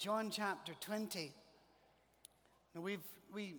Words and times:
John 0.00 0.30
chapter 0.30 0.72
20. 0.80 1.30
Now 2.74 2.80
we've 2.80 3.04
we 3.34 3.56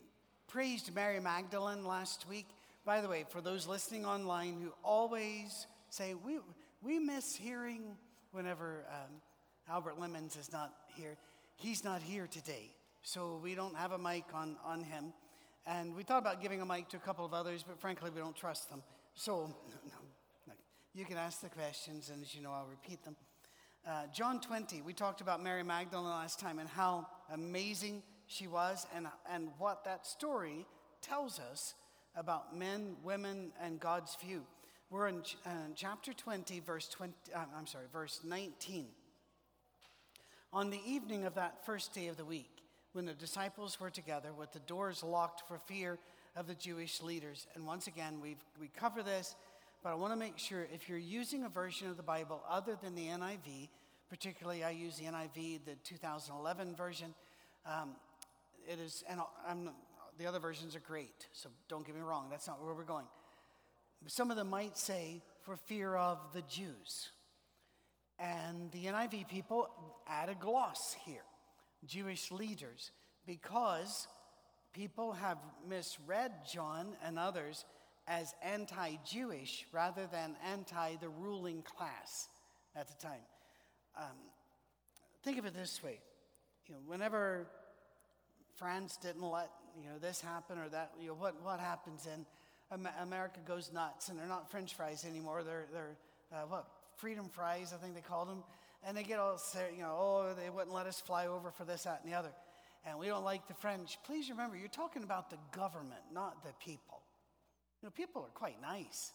praised 0.47 0.91
Mary 0.95 1.19
Magdalene 1.19 1.85
last 1.85 2.27
week. 2.27 2.47
By 2.83 2.99
the 3.01 3.07
way, 3.07 3.25
for 3.29 3.41
those 3.41 3.67
listening 3.67 4.07
online 4.07 4.59
who 4.59 4.73
always 4.83 5.67
say 5.91 6.15
we 6.15 6.39
we 6.81 6.97
miss 6.97 7.35
hearing 7.35 7.95
whenever 8.31 8.87
um, 8.89 9.21
Albert 9.69 9.99
Lemons 9.99 10.35
is 10.35 10.51
not 10.51 10.73
here, 10.95 11.15
he's 11.57 11.83
not 11.83 12.01
here 12.01 12.25
today, 12.25 12.71
so 13.03 13.39
we 13.43 13.53
don't 13.53 13.75
have 13.75 13.91
a 13.91 13.99
mic 13.99 14.23
on 14.33 14.57
on 14.65 14.81
him. 14.81 15.13
And 15.67 15.95
we 15.95 16.01
thought 16.01 16.17
about 16.17 16.41
giving 16.41 16.59
a 16.59 16.65
mic 16.65 16.89
to 16.89 16.97
a 16.97 17.01
couple 17.01 17.23
of 17.23 17.35
others, 17.35 17.61
but 17.61 17.79
frankly, 17.79 18.09
we 18.09 18.19
don't 18.19 18.35
trust 18.35 18.67
them. 18.71 18.81
So 19.13 19.53
no, 19.69 19.99
no, 20.47 20.53
you 20.95 21.05
can 21.05 21.17
ask 21.17 21.39
the 21.41 21.49
questions, 21.49 22.09
and 22.09 22.23
as 22.23 22.33
you 22.33 22.41
know, 22.41 22.51
I'll 22.51 22.65
repeat 22.65 23.03
them. 23.03 23.15
Uh, 23.87 24.03
John 24.13 24.39
20, 24.39 24.83
we 24.83 24.93
talked 24.93 25.21
about 25.21 25.41
Mary 25.41 25.63
Magdalene 25.63 26.05
last 26.05 26.39
time 26.39 26.59
and 26.59 26.69
how 26.69 27.07
amazing 27.33 28.03
she 28.27 28.45
was 28.45 28.85
and, 28.95 29.07
and 29.31 29.49
what 29.57 29.83
that 29.85 30.05
story 30.05 30.67
tells 31.01 31.39
us 31.39 31.73
about 32.15 32.55
men, 32.55 32.95
women, 33.03 33.51
and 33.59 33.79
God's 33.79 34.15
view. 34.23 34.43
We're 34.91 35.07
in 35.07 35.23
uh, 35.47 35.49
chapter 35.75 36.13
20, 36.13 36.59
verse 36.59 36.87
20, 36.89 37.13
uh, 37.33 37.39
I'm 37.57 37.65
sorry, 37.65 37.85
verse 37.91 38.19
19. 38.23 38.85
On 40.53 40.69
the 40.69 40.81
evening 40.85 41.25
of 41.25 41.33
that 41.33 41.65
first 41.65 41.91
day 41.91 42.07
of 42.07 42.17
the 42.17 42.25
week, 42.25 42.51
when 42.93 43.05
the 43.05 43.13
disciples 43.13 43.79
were 43.79 43.89
together 43.89 44.31
with 44.31 44.51
the 44.51 44.59
doors 44.59 45.01
locked 45.01 45.47
for 45.47 45.57
fear 45.57 45.97
of 46.35 46.45
the 46.45 46.53
Jewish 46.53 47.01
leaders, 47.01 47.47
and 47.55 47.65
once 47.65 47.87
again, 47.87 48.19
we 48.21 48.37
we 48.59 48.67
cover 48.67 49.01
this 49.01 49.35
but 49.83 49.89
I 49.89 49.95
want 49.95 50.13
to 50.13 50.19
make 50.19 50.37
sure 50.37 50.67
if 50.71 50.87
you're 50.87 50.97
using 50.97 51.43
a 51.43 51.49
version 51.49 51.89
of 51.89 51.97
the 51.97 52.03
Bible 52.03 52.43
other 52.47 52.77
than 52.81 52.93
the 52.93 53.07
NIV, 53.07 53.69
particularly 54.11 54.61
I 54.61 54.71
use 54.71 54.97
the 54.97 55.05
NIV, 55.05 55.61
the 55.65 55.75
2011 55.85 56.75
version, 56.75 57.15
um, 57.65 57.91
it 58.69 58.77
is, 58.77 59.05
and 59.09 59.21
I'm, 59.47 59.69
the 60.19 60.27
other 60.27 60.39
versions 60.39 60.75
are 60.75 60.81
great, 60.81 61.27
so 61.31 61.47
don't 61.69 61.85
get 61.87 61.95
me 61.95 62.01
wrong, 62.01 62.27
that's 62.29 62.45
not 62.45 62.61
where 62.61 62.73
we're 62.73 62.83
going. 62.83 63.05
Some 64.07 64.29
of 64.29 64.35
them 64.35 64.49
might 64.49 64.77
say, 64.77 65.21
for 65.43 65.55
fear 65.55 65.95
of 65.95 66.17
the 66.33 66.41
Jews. 66.41 67.11
And 68.19 68.69
the 68.73 68.85
NIV 68.85 69.29
people 69.29 69.69
add 70.07 70.27
a 70.27 70.35
gloss 70.35 70.97
here 71.05 71.23
Jewish 71.85 72.31
leaders, 72.31 72.91
because 73.25 74.09
people 74.73 75.13
have 75.13 75.37
misread 75.67 76.31
John 76.51 76.89
and 77.03 77.17
others 77.17 77.63
as 78.07 78.35
anti 78.43 78.97
Jewish 79.09 79.65
rather 79.71 80.05
than 80.11 80.35
anti 80.51 80.97
the 80.97 81.09
ruling 81.09 81.61
class 81.63 82.27
at 82.75 82.89
the 82.89 83.07
time. 83.07 83.21
Um, 83.97 84.17
think 85.23 85.37
of 85.37 85.45
it 85.45 85.53
this 85.53 85.83
way 85.83 85.99
you 86.71 86.77
know, 86.77 86.81
whenever 86.85 87.47
France 88.55 88.97
didn't 89.01 89.23
let 89.23 89.49
you 89.77 89.89
know, 89.89 89.97
this 89.99 90.21
happen 90.21 90.57
or 90.57 90.69
that, 90.69 90.91
you 90.99 91.07
know, 91.07 91.13
what, 91.13 91.35
what 91.43 91.59
happens 91.59 92.05
then? 92.05 92.25
America 93.01 93.39
goes 93.45 93.71
nuts 93.73 94.07
and 94.07 94.17
they're 94.17 94.27
not 94.27 94.49
French 94.49 94.75
fries 94.75 95.03
anymore. 95.03 95.43
They're, 95.43 95.65
they're 95.73 95.97
uh, 96.31 96.45
what, 96.47 96.67
freedom 96.95 97.27
fries, 97.27 97.73
I 97.73 97.83
think 97.83 97.95
they 97.95 98.01
called 98.01 98.29
them. 98.29 98.43
And 98.87 98.95
they 98.95 99.03
get 99.03 99.19
all, 99.19 99.37
you 99.75 99.83
know, 99.83 99.95
oh, 99.99 100.33
they 100.39 100.49
wouldn't 100.49 100.73
let 100.73 100.87
us 100.87 101.01
fly 101.01 101.27
over 101.27 101.51
for 101.51 101.65
this, 101.65 101.83
that, 101.83 102.01
and 102.03 102.11
the 102.11 102.17
other. 102.17 102.31
And 102.85 102.97
we 102.97 103.07
don't 103.07 103.25
like 103.25 103.47
the 103.47 103.53
French. 103.53 103.97
Please 104.05 104.29
remember, 104.29 104.55
you're 104.55 104.69
talking 104.69 105.03
about 105.03 105.29
the 105.29 105.37
government, 105.51 106.01
not 106.13 106.41
the 106.43 106.53
people. 106.63 107.01
You 107.81 107.87
know, 107.87 107.91
people 107.91 108.21
are 108.21 108.33
quite 108.33 108.61
nice. 108.61 109.11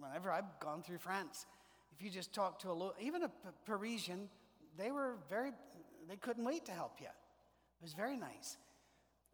Whenever 0.00 0.32
I've 0.32 0.58
gone 0.58 0.82
through 0.82 0.98
France, 0.98 1.44
if 1.98 2.04
you 2.04 2.10
just 2.10 2.32
talk 2.32 2.60
to 2.60 2.70
a 2.70 2.72
lo- 2.72 2.94
even 3.00 3.24
a 3.24 3.28
P- 3.28 3.34
Parisian, 3.66 4.28
they 4.76 4.90
were 4.90 5.16
very, 5.28 5.50
they 6.08 6.16
couldn't 6.16 6.44
wait 6.44 6.64
to 6.66 6.72
help 6.72 7.00
you. 7.00 7.06
It 7.06 7.82
was 7.82 7.94
very 7.94 8.16
nice. 8.16 8.56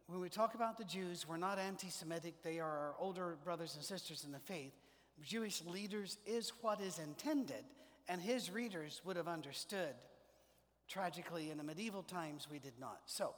When 0.07 0.19
we 0.19 0.29
talk 0.29 0.55
about 0.55 0.77
the 0.77 0.83
Jews, 0.83 1.27
we're 1.27 1.37
not 1.37 1.59
anti 1.59 1.89
Semitic, 1.89 2.41
they 2.43 2.59
are 2.59 2.69
our 2.69 2.95
older 2.99 3.37
brothers 3.43 3.75
and 3.75 3.83
sisters 3.83 4.23
in 4.23 4.31
the 4.31 4.39
faith. 4.39 4.73
Jewish 5.23 5.63
leaders 5.65 6.17
is 6.25 6.51
what 6.61 6.81
is 6.81 6.99
intended, 6.99 7.63
and 8.09 8.21
his 8.21 8.51
readers 8.51 9.01
would 9.05 9.15
have 9.15 9.27
understood. 9.27 9.95
Tragically, 10.87 11.51
in 11.51 11.57
the 11.57 11.63
medieval 11.63 12.03
times, 12.03 12.47
we 12.51 12.59
did 12.59 12.79
not. 12.79 12.99
So, 13.05 13.33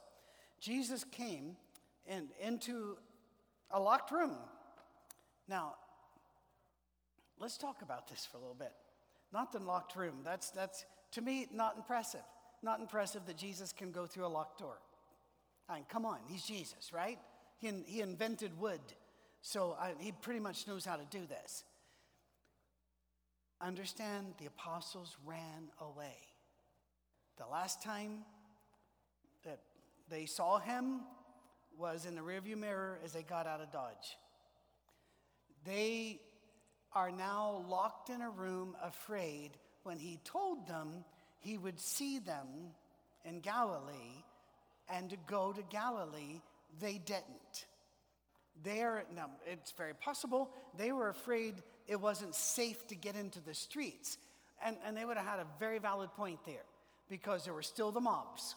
Jesus 0.60 1.04
came 1.04 1.56
in, 2.06 2.28
into 2.40 2.96
a 3.70 3.80
locked 3.80 4.10
room 4.10 4.36
now, 5.48 5.76
let's 7.40 7.56
talk 7.56 7.80
about 7.80 8.08
this 8.08 8.26
for 8.30 8.36
a 8.36 8.40
little 8.40 8.54
bit. 8.54 8.72
Not 9.32 9.52
the 9.52 9.58
locked 9.58 9.96
room. 9.96 10.20
That's, 10.24 10.50
that's 10.50 10.84
to 11.12 11.20
me, 11.20 11.46
not 11.52 11.76
impressive. 11.76 12.24
Not 12.62 12.80
impressive 12.80 13.26
that 13.26 13.36
Jesus 13.36 13.72
can 13.72 13.92
go 13.92 14.06
through 14.06 14.26
a 14.26 14.28
locked 14.28 14.58
door. 14.58 14.78
I 15.68 15.76
mean, 15.76 15.84
come 15.88 16.06
on, 16.06 16.18
he's 16.28 16.42
Jesus, 16.42 16.92
right? 16.92 17.18
He, 17.58 17.70
he 17.86 18.00
invented 18.00 18.58
wood, 18.58 18.80
so 19.42 19.76
I, 19.78 19.92
he 19.98 20.12
pretty 20.12 20.40
much 20.40 20.66
knows 20.66 20.84
how 20.84 20.96
to 20.96 21.04
do 21.10 21.26
this. 21.26 21.64
Understand 23.60 24.34
the 24.38 24.46
apostles 24.46 25.16
ran 25.26 25.70
away. 25.80 26.16
The 27.36 27.46
last 27.46 27.82
time 27.82 28.24
that 29.44 29.60
they 30.08 30.26
saw 30.26 30.58
him 30.58 31.00
was 31.76 32.06
in 32.06 32.14
the 32.14 32.20
rearview 32.20 32.56
mirror 32.56 32.98
as 33.04 33.12
they 33.12 33.22
got 33.22 33.46
out 33.46 33.60
of 33.60 33.70
Dodge. 33.70 34.16
They 35.64 36.20
are 36.94 37.10
now 37.10 37.64
locked 37.68 38.10
in 38.10 38.22
a 38.22 38.30
room, 38.30 38.76
afraid, 38.82 39.50
when 39.82 39.98
he 39.98 40.18
told 40.24 40.66
them 40.66 41.04
he 41.40 41.58
would 41.58 41.78
see 41.78 42.18
them 42.18 42.46
in 43.24 43.40
Galilee 43.40 44.24
and 44.88 45.16
go 45.26 45.52
to 45.52 45.62
Galilee, 45.70 46.40
they 46.80 46.98
didn't. 46.98 47.66
There, 48.64 49.04
now 49.14 49.30
it's 49.46 49.72
very 49.72 49.94
possible 49.94 50.50
they 50.76 50.92
were 50.92 51.08
afraid 51.08 51.54
it 51.86 52.00
wasn't 52.00 52.34
safe 52.34 52.86
to 52.88 52.94
get 52.94 53.14
into 53.14 53.40
the 53.40 53.54
streets. 53.54 54.18
And, 54.64 54.76
and 54.84 54.96
they 54.96 55.04
would 55.04 55.16
have 55.16 55.26
had 55.26 55.38
a 55.38 55.46
very 55.60 55.78
valid 55.78 56.10
point 56.14 56.40
there 56.44 56.64
because 57.08 57.44
there 57.44 57.54
were 57.54 57.62
still 57.62 57.92
the 57.92 58.00
mobs. 58.00 58.56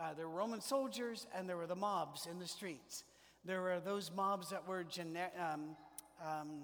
Uh, 0.00 0.14
there 0.14 0.26
were 0.28 0.34
Roman 0.34 0.60
soldiers 0.60 1.26
and 1.34 1.48
there 1.48 1.56
were 1.56 1.66
the 1.66 1.76
mobs 1.76 2.26
in 2.26 2.38
the 2.38 2.48
streets. 2.48 3.04
There 3.44 3.60
were 3.60 3.78
those 3.78 4.10
mobs 4.10 4.50
that 4.50 4.66
were 4.66 4.84
gener- 4.84 5.30
um, 5.38 5.76
um, 6.24 6.62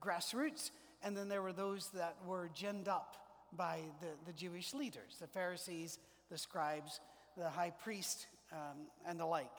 grassroots, 0.00 0.70
and 1.02 1.16
then 1.16 1.28
there 1.28 1.42
were 1.42 1.52
those 1.52 1.90
that 1.90 2.16
were 2.26 2.50
ginned 2.54 2.88
up 2.88 3.16
by 3.56 3.80
the, 4.00 4.08
the 4.26 4.32
Jewish 4.32 4.74
leaders, 4.74 5.16
the 5.20 5.26
Pharisees, 5.26 5.98
the 6.30 6.38
scribes, 6.38 7.00
the 7.36 7.48
high 7.48 7.70
priest, 7.70 8.26
um, 8.52 8.86
and 9.06 9.18
the 9.18 9.26
like. 9.26 9.50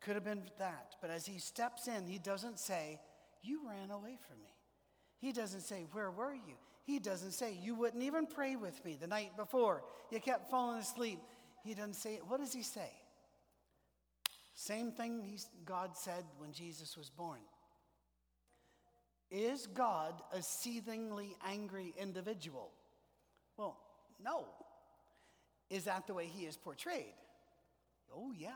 Could 0.00 0.14
have 0.14 0.24
been 0.24 0.42
that. 0.58 0.94
But 1.00 1.10
as 1.10 1.26
he 1.26 1.38
steps 1.38 1.88
in, 1.88 2.06
he 2.06 2.18
doesn't 2.18 2.58
say, 2.58 3.00
You 3.42 3.60
ran 3.68 3.90
away 3.90 4.18
from 4.26 4.40
me. 4.42 4.54
He 5.18 5.32
doesn't 5.32 5.60
say, 5.60 5.84
Where 5.92 6.10
were 6.10 6.32
you? 6.32 6.54
He 6.84 6.98
doesn't 6.98 7.32
say, 7.32 7.56
You 7.60 7.74
wouldn't 7.74 8.02
even 8.02 8.26
pray 8.26 8.56
with 8.56 8.82
me 8.84 8.96
the 8.98 9.06
night 9.06 9.36
before. 9.36 9.82
You 10.10 10.20
kept 10.20 10.50
falling 10.50 10.78
asleep. 10.78 11.20
He 11.64 11.74
doesn't 11.74 11.94
say, 11.94 12.20
What 12.26 12.40
does 12.40 12.54
he 12.54 12.62
say? 12.62 12.90
Same 14.54 14.92
thing 14.92 15.38
God 15.64 15.96
said 15.96 16.24
when 16.38 16.52
Jesus 16.52 16.96
was 16.96 17.10
born. 17.10 17.40
Is 19.30 19.66
God 19.68 20.14
a 20.32 20.42
seethingly 20.42 21.36
angry 21.46 21.94
individual? 21.98 22.70
Well, 23.56 23.78
no. 24.22 24.44
Is 25.68 25.84
that 25.84 26.06
the 26.06 26.14
way 26.14 26.26
he 26.26 26.46
is 26.46 26.56
portrayed? 26.56 27.14
Oh, 28.14 28.32
yeah. 28.36 28.50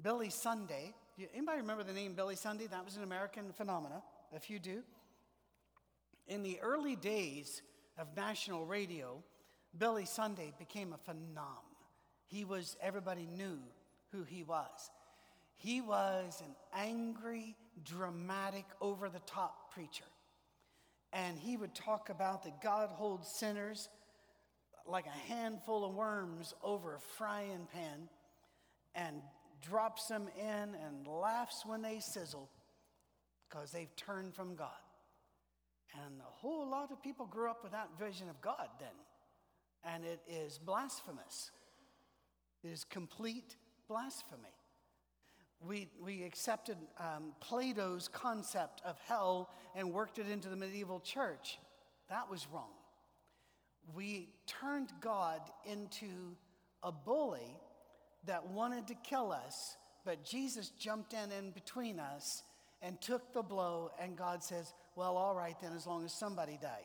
Billy 0.00 0.30
Sunday. 0.30 0.94
Anybody 1.34 1.58
remember 1.58 1.82
the 1.82 1.92
name 1.92 2.14
Billy 2.14 2.36
Sunday? 2.36 2.66
That 2.66 2.84
was 2.84 2.96
an 2.96 3.02
American 3.02 3.52
phenomenon. 3.52 4.02
If 4.32 4.48
you 4.48 4.58
do. 4.58 4.82
In 6.28 6.42
the 6.42 6.60
early 6.60 6.94
days 6.96 7.62
of 7.98 8.16
national 8.16 8.66
radio, 8.66 9.22
Billy 9.76 10.04
Sunday 10.04 10.52
became 10.58 10.92
a 10.92 10.98
phenomenon. 10.98 11.62
He 12.26 12.44
was, 12.44 12.76
everybody 12.80 13.26
knew 13.26 13.58
who 14.12 14.24
he 14.24 14.42
was. 14.42 14.90
He 15.56 15.80
was 15.80 16.42
an 16.44 16.54
angry, 16.74 17.56
dramatic, 17.82 18.66
over 18.80 19.08
the 19.08 19.20
top 19.26 19.72
preacher. 19.72 20.04
And 21.12 21.38
he 21.38 21.56
would 21.56 21.74
talk 21.74 22.10
about 22.10 22.44
that 22.44 22.60
God 22.60 22.90
holds 22.90 23.28
sinners 23.28 23.88
like 24.86 25.06
a 25.06 25.32
handful 25.32 25.84
of 25.84 25.94
worms 25.94 26.54
over 26.62 26.94
a 26.94 27.00
frying 27.00 27.66
pan 27.72 28.08
and 28.94 29.22
drops 29.62 30.06
them 30.06 30.28
in 30.38 30.76
and 30.84 31.06
laughs 31.06 31.64
when 31.64 31.82
they 31.82 32.00
sizzle 32.00 32.50
because 33.48 33.72
they've 33.72 33.94
turned 33.96 34.34
from 34.34 34.54
God. 34.54 34.68
And 36.04 36.20
a 36.20 36.30
whole 36.30 36.68
lot 36.68 36.92
of 36.92 37.02
people 37.02 37.26
grew 37.26 37.50
up 37.50 37.62
with 37.62 37.72
that 37.72 37.88
vision 37.98 38.28
of 38.28 38.40
God 38.40 38.68
then. 38.78 38.88
And 39.84 40.04
it 40.04 40.20
is 40.28 40.58
blasphemous. 40.58 41.50
It 42.62 42.68
is 42.68 42.84
complete 42.84 43.56
blasphemy 43.88 44.55
we, 45.60 45.88
we 46.02 46.22
accepted 46.22 46.76
um, 46.98 47.32
Plato's 47.40 48.08
concept 48.08 48.82
of 48.84 48.98
hell 49.06 49.50
and 49.74 49.92
worked 49.92 50.18
it 50.18 50.28
into 50.28 50.48
the 50.48 50.56
medieval 50.56 51.00
church. 51.00 51.58
That 52.08 52.30
was 52.30 52.46
wrong. 52.52 52.70
We 53.94 54.28
turned 54.46 54.90
God 55.00 55.40
into 55.64 56.36
a 56.82 56.92
bully 56.92 57.56
that 58.26 58.48
wanted 58.48 58.88
to 58.88 58.94
kill 58.94 59.32
us, 59.32 59.76
but 60.04 60.24
Jesus 60.24 60.70
jumped 60.78 61.14
in 61.14 61.32
in 61.32 61.50
between 61.52 61.98
us 61.98 62.42
and 62.82 63.00
took 63.00 63.32
the 63.32 63.42
blow, 63.42 63.90
and 64.00 64.16
God 64.16 64.42
says, 64.42 64.74
Well, 64.96 65.16
all 65.16 65.34
right 65.34 65.56
then, 65.60 65.72
as 65.74 65.86
long 65.86 66.04
as 66.04 66.12
somebody 66.12 66.58
died. 66.60 66.82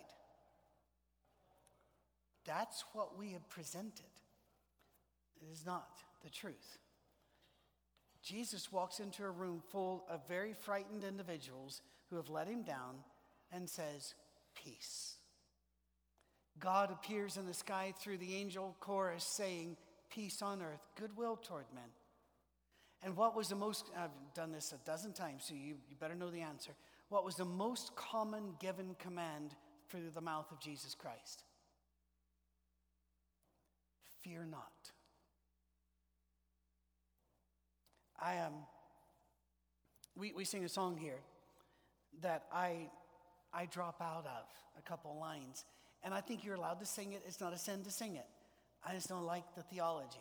That's 2.46 2.84
what 2.94 3.18
we 3.18 3.32
have 3.34 3.48
presented. 3.50 4.06
It 5.42 5.52
is 5.52 5.66
not 5.66 5.90
the 6.24 6.30
truth. 6.30 6.80
Jesus 8.24 8.72
walks 8.72 9.00
into 9.00 9.24
a 9.24 9.32
room 9.32 9.62
full 9.72 10.06
of 10.10 10.28
very 10.28 10.54
frightened 10.54 11.04
individuals 11.04 11.82
who 12.10 12.18
have 12.18 12.30
let 12.30 12.48
him 12.48 12.64
down 12.64 12.96
and 13.52 13.70
says, 13.70 14.14
Peace. 14.56 15.16
God 16.60 16.92
appears 16.92 17.38
in 17.38 17.48
the 17.48 17.54
sky 17.54 17.94
through 18.00 18.18
the 18.18 18.36
angel 18.36 18.76
chorus 18.80 19.24
saying, 19.24 19.78
Peace 20.10 20.42
on 20.42 20.62
earth, 20.62 20.86
goodwill 21.00 21.38
toward 21.38 21.66
men. 21.74 21.90
And 23.04 23.16
what 23.16 23.36
was 23.36 23.48
the 23.48 23.56
most, 23.56 23.90
I've 23.98 24.12
done 24.36 24.52
this 24.52 24.74
a 24.74 24.86
dozen 24.86 25.14
times, 25.14 25.46
so 25.48 25.56
you, 25.56 25.76
you 25.90 25.96
better 26.00 26.14
know 26.14 26.30
the 26.30 26.42
answer. 26.42 26.74
What 27.10 27.26
was 27.26 27.36
the 27.36 27.46
most 27.46 27.96
common 27.96 28.54
given 28.60 28.96
command 29.00 29.56
through 29.90 30.12
the 30.14 30.22
mouth 30.22 30.52
of 30.52 30.60
Jesus 30.60 30.94
Christ? 30.94 31.44
Fear 34.22 34.46
not. 34.52 34.81
I 38.22 38.36
am. 38.36 38.48
Um, 38.48 38.54
we, 40.16 40.34
we 40.34 40.44
sing 40.44 40.64
a 40.64 40.70
song 40.70 40.98
here 40.98 41.20
that 42.22 42.44
I, 42.54 42.90
I 43.54 43.66
drop 43.66 44.02
out 44.02 44.26
of 44.26 44.46
a 44.78 44.82
couple 44.88 45.18
lines. 45.20 45.66
And 46.04 46.14
I 46.14 46.22
think 46.22 46.44
you're 46.44 46.56
allowed 46.56 46.80
to 46.80 46.86
sing 46.86 47.14
it. 47.14 47.24
It's 47.26 47.40
not 47.40 47.54
a 47.54 47.58
sin 47.58 47.84
to 47.84 47.92
sing 47.92 48.16
it. 48.16 48.26
I 48.86 48.94
just 48.94 49.08
don't 49.08 49.26
like 49.26 49.56
the 49.56 49.64
theology. 49.64 50.18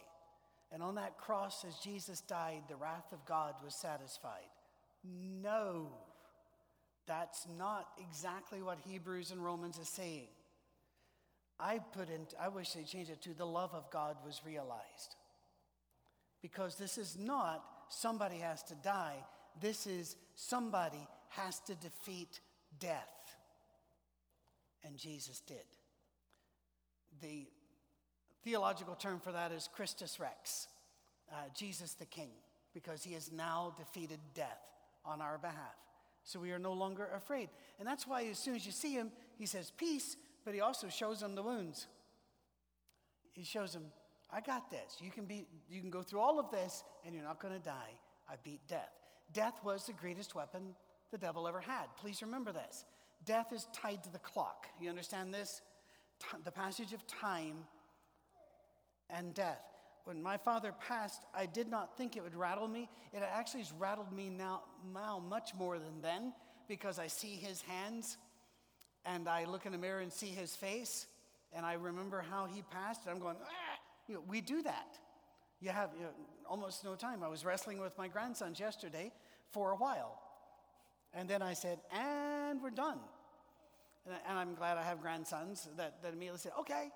And 0.73 0.83
on 0.83 0.95
that 0.97 1.19
cross, 1.19 1.65
as 1.67 1.77
Jesus 1.77 2.21
died, 2.21 2.63
the 2.69 2.77
wrath 2.77 3.13
of 3.13 3.25
God 3.25 3.55
was 3.65 3.75
satisfied. 3.75 4.49
No, 5.43 5.89
that's 7.07 7.47
not 7.59 7.89
exactly 7.99 8.63
what 8.63 8.79
Hebrews 8.87 9.31
and 9.33 9.45
Romans 9.45 9.79
is 9.79 9.89
saying. 9.89 10.29
I 11.59 11.79
put 11.79 12.09
in, 12.09 12.27
I 12.41 12.49
wish 12.49 12.73
they 12.73 12.85
changed 12.85 13.11
it 13.11 13.21
to 13.23 13.35
the 13.35 13.47
love 13.47 13.75
of 13.75 13.91
God 13.91 14.17
was 14.25 14.43
realized. 14.47 15.17
Because 16.41 16.77
this 16.77 16.97
is 16.97 17.19
not 17.19 17.65
somebody 17.91 18.37
has 18.39 18.63
to 18.65 18.75
die, 18.77 19.17
this 19.61 19.87
is 19.87 20.17
somebody 20.35 21.07
has 21.29 21.61
to 21.61 21.75
defeat 21.75 22.41
death. 22.79 23.37
And 24.85 24.97
Jesus 24.97 25.41
did. 25.41 25.57
The 27.21 27.47
theological 28.43 28.95
term 28.95 29.21
for 29.21 29.33
that 29.33 29.53
is 29.53 29.69
Christus 29.75 30.19
Rex, 30.19 30.69
uh, 31.31 31.35
Jesus 31.55 31.93
the 31.93 32.07
King, 32.07 32.31
because 32.73 33.05
he 33.05 33.13
has 33.15 33.31
now 33.31 33.75
defeated 33.77 34.19
death 34.35 34.63
on 35.05 35.21
our 35.21 35.39
behalf. 35.39 35.77
So 36.25 36.41
we 36.41 36.53
are 36.53 36.59
no 36.59 36.73
longer 36.73 37.09
afraid. 37.15 37.49
And 37.79 37.87
that's 37.87 38.07
why 38.07 38.25
as 38.27 38.39
soon 38.39 38.55
as 38.55 38.65
you 38.65 38.73
see 38.73 38.93
him, 38.93 39.11
he 39.39 39.47
says, 39.47 39.73
Peace, 39.77 40.17
but 40.45 40.55
he 40.55 40.61
also 40.61 40.89
shows 40.89 41.21
them 41.21 41.35
the 41.35 41.43
wounds. 41.43 41.87
He 43.33 43.45
shows 43.45 43.73
them, 43.73 43.85
I 44.33 44.41
got 44.41 44.71
this. 44.71 44.99
You 45.01 45.11
can, 45.11 45.25
be, 45.25 45.47
you 45.69 45.81
can 45.81 45.91
go 45.91 46.03
through 46.03 46.21
all 46.21 46.39
of 46.39 46.51
this 46.51 46.85
and 47.05 47.15
you're 47.15 47.25
not 47.25 47.41
going 47.41 47.55
to 47.55 47.61
die. 47.61 47.93
I 48.29 48.35
beat 48.45 48.61
death. 48.69 48.93
Death 49.33 49.55
was 49.65 49.87
the 49.87 49.93
greatest 49.93 50.35
weapon 50.35 50.75
the 51.11 51.19
devil 51.19 51.49
ever 51.49 51.61
had. 51.61 51.87
Please 52.01 52.23
remember 52.23 52.53
this. 52.53 52.85
Death 53.25 53.53
is 53.53 53.67
tied 53.73 54.03
to 54.05 54.13
the 54.13 54.19
clock. 54.19 54.67
You 54.81 54.89
understand 54.89 55.35
this? 55.35 55.63
T- 56.21 56.39
the 56.45 56.51
passage 56.51 56.93
of 56.93 57.07
time 57.07 57.57
and 59.09 59.35
death. 59.35 59.61
When 60.05 60.23
my 60.23 60.37
father 60.37 60.73
passed, 60.87 61.23
I 61.35 61.47
did 61.47 61.69
not 61.69 61.97
think 61.97 62.17
it 62.17 62.23
would 62.23 62.35
rattle 62.35 62.69
me. 62.69 62.89
It 63.13 63.23
actually 63.23 63.61
has 63.61 63.73
rattled 63.73 64.13
me 64.13 64.31
now, 64.31 64.63
now 64.95 65.23
much 65.29 65.55
more 65.55 65.79
than 65.79 66.01
then 66.01 66.33
because 66.69 66.99
I 66.99 67.09
see 67.09 67.35
his 67.35 67.61
hands 67.63 68.17
and 69.05 69.29
I 69.29 69.45
look 69.45 69.67
in 69.67 69.73
the 69.73 69.79
mirror 69.79 70.01
and 70.01 70.13
see 70.13 70.29
his 70.29 70.55
face 70.57 71.07
and 71.53 71.67
I 71.67 71.75
remember 71.75 72.25
how 72.31 72.47
he 72.47 72.63
passed 72.63 73.03
and 73.05 73.15
I'm 73.15 73.21
going, 73.21 73.37
ah! 73.43 73.60
You 74.11 74.17
know, 74.17 74.23
we 74.29 74.41
do 74.41 74.61
that. 74.63 74.99
You 75.61 75.71
have 75.71 75.91
you 75.97 76.03
know, 76.03 76.11
almost 76.49 76.85
no 76.85 76.97
time. 76.97 77.23
I 77.23 77.29
was 77.29 77.45
wrestling 77.45 77.79
with 77.81 77.97
my 77.97 78.09
grandsons 78.09 78.59
yesterday 78.59 79.13
for 79.53 79.71
a 79.71 79.77
while. 79.77 80.21
And 81.15 81.29
then 81.29 81.43
I 81.43 81.55
said, 81.55 81.79
and 81.93 82.61
we're 82.61 82.71
done. 82.71 82.99
And, 84.05 84.39
I, 84.39 84.43
am 84.43 84.55
glad 84.55 84.79
I 84.79 84.83
have 84.83 85.01
grandsons 85.01 85.69
that, 85.77 86.03
that 86.03 86.13
immediately 86.13 86.41
say, 86.41 86.51
okay. 86.59 86.91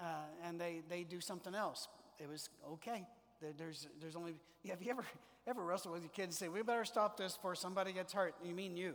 Uh, 0.00 0.04
and 0.44 0.60
they, 0.60 0.82
they 0.88 1.02
do 1.02 1.20
something 1.20 1.54
else. 1.54 1.88
It 2.20 2.28
was 2.28 2.48
okay. 2.74 3.06
There, 3.40 3.50
there's, 3.58 3.88
there's 4.00 4.14
only, 4.14 4.34
have 4.68 4.82
you 4.82 4.90
ever, 4.90 5.04
ever 5.48 5.64
wrestled 5.64 5.94
with 5.94 6.02
your 6.02 6.10
kids 6.10 6.26
and 6.26 6.34
say, 6.34 6.48
we 6.48 6.62
better 6.62 6.84
stop 6.84 7.16
this 7.16 7.34
before 7.34 7.56
somebody 7.56 7.92
gets 7.92 8.12
hurt? 8.12 8.34
You 8.44 8.54
mean 8.54 8.76
you, 8.76 8.94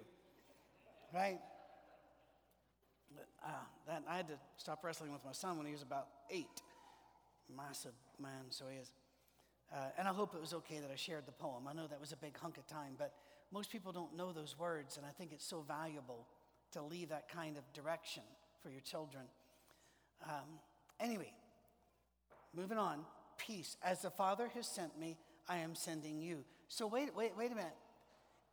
right? 1.13 1.39
But, 3.13 3.27
uh, 3.45 3.51
that, 3.87 4.03
I 4.07 4.15
had 4.15 4.27
to 4.29 4.35
stop 4.55 4.83
wrestling 4.85 5.11
with 5.11 5.25
my 5.25 5.33
son 5.33 5.57
when 5.57 5.65
he 5.65 5.73
was 5.73 5.81
about 5.81 6.07
eight. 6.29 6.61
Massive 7.53 7.94
man, 8.21 8.45
so 8.50 8.65
he 8.71 8.77
is. 8.77 8.92
Uh, 9.74 9.77
and 9.97 10.07
I 10.07 10.13
hope 10.13 10.33
it 10.36 10.42
was 10.42 10.53
okay 10.53 10.80
that 10.80 10.92
I 10.92 10.95
shared 10.95 11.25
the 11.25 11.31
poem. 11.31 11.68
I 11.68 11.74
know 11.74 11.88
that 11.88 12.00
was 12.00 12.12
a 12.12 12.18
big 12.18 12.38
hunk 12.38 12.57
of 12.57 12.68
time, 12.68 12.94
but 12.97 13.13
most 13.51 13.71
people 13.71 13.92
don't 13.92 14.15
know 14.15 14.31
those 14.31 14.57
words, 14.57 14.97
and 14.97 15.06
I 15.06 15.09
think 15.09 15.31
it's 15.31 15.45
so 15.45 15.63
valuable 15.68 16.27
to 16.71 16.81
leave 16.81 17.09
that 17.09 17.30
kind 17.30 17.57
of 17.57 17.63
direction 17.74 18.24
for 18.62 18.69
your 18.69 18.81
children. 18.81 19.24
Um, 20.24 20.59
anyway, 21.00 21.31
moving 22.56 22.77
on. 22.77 23.00
Peace. 23.38 23.75
As 23.83 24.01
the 24.01 24.09
Father 24.09 24.50
has 24.56 24.68
sent 24.68 24.97
me, 24.97 25.18
I 25.47 25.57
am 25.57 25.75
sending 25.75 26.19
you. 26.19 26.44
So 26.68 26.88
wait, 26.88 27.15
wait, 27.15 27.33
wait 27.38 27.51
a 27.51 27.56
minute. 27.56 27.75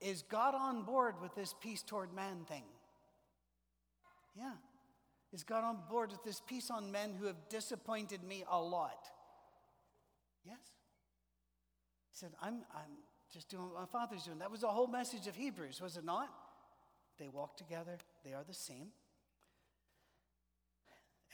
Is 0.01 0.23
God 0.23 0.55
on 0.55 0.83
board 0.83 1.15
with 1.23 1.35
this 1.35 1.55
peace 1.61 1.83
toward 1.83 2.13
man 2.13 2.45
thing? 2.49 2.65
Yeah. 4.37 4.53
Is 5.33 5.45
God 5.45 5.65
on 5.65 5.79
board 5.89 6.11
with 6.11 6.23
this 6.25 6.41
peace 6.47 6.71
on 6.71 6.93
men 6.93 7.15
who 7.19 7.27
have 7.27 7.49
disappointed 7.49 8.23
me 8.23 8.45
a 8.51 8.61
lot? 8.61 9.09
Yes. 10.45 10.59
He 12.11 12.17
said, 12.17 12.33
I'm, 12.43 12.63
I'm 12.75 12.93
just 13.33 13.49
doing 13.49 13.65
what 13.65 13.75
my 13.75 13.87
father's 13.87 14.25
doing. 14.25 14.39
That 14.39 14.51
was 14.51 14.61
the 14.61 14.69
whole 14.69 14.87
message 14.87 15.27
of 15.27 15.35
Hebrews, 15.35 15.81
was 15.81 15.97
it 15.97 16.05
not? 16.05 16.29
They 17.19 17.29
walk 17.29 17.57
together, 17.57 17.99
they 18.25 18.35
are 18.35 18.45
the 18.47 18.55
same. 18.55 18.89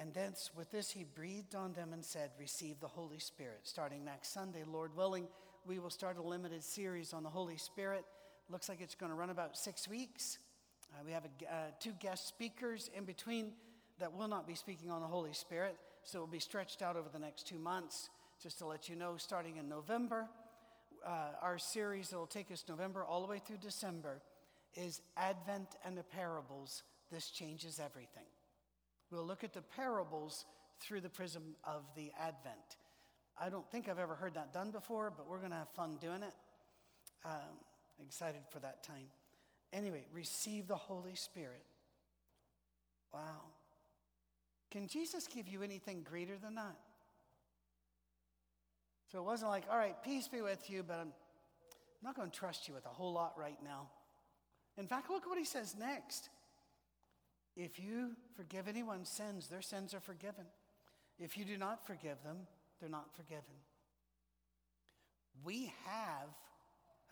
And 0.00 0.14
thence, 0.14 0.50
with 0.56 0.70
this, 0.70 0.90
he 0.90 1.02
breathed 1.02 1.56
on 1.56 1.72
them 1.72 1.92
and 1.92 2.04
said, 2.04 2.30
Receive 2.38 2.78
the 2.78 2.86
Holy 2.86 3.18
Spirit. 3.18 3.60
Starting 3.64 4.04
next 4.04 4.32
Sunday, 4.32 4.62
Lord 4.64 4.96
willing, 4.96 5.26
we 5.67 5.81
will 5.81 5.90
start 5.90 6.17
a 6.19 6.22
limited 6.22 6.62
series 6.62 7.12
on 7.12 7.24
the 7.24 7.28
Holy 7.28 7.56
Spirit. 7.56 8.05
Looks 8.48 8.69
like 8.69 8.81
it's 8.81 8.94
going 8.94 9.10
to 9.10 9.17
run 9.17 9.31
about 9.31 9.56
six 9.56 9.88
weeks. 9.88 10.38
Uh, 10.93 11.02
we 11.05 11.10
have 11.10 11.24
a, 11.24 11.52
uh, 11.52 11.56
two 11.81 11.93
guest 11.98 12.28
speakers 12.28 12.90
in 12.96 13.05
between 13.05 13.52
that 14.00 14.14
will 14.14 14.28
not 14.28 14.46
be 14.46 14.55
speaking 14.55 14.90
on 14.90 15.00
the 15.00 15.06
Holy 15.06 15.32
Spirit, 15.32 15.76
so 16.05 16.19
it 16.19 16.20
will 16.20 16.26
be 16.28 16.38
stretched 16.38 16.82
out 16.82 16.96
over 16.96 17.08
the 17.12 17.19
next 17.19 17.46
two 17.46 17.58
months. 17.58 18.10
Just 18.43 18.58
to 18.58 18.67
let 18.67 18.88
you 18.88 18.94
know, 18.94 19.17
starting 19.17 19.56
in 19.56 19.69
November, 19.69 20.28
uh, 21.05 21.31
our 21.43 21.58
series 21.58 22.10
that 22.10 22.19
will 22.19 22.26
take 22.26 22.50
us 22.50 22.64
November 22.69 23.05
all 23.05 23.20
the 23.20 23.26
way 23.26 23.40
through 23.44 23.58
December 23.58 24.20
is 24.74 25.00
Advent 25.17 25.69
and 25.84 25.96
the 25.96 26.05
Parables. 26.05 26.82
This 27.10 27.31
changes 27.31 27.81
everything. 27.84 28.26
We'll 29.10 29.24
look 29.24 29.43
at 29.43 29.55
the 29.55 29.62
parables 29.62 30.44
through 30.81 31.00
the 31.00 31.08
prism 31.08 31.56
of 31.64 31.82
the 31.96 32.12
Advent. 32.20 32.76
I 33.40 33.48
don't 33.48 33.69
think 33.70 33.88
I've 33.88 33.98
ever 33.98 34.14
heard 34.14 34.34
that 34.34 34.52
done 34.52 34.70
before, 34.70 35.12
but 35.17 35.28
we're 35.28 35.38
going 35.38 35.50
to 35.50 35.56
have 35.56 35.70
fun 35.70 35.96
doing 36.00 36.22
it. 36.22 36.34
Um, 37.24 37.58
excited 38.05 38.43
for 38.50 38.58
that 38.60 38.82
time. 38.82 39.06
Anyway, 39.72 40.05
receive 40.12 40.67
the 40.69 40.76
Holy 40.76 41.14
Spirit. 41.14 41.64
Wow. 43.12 43.52
Can 44.70 44.87
Jesus 44.87 45.27
give 45.27 45.48
you 45.48 45.63
anything 45.63 46.05
greater 46.08 46.37
than 46.37 46.55
that? 46.56 46.77
So 49.10 49.19
it 49.19 49.25
wasn't 49.25 49.51
like, 49.51 49.65
all 49.70 49.79
right, 49.79 49.96
peace 50.05 50.29
be 50.29 50.43
with 50.43 50.69
you, 50.69 50.82
but 50.82 50.98
I'm 50.98 51.13
not 52.03 52.15
going 52.15 52.31
to 52.31 52.37
trust 52.37 52.69
you 52.69 52.75
with 52.75 52.84
a 52.84 52.91
whole 52.91 53.13
lot 53.13 53.32
right 53.39 53.56
now. 53.65 53.89
In 54.77 54.87
fact, 54.87 55.10
look 55.10 55.27
what 55.27 55.39
he 55.39 55.44
says 55.44 55.75
next. 55.79 56.29
If 57.56 57.81
you 57.81 58.10
forgive 58.37 58.69
anyone's 58.69 59.08
sins, 59.08 59.48
their 59.48 59.63
sins 59.63 59.94
are 59.94 60.01
forgiven. 60.01 60.44
If 61.19 61.37
you 61.37 61.44
do 61.44 61.56
not 61.56 61.84
forgive 61.87 62.22
them, 62.22 62.37
they're 62.79 62.91
not 62.91 63.17
forgiven. 63.17 63.43
We 65.44 65.72
have 65.87 66.29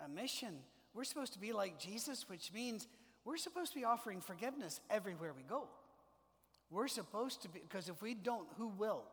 a 0.04 0.08
mission. 0.08 0.54
We're 0.94 1.04
supposed 1.04 1.32
to 1.32 1.40
be 1.40 1.52
like 1.52 1.78
Jesus, 1.80 2.28
which 2.28 2.52
means 2.52 2.86
we're 3.24 3.38
supposed 3.38 3.72
to 3.72 3.78
be 3.78 3.84
offering 3.84 4.20
forgiveness 4.20 4.80
everywhere 4.90 5.32
we 5.34 5.42
go. 5.42 5.66
We're 6.70 6.88
supposed 6.88 7.42
to 7.42 7.48
be, 7.48 7.60
because 7.60 7.88
if 7.88 8.02
we 8.02 8.14
don't, 8.14 8.46
who 8.58 8.68
will? 8.68 9.04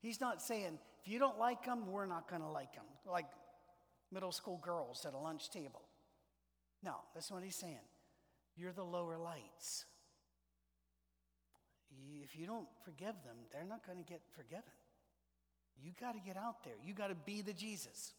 He's 0.00 0.20
not 0.20 0.40
saying, 0.40 0.78
if 1.02 1.10
you 1.10 1.18
don't 1.18 1.38
like 1.38 1.64
them, 1.64 1.90
we're 1.90 2.06
not 2.06 2.28
going 2.28 2.42
to 2.42 2.48
like 2.48 2.74
them, 2.74 2.84
like 3.10 3.26
middle 4.12 4.32
school 4.32 4.60
girls 4.62 5.04
at 5.06 5.14
a 5.14 5.18
lunch 5.18 5.50
table. 5.50 5.82
No, 6.82 6.94
that's 7.14 7.30
what 7.30 7.42
he's 7.42 7.56
saying. 7.56 7.78
You're 8.56 8.72
the 8.72 8.84
lower 8.84 9.18
lights. 9.18 9.84
If 12.22 12.38
you 12.38 12.46
don't 12.46 12.68
forgive 12.84 13.14
them, 13.24 13.36
they're 13.52 13.64
not 13.64 13.84
going 13.84 13.98
to 13.98 14.04
get 14.04 14.20
forgiven. 14.36 14.64
You 15.82 15.92
got 16.00 16.12
to 16.12 16.20
get 16.20 16.36
out 16.36 16.62
there. 16.64 16.74
You 16.84 16.94
got 16.94 17.08
to 17.08 17.14
be 17.14 17.42
the 17.42 17.52
Jesus 17.52 18.12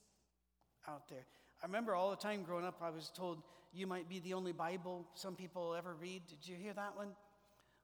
out 0.87 1.07
there. 1.09 1.25
I 1.61 1.65
remember 1.65 1.95
all 1.95 2.09
the 2.09 2.15
time 2.15 2.43
growing 2.43 2.65
up, 2.65 2.81
I 2.81 2.89
was 2.89 3.11
told 3.15 3.43
you 3.73 3.87
might 3.87 4.09
be 4.09 4.19
the 4.19 4.33
only 4.33 4.51
Bible 4.51 5.07
some 5.13 5.35
people 5.35 5.75
ever 5.75 5.93
read. 5.93 6.23
Did 6.27 6.47
you 6.47 6.55
hear 6.55 6.73
that 6.73 6.97
one? 6.97 7.09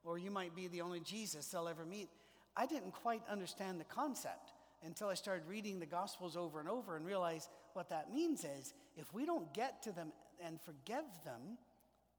Or 0.07 0.17
you 0.17 0.31
might 0.31 0.55
be 0.55 0.67
the 0.67 0.79
only 0.81 1.01
Jesus 1.01 1.45
they'll 1.49 1.67
ever 1.67 1.85
meet. 1.85 2.07
I 2.55 2.65
didn't 2.65 2.91
quite 2.91 3.21
understand 3.29 3.77
the 3.77 3.83
concept 3.83 4.53
until 4.85 5.09
I 5.09 5.15
started 5.15 5.45
reading 5.49 5.81
the 5.81 5.85
Gospels 5.85 6.37
over 6.37 6.61
and 6.61 6.69
over 6.69 6.95
and 6.95 7.05
realized 7.05 7.49
what 7.73 7.89
that 7.89 8.13
means 8.13 8.45
is 8.45 8.73
if 8.95 9.13
we 9.13 9.25
don't 9.25 9.53
get 9.53 9.83
to 9.83 9.91
them 9.91 10.13
and 10.41 10.61
forgive 10.61 11.03
them, 11.25 11.57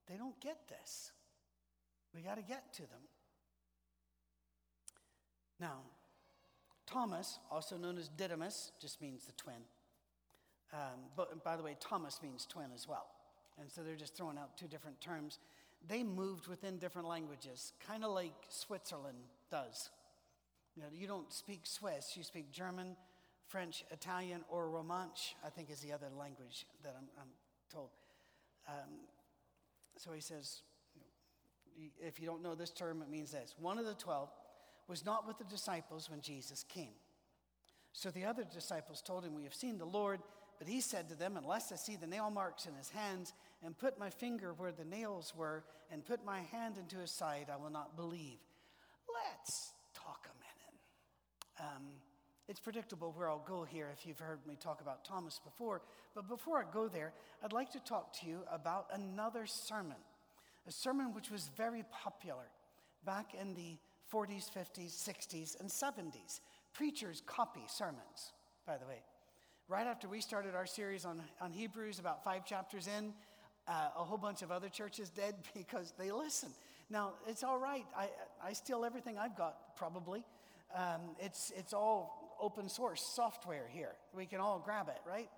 they 0.07 0.17
don't 0.17 0.39
get 0.39 0.67
this. 0.67 1.11
We 2.13 2.21
got 2.21 2.35
to 2.35 2.43
get 2.43 2.71
to 2.73 2.83
them. 2.83 3.01
Now, 5.59 5.79
Thomas, 6.85 7.39
also 7.49 7.75
known 7.75 7.97
as 7.97 8.07
Didymus, 8.07 8.71
just 8.79 9.01
means 9.01 9.25
the 9.25 9.31
twin. 9.33 9.63
Um, 10.73 10.99
but 11.17 11.43
by 11.43 11.57
the 11.57 11.63
way, 11.63 11.75
Thomas 11.79 12.19
means 12.21 12.45
twin 12.45 12.67
as 12.75 12.87
well. 12.87 13.07
And 13.59 13.71
so 13.71 13.81
they're 13.81 13.95
just 13.95 14.15
throwing 14.15 14.37
out 14.37 14.55
two 14.57 14.67
different 14.67 15.01
terms. 15.01 15.39
They 15.87 16.03
moved 16.03 16.47
within 16.47 16.77
different 16.77 17.07
languages, 17.07 17.73
kind 17.87 18.03
of 18.03 18.11
like 18.11 18.33
Switzerland 18.49 19.17
does. 19.49 19.89
You, 20.75 20.83
know, 20.83 20.89
you 20.93 21.07
don't 21.07 21.31
speak 21.33 21.61
Swiss, 21.63 22.15
you 22.15 22.23
speak 22.23 22.51
German, 22.51 22.95
French, 23.47 23.83
Italian, 23.91 24.41
or 24.49 24.67
Romansh, 24.67 25.33
I 25.45 25.49
think 25.49 25.69
is 25.69 25.79
the 25.79 25.91
other 25.91 26.09
language 26.17 26.67
that 26.83 26.95
I'm, 26.97 27.07
I'm 27.19 27.29
told. 27.71 27.89
Um, 28.67 29.07
so 29.97 30.11
he 30.11 30.21
says, 30.21 30.61
if 31.99 32.19
you 32.19 32.25
don't 32.25 32.43
know 32.43 32.55
this 32.55 32.71
term, 32.71 33.01
it 33.01 33.09
means 33.09 33.31
this. 33.31 33.55
One 33.59 33.77
of 33.77 33.85
the 33.85 33.93
twelve 33.93 34.29
was 34.87 35.05
not 35.05 35.27
with 35.27 35.37
the 35.37 35.43
disciples 35.45 36.09
when 36.09 36.21
Jesus 36.21 36.63
came. 36.63 36.93
So 37.93 38.09
the 38.09 38.25
other 38.25 38.43
disciples 38.43 39.01
told 39.01 39.23
him, 39.23 39.35
We 39.35 39.43
have 39.43 39.53
seen 39.53 39.77
the 39.77 39.85
Lord. 39.85 40.19
But 40.57 40.67
he 40.67 40.81
said 40.81 41.07
to 41.09 41.15
them, 41.15 41.37
Unless 41.37 41.71
I 41.71 41.75
see 41.75 41.95
the 41.95 42.07
nail 42.07 42.29
marks 42.29 42.65
in 42.65 42.73
his 42.75 42.89
hands, 42.89 43.33
and 43.63 43.77
put 43.77 43.99
my 43.99 44.09
finger 44.09 44.53
where 44.53 44.71
the 44.71 44.85
nails 44.85 45.33
were, 45.35 45.63
and 45.91 46.05
put 46.05 46.23
my 46.23 46.39
hand 46.51 46.77
into 46.77 46.97
his 46.97 47.11
side, 47.11 47.47
I 47.51 47.57
will 47.57 47.71
not 47.71 47.95
believe. 47.95 48.39
Let's 49.13 49.73
talk 49.93 50.27
a 50.27 50.35
minute. 50.39 51.75
Um, 51.75 51.83
it's 52.47 52.59
predictable 52.59 53.13
where 53.15 53.29
I'll 53.29 53.45
go 53.47 53.63
here 53.63 53.89
if 53.93 54.05
you've 54.07 54.19
heard 54.19 54.39
me 54.47 54.57
talk 54.59 54.81
about 54.81 55.05
Thomas 55.05 55.39
before. 55.43 55.81
But 56.15 56.27
before 56.27 56.57
I 56.57 56.63
go 56.71 56.87
there, 56.87 57.13
I'd 57.43 57.53
like 57.53 57.71
to 57.73 57.79
talk 57.79 58.11
to 58.21 58.27
you 58.27 58.39
about 58.51 58.87
another 58.91 59.45
sermon, 59.45 59.97
a 60.67 60.71
sermon 60.71 61.13
which 61.13 61.29
was 61.29 61.51
very 61.55 61.83
popular 61.91 62.49
back 63.05 63.35
in 63.39 63.53
the 63.53 63.77
40s, 64.11 64.49
50s, 64.51 64.91
60s, 64.91 65.59
and 65.59 65.69
70s. 65.69 66.39
Preachers 66.73 67.21
copy 67.25 67.61
sermons, 67.67 68.33
by 68.65 68.77
the 68.77 68.85
way. 68.85 69.03
Right 69.67 69.85
after 69.85 70.07
we 70.07 70.19
started 70.19 70.55
our 70.55 70.65
series 70.65 71.05
on, 71.05 71.21
on 71.39 71.51
Hebrews, 71.51 71.99
about 71.99 72.23
five 72.23 72.45
chapters 72.45 72.87
in, 72.87 73.13
uh, 73.69 73.89
a 73.97 74.03
whole 74.03 74.17
bunch 74.17 74.41
of 74.41 74.51
other 74.51 74.69
churches 74.69 75.09
did 75.09 75.35
because 75.53 75.93
they 75.97 76.11
listen. 76.11 76.49
Now, 76.89 77.13
it's 77.27 77.43
all 77.43 77.59
right. 77.59 77.85
I, 77.95 78.09
I 78.43 78.53
steal 78.53 78.83
everything 78.83 79.17
I've 79.17 79.37
got, 79.37 79.75
probably. 79.75 80.23
Um, 80.75 81.01
it's, 81.19 81.51
it's 81.55 81.73
all 81.73 82.37
open 82.41 82.67
source 82.67 83.01
software 83.01 83.67
here. 83.71 83.95
We 84.13 84.25
can 84.25 84.39
all 84.39 84.59
grab 84.59 84.87
it, 84.87 84.99
right? 85.07 85.29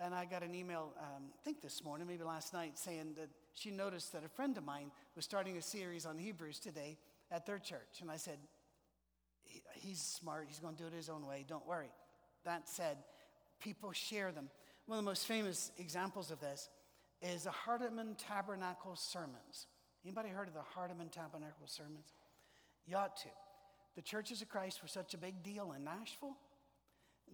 And 0.00 0.14
I 0.14 0.24
got 0.24 0.42
an 0.42 0.54
email, 0.54 0.94
um, 0.98 1.24
I 1.34 1.44
think 1.44 1.60
this 1.60 1.84
morning, 1.84 2.06
maybe 2.06 2.22
last 2.22 2.54
night, 2.54 2.78
saying 2.78 3.14
that 3.16 3.28
she 3.54 3.70
noticed 3.70 4.12
that 4.12 4.24
a 4.24 4.28
friend 4.28 4.56
of 4.56 4.64
mine 4.64 4.90
was 5.16 5.24
starting 5.24 5.56
a 5.56 5.62
series 5.62 6.06
on 6.06 6.18
Hebrews 6.18 6.60
today 6.60 6.96
at 7.30 7.44
their 7.44 7.58
church. 7.58 8.00
And 8.00 8.10
I 8.10 8.16
said, 8.16 8.38
He's 9.74 9.98
smart. 10.00 10.44
He's 10.48 10.58
going 10.58 10.76
to 10.76 10.82
do 10.82 10.88
it 10.88 10.92
his 10.92 11.08
own 11.08 11.26
way. 11.26 11.44
Don't 11.48 11.66
worry. 11.66 11.90
That 12.44 12.68
said, 12.68 12.98
people 13.60 13.92
share 13.92 14.30
them. 14.30 14.50
One 14.86 14.98
of 14.98 15.04
the 15.04 15.10
most 15.10 15.26
famous 15.26 15.72
examples 15.78 16.30
of 16.30 16.38
this 16.40 16.68
is 17.22 17.44
the 17.44 17.50
Hardeman 17.50 18.16
Tabernacle 18.16 18.96
Sermons. 18.96 19.66
Anybody 20.04 20.28
heard 20.28 20.48
of 20.48 20.54
the 20.54 20.60
Hardeman 20.60 21.10
Tabernacle 21.10 21.66
Sermons? 21.66 22.12
You 22.86 22.96
ought 22.96 23.16
to. 23.18 23.28
The 23.96 24.02
Churches 24.02 24.42
of 24.42 24.48
Christ 24.48 24.80
were 24.82 24.88
such 24.88 25.14
a 25.14 25.18
big 25.18 25.42
deal 25.42 25.72
in 25.76 25.84
Nashville 25.84 26.36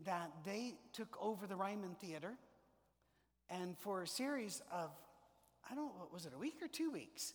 that 0.06 0.30
they 0.44 0.74
took 0.92 1.16
over 1.20 1.46
the 1.46 1.56
Ryman 1.56 1.96
Theater, 2.00 2.34
and 3.50 3.78
for 3.78 4.02
a 4.02 4.06
series 4.08 4.62
of, 4.72 4.90
I 5.70 5.74
don't 5.74 5.86
know, 5.86 6.08
was 6.12 6.26
it 6.26 6.32
a 6.34 6.38
week 6.38 6.56
or 6.62 6.68
two 6.68 6.90
weeks? 6.90 7.34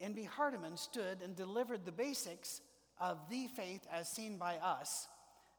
N.B. 0.00 0.28
Hardeman 0.36 0.78
stood 0.78 1.22
and 1.22 1.34
delivered 1.34 1.84
the 1.84 1.92
basics 1.92 2.60
of 3.00 3.18
the 3.28 3.48
faith 3.48 3.86
as 3.90 4.08
seen 4.08 4.36
by 4.36 4.56
us 4.56 5.08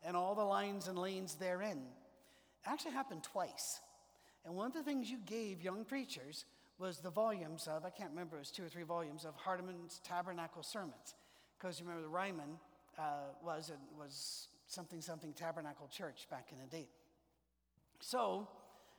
and 0.04 0.16
all 0.16 0.36
the 0.36 0.44
lines 0.44 0.88
and 0.88 0.98
lanes 0.98 1.36
therein. 1.36 1.78
It 1.78 2.70
actually 2.70 2.94
happened 2.94 3.24
twice. 3.24 3.80
And 4.46 4.56
one 4.56 4.68
of 4.68 4.74
the 4.74 4.84
things 4.84 5.10
you 5.10 5.18
gave 5.26 5.62
young 5.62 5.86
preachers 5.86 6.46
was 6.78 7.00
the 7.00 7.10
volumes 7.10 7.68
of, 7.68 7.84
I 7.84 7.90
can't 7.90 8.12
remember, 8.12 8.38
it 8.38 8.40
was 8.40 8.52
two 8.52 8.64
or 8.64 8.70
three 8.70 8.84
volumes 8.84 9.26
of 9.26 9.36
Hardeman's 9.36 10.00
Tabernacle 10.04 10.64
Sermons. 10.64 11.16
Because 11.58 11.80
you 11.80 11.86
remember 11.86 12.04
the 12.04 12.14
Ryman 12.14 12.58
uh, 12.98 13.34
was, 13.44 13.72
was 13.98 14.48
something, 14.68 15.02
something 15.02 15.34
Tabernacle 15.34 15.88
Church 15.88 16.28
back 16.30 16.50
in 16.54 16.60
the 16.60 16.68
day. 16.68 16.88
So, 18.00 18.48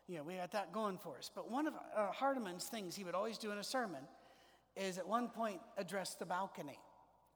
you 0.07 0.19
know, 0.19 0.23
we 0.23 0.35
had 0.35 0.53
that 0.53 0.73
going 0.73 0.99
for 0.99 1.17
us. 1.17 1.31
But 1.35 1.51
one 1.51 1.67
of 1.67 1.75
uh, 1.75 2.13
Hardeman's 2.13 2.67
things 2.67 2.95
he 2.95 3.05
would 3.05 3.15
always 3.15 3.39
do 3.39 3.51
in 3.51 3.59
a 3.59 3.65
sermon 3.65 4.03
is 4.77 4.99
at 4.99 5.09
one 5.09 5.29
point 5.29 5.61
address 5.79 6.15
the 6.15 6.27
balcony 6.27 6.79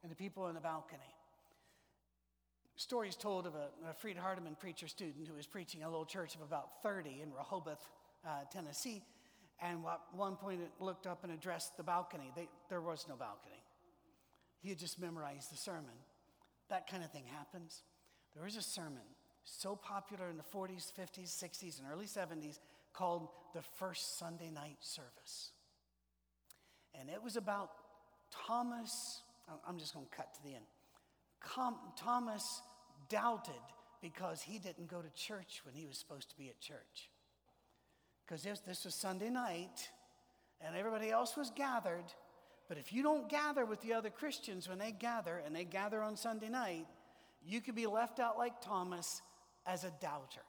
and 0.03 0.13
the 0.13 0.17
people 0.17 0.47
in 0.49 0.55
the 0.55 0.61
balcony. 0.61 1.14
Stories 2.77 3.15
told 3.15 3.47
of 3.47 3.55
a, 3.55 3.69
a 3.89 3.95
Freed 3.95 4.17
Hardeman 4.17 4.59
preacher 4.59 4.89
student 4.89 5.29
who 5.29 5.35
was 5.35 5.47
preaching 5.47 5.85
a 5.85 5.89
little 5.89 6.05
church 6.05 6.35
of 6.35 6.43
about 6.43 6.83
30 6.83 7.21
in 7.23 7.33
Rehoboth, 7.33 7.87
uh, 8.27 8.31
Tennessee, 8.53 9.03
and 9.63 9.85
at 9.87 10.01
one 10.13 10.37
point 10.37 10.61
looked 10.81 11.07
up 11.07 11.23
and 11.23 11.33
addressed 11.33 11.77
the 11.77 11.85
balcony. 11.85 12.33
They, 12.35 12.49
there 12.69 12.81
was 12.81 13.07
no 13.09 13.15
balcony. 13.15 13.63
He 14.59 14.71
had 14.71 14.79
just 14.79 15.01
memorized 15.01 15.53
the 15.53 15.57
sermon. 15.57 15.95
That 16.69 16.89
kind 16.91 17.05
of 17.05 17.13
thing 17.13 17.25
happens. 17.27 17.83
There 18.35 18.45
was 18.45 18.57
a 18.57 18.63
sermon 18.63 19.03
so 19.45 19.77
popular 19.77 20.29
in 20.29 20.37
the 20.37 20.43
40s, 20.43 20.91
50s, 20.99 21.31
60s, 21.31 21.79
and 21.79 21.87
early 21.93 22.07
70s 22.07 22.59
called 22.93 23.29
the 23.55 23.63
First 23.63 24.19
Sunday 24.19 24.51
Night 24.51 24.79
Service. 24.81 25.51
And 26.99 27.09
it 27.09 27.23
was 27.23 27.37
about 27.37 27.71
Thomas, 28.47 29.23
I'm 29.67 29.79
just 29.79 29.95
going 29.95 30.07
to 30.07 30.17
cut 30.17 30.35
to 30.35 30.43
the 30.43 30.55
end. 30.55 30.65
Thomas 31.97 32.63
doubted 33.09 33.55
because 34.01 34.43
he 34.43 34.59
didn't 34.59 34.89
go 34.89 35.01
to 35.01 35.11
church 35.11 35.63
when 35.65 35.75
he 35.75 35.87
was 35.87 35.99
supposed 35.99 36.31
to 36.31 36.37
be 36.37 36.49
at 36.49 36.61
church. 36.61 37.11
Because 38.27 38.43
this, 38.43 38.61
this 38.61 38.85
was 38.85 38.95
Sunday 38.95 39.31
night 39.31 39.89
and 40.61 40.77
everybody 40.77 41.11
else 41.11 41.37
was 41.37 41.51
gathered. 41.51 42.05
But 42.69 42.79
if 42.79 42.93
you 42.93 43.03
don't 43.03 43.29
gather 43.29 43.65
with 43.65 43.81
the 43.83 43.93
other 43.93 44.11
Christians 44.11 44.69
when 44.69 44.79
they 44.79 44.93
gather 44.93 45.43
and 45.45 45.55
they 45.55 45.65
gather 45.65 46.03
on 46.03 46.17
Sunday 46.17 46.49
night, 46.49 46.87
you 47.47 47.61
could 47.61 47.75
be 47.75 47.87
left 47.87 48.21
out 48.21 48.39
like 48.39 48.61
Thomas 48.61 49.21
as 49.67 49.85
a 49.85 49.93
doubter. 50.01 50.41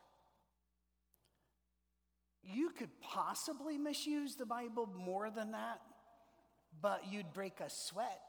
You 2.43 2.69
could 2.69 2.89
possibly 3.01 3.77
misuse 3.77 4.35
the 4.35 4.45
Bible 4.45 4.87
more 4.95 5.29
than 5.29 5.51
that, 5.51 5.81
but 6.81 7.03
you'd 7.11 7.33
break 7.33 7.59
a 7.59 7.69
sweat. 7.69 8.21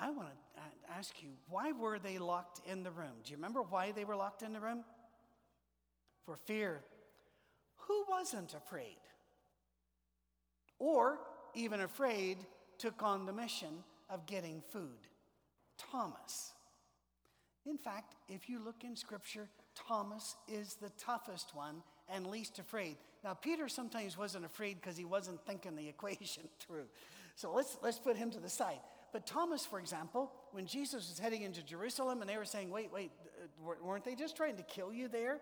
I 0.00 0.10
want 0.10 0.28
to 0.28 0.92
ask 0.96 1.22
you, 1.22 1.30
why 1.48 1.72
were 1.72 1.98
they 1.98 2.18
locked 2.18 2.60
in 2.66 2.82
the 2.84 2.90
room? 2.90 3.12
Do 3.24 3.30
you 3.30 3.36
remember 3.36 3.62
why 3.62 3.92
they 3.92 4.04
were 4.04 4.16
locked 4.16 4.42
in 4.42 4.52
the 4.52 4.60
room? 4.60 4.84
For 6.24 6.36
fear. 6.36 6.80
Who 7.88 8.04
wasn't 8.08 8.54
afraid? 8.54 8.98
Or, 10.78 11.18
even 11.54 11.80
afraid, 11.80 12.38
took 12.78 13.02
on 13.02 13.26
the 13.26 13.32
mission 13.32 13.82
of 14.08 14.26
getting 14.26 14.62
food? 14.70 15.08
Thomas. 15.90 16.52
In 17.66 17.76
fact, 17.76 18.14
if 18.28 18.48
you 18.48 18.62
look 18.64 18.84
in 18.84 18.94
Scripture, 18.94 19.48
Thomas 19.74 20.36
is 20.46 20.74
the 20.74 20.90
toughest 20.90 21.54
one 21.54 21.82
and 22.08 22.26
least 22.26 22.58
afraid. 22.58 22.96
Now, 23.24 23.34
Peter 23.34 23.68
sometimes 23.68 24.16
wasn't 24.16 24.44
afraid 24.44 24.80
because 24.80 24.96
he 24.96 25.04
wasn't 25.04 25.44
thinking 25.44 25.74
the 25.74 25.88
equation 25.88 26.44
through. 26.60 26.86
So 27.34 27.52
let's, 27.52 27.78
let's 27.82 27.98
put 27.98 28.16
him 28.16 28.30
to 28.30 28.40
the 28.40 28.48
side. 28.48 28.80
But 29.12 29.26
Thomas, 29.26 29.64
for 29.64 29.78
example, 29.78 30.32
when 30.52 30.66
Jesus 30.66 31.08
was 31.08 31.18
heading 31.18 31.42
into 31.42 31.62
Jerusalem 31.62 32.20
and 32.20 32.28
they 32.28 32.36
were 32.36 32.44
saying, 32.44 32.70
wait, 32.70 32.92
wait, 32.92 33.10
uh, 33.42 33.74
weren't 33.82 34.04
they 34.04 34.14
just 34.14 34.36
trying 34.36 34.56
to 34.56 34.62
kill 34.62 34.92
you 34.92 35.08
there? 35.08 35.40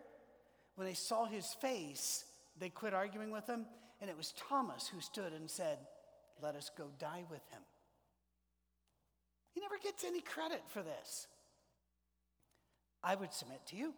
When 0.77 0.87
they 0.87 0.95
saw 0.95 1.27
his 1.27 1.47
face, 1.61 2.25
they 2.59 2.69
quit 2.69 2.95
arguing 2.95 3.31
with 3.31 3.47
him. 3.47 3.67
And 4.01 4.11
it 4.11 4.17
was 4.17 4.33
Thomas 4.49 4.89
who 4.89 5.01
stood 5.01 5.33
and 5.33 5.51
said, 5.51 5.79
Let 6.43 6.55
us 6.55 6.71
go 6.77 6.89
die 6.99 7.25
with 7.31 7.43
him. 7.51 7.63
He 9.53 9.61
never 9.61 9.79
gets 9.83 10.05
any 10.05 10.21
credit 10.21 10.63
for 10.69 10.83
this. 10.83 11.27
I 13.03 13.15
would 13.15 13.33
submit 13.33 13.61
to 13.69 13.77
you 13.77 13.95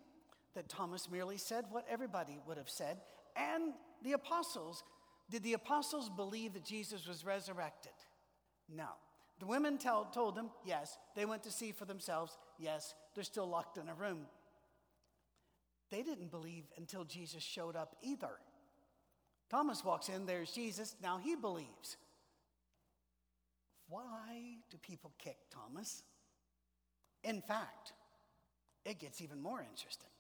that 0.55 0.69
Thomas 0.69 1.11
merely 1.11 1.37
said 1.37 1.65
what 1.71 1.85
everybody 1.91 2.39
would 2.47 2.59
have 2.59 2.71
said. 2.71 2.99
And 3.37 3.73
the 4.05 4.13
apostles, 4.13 4.85
did 5.31 5.43
the 5.43 5.55
apostles 5.55 6.09
believe 6.09 6.55
that 6.55 6.65
Jesus 6.65 7.07
was 7.09 7.25
resurrected? 7.25 7.93
No. 8.69 8.89
The 9.41 9.47
women 9.47 9.79
tell, 9.79 10.05
told 10.07 10.35
them, 10.35 10.51
yes. 10.65 10.99
They 11.15 11.25
went 11.25 11.45
to 11.45 11.51
see 11.51 11.73
for 11.73 11.85
themselves, 11.85 12.37
yes. 12.59 12.95
They're 13.15 13.25
still 13.25 13.49
locked 13.49 13.79
in 13.79 13.89
a 13.89 13.95
room. 13.95 14.27
They 15.91 16.03
didn't 16.03 16.31
believe 16.31 16.65
until 16.77 17.05
Jesus 17.05 17.43
showed 17.43 17.77
up 17.77 17.97
either. 18.03 18.31
Thomas 19.49 19.85
walks 19.85 20.09
in, 20.09 20.27
there's 20.27 20.51
Jesus, 20.51 20.97
now 21.03 21.19
he 21.19 21.35
believes. 21.35 21.97
Why 23.89 24.57
do 24.71 24.77
people 24.77 25.13
kick 25.19 25.37
Thomas? 25.51 26.03
In 27.25 27.41
fact, 27.41 27.93
it 28.85 28.99
gets 28.99 29.23
even 29.23 29.41
more 29.41 29.61
interesting. 29.61 30.11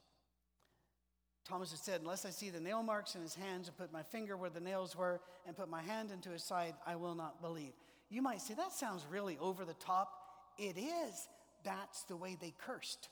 Thomas 1.44 1.70
had 1.70 1.80
said, 1.80 2.00
Unless 2.00 2.24
I 2.24 2.30
see 2.30 2.50
the 2.50 2.60
nail 2.60 2.82
marks 2.82 3.14
in 3.14 3.22
his 3.22 3.34
hands 3.34 3.68
and 3.68 3.76
put 3.76 3.92
my 3.92 4.02
finger 4.02 4.36
where 4.36 4.50
the 4.50 4.60
nails 4.60 4.96
were 4.96 5.20
and 5.46 5.56
put 5.56 5.68
my 5.68 5.82
hand 5.82 6.10
into 6.10 6.30
his 6.30 6.42
side, 6.42 6.74
I 6.86 6.96
will 6.96 7.14
not 7.14 7.42
believe. 7.42 7.72
You 8.10 8.22
might 8.22 8.40
say, 8.40 8.54
That 8.54 8.72
sounds 8.72 9.04
really 9.10 9.38
over 9.38 9.64
the 9.64 9.74
top. 9.74 10.12
It 10.56 10.76
is. 10.76 11.28
That's 11.64 12.04
the 12.04 12.16
way 12.16 12.36
they 12.40 12.54
cursed. 12.58 13.08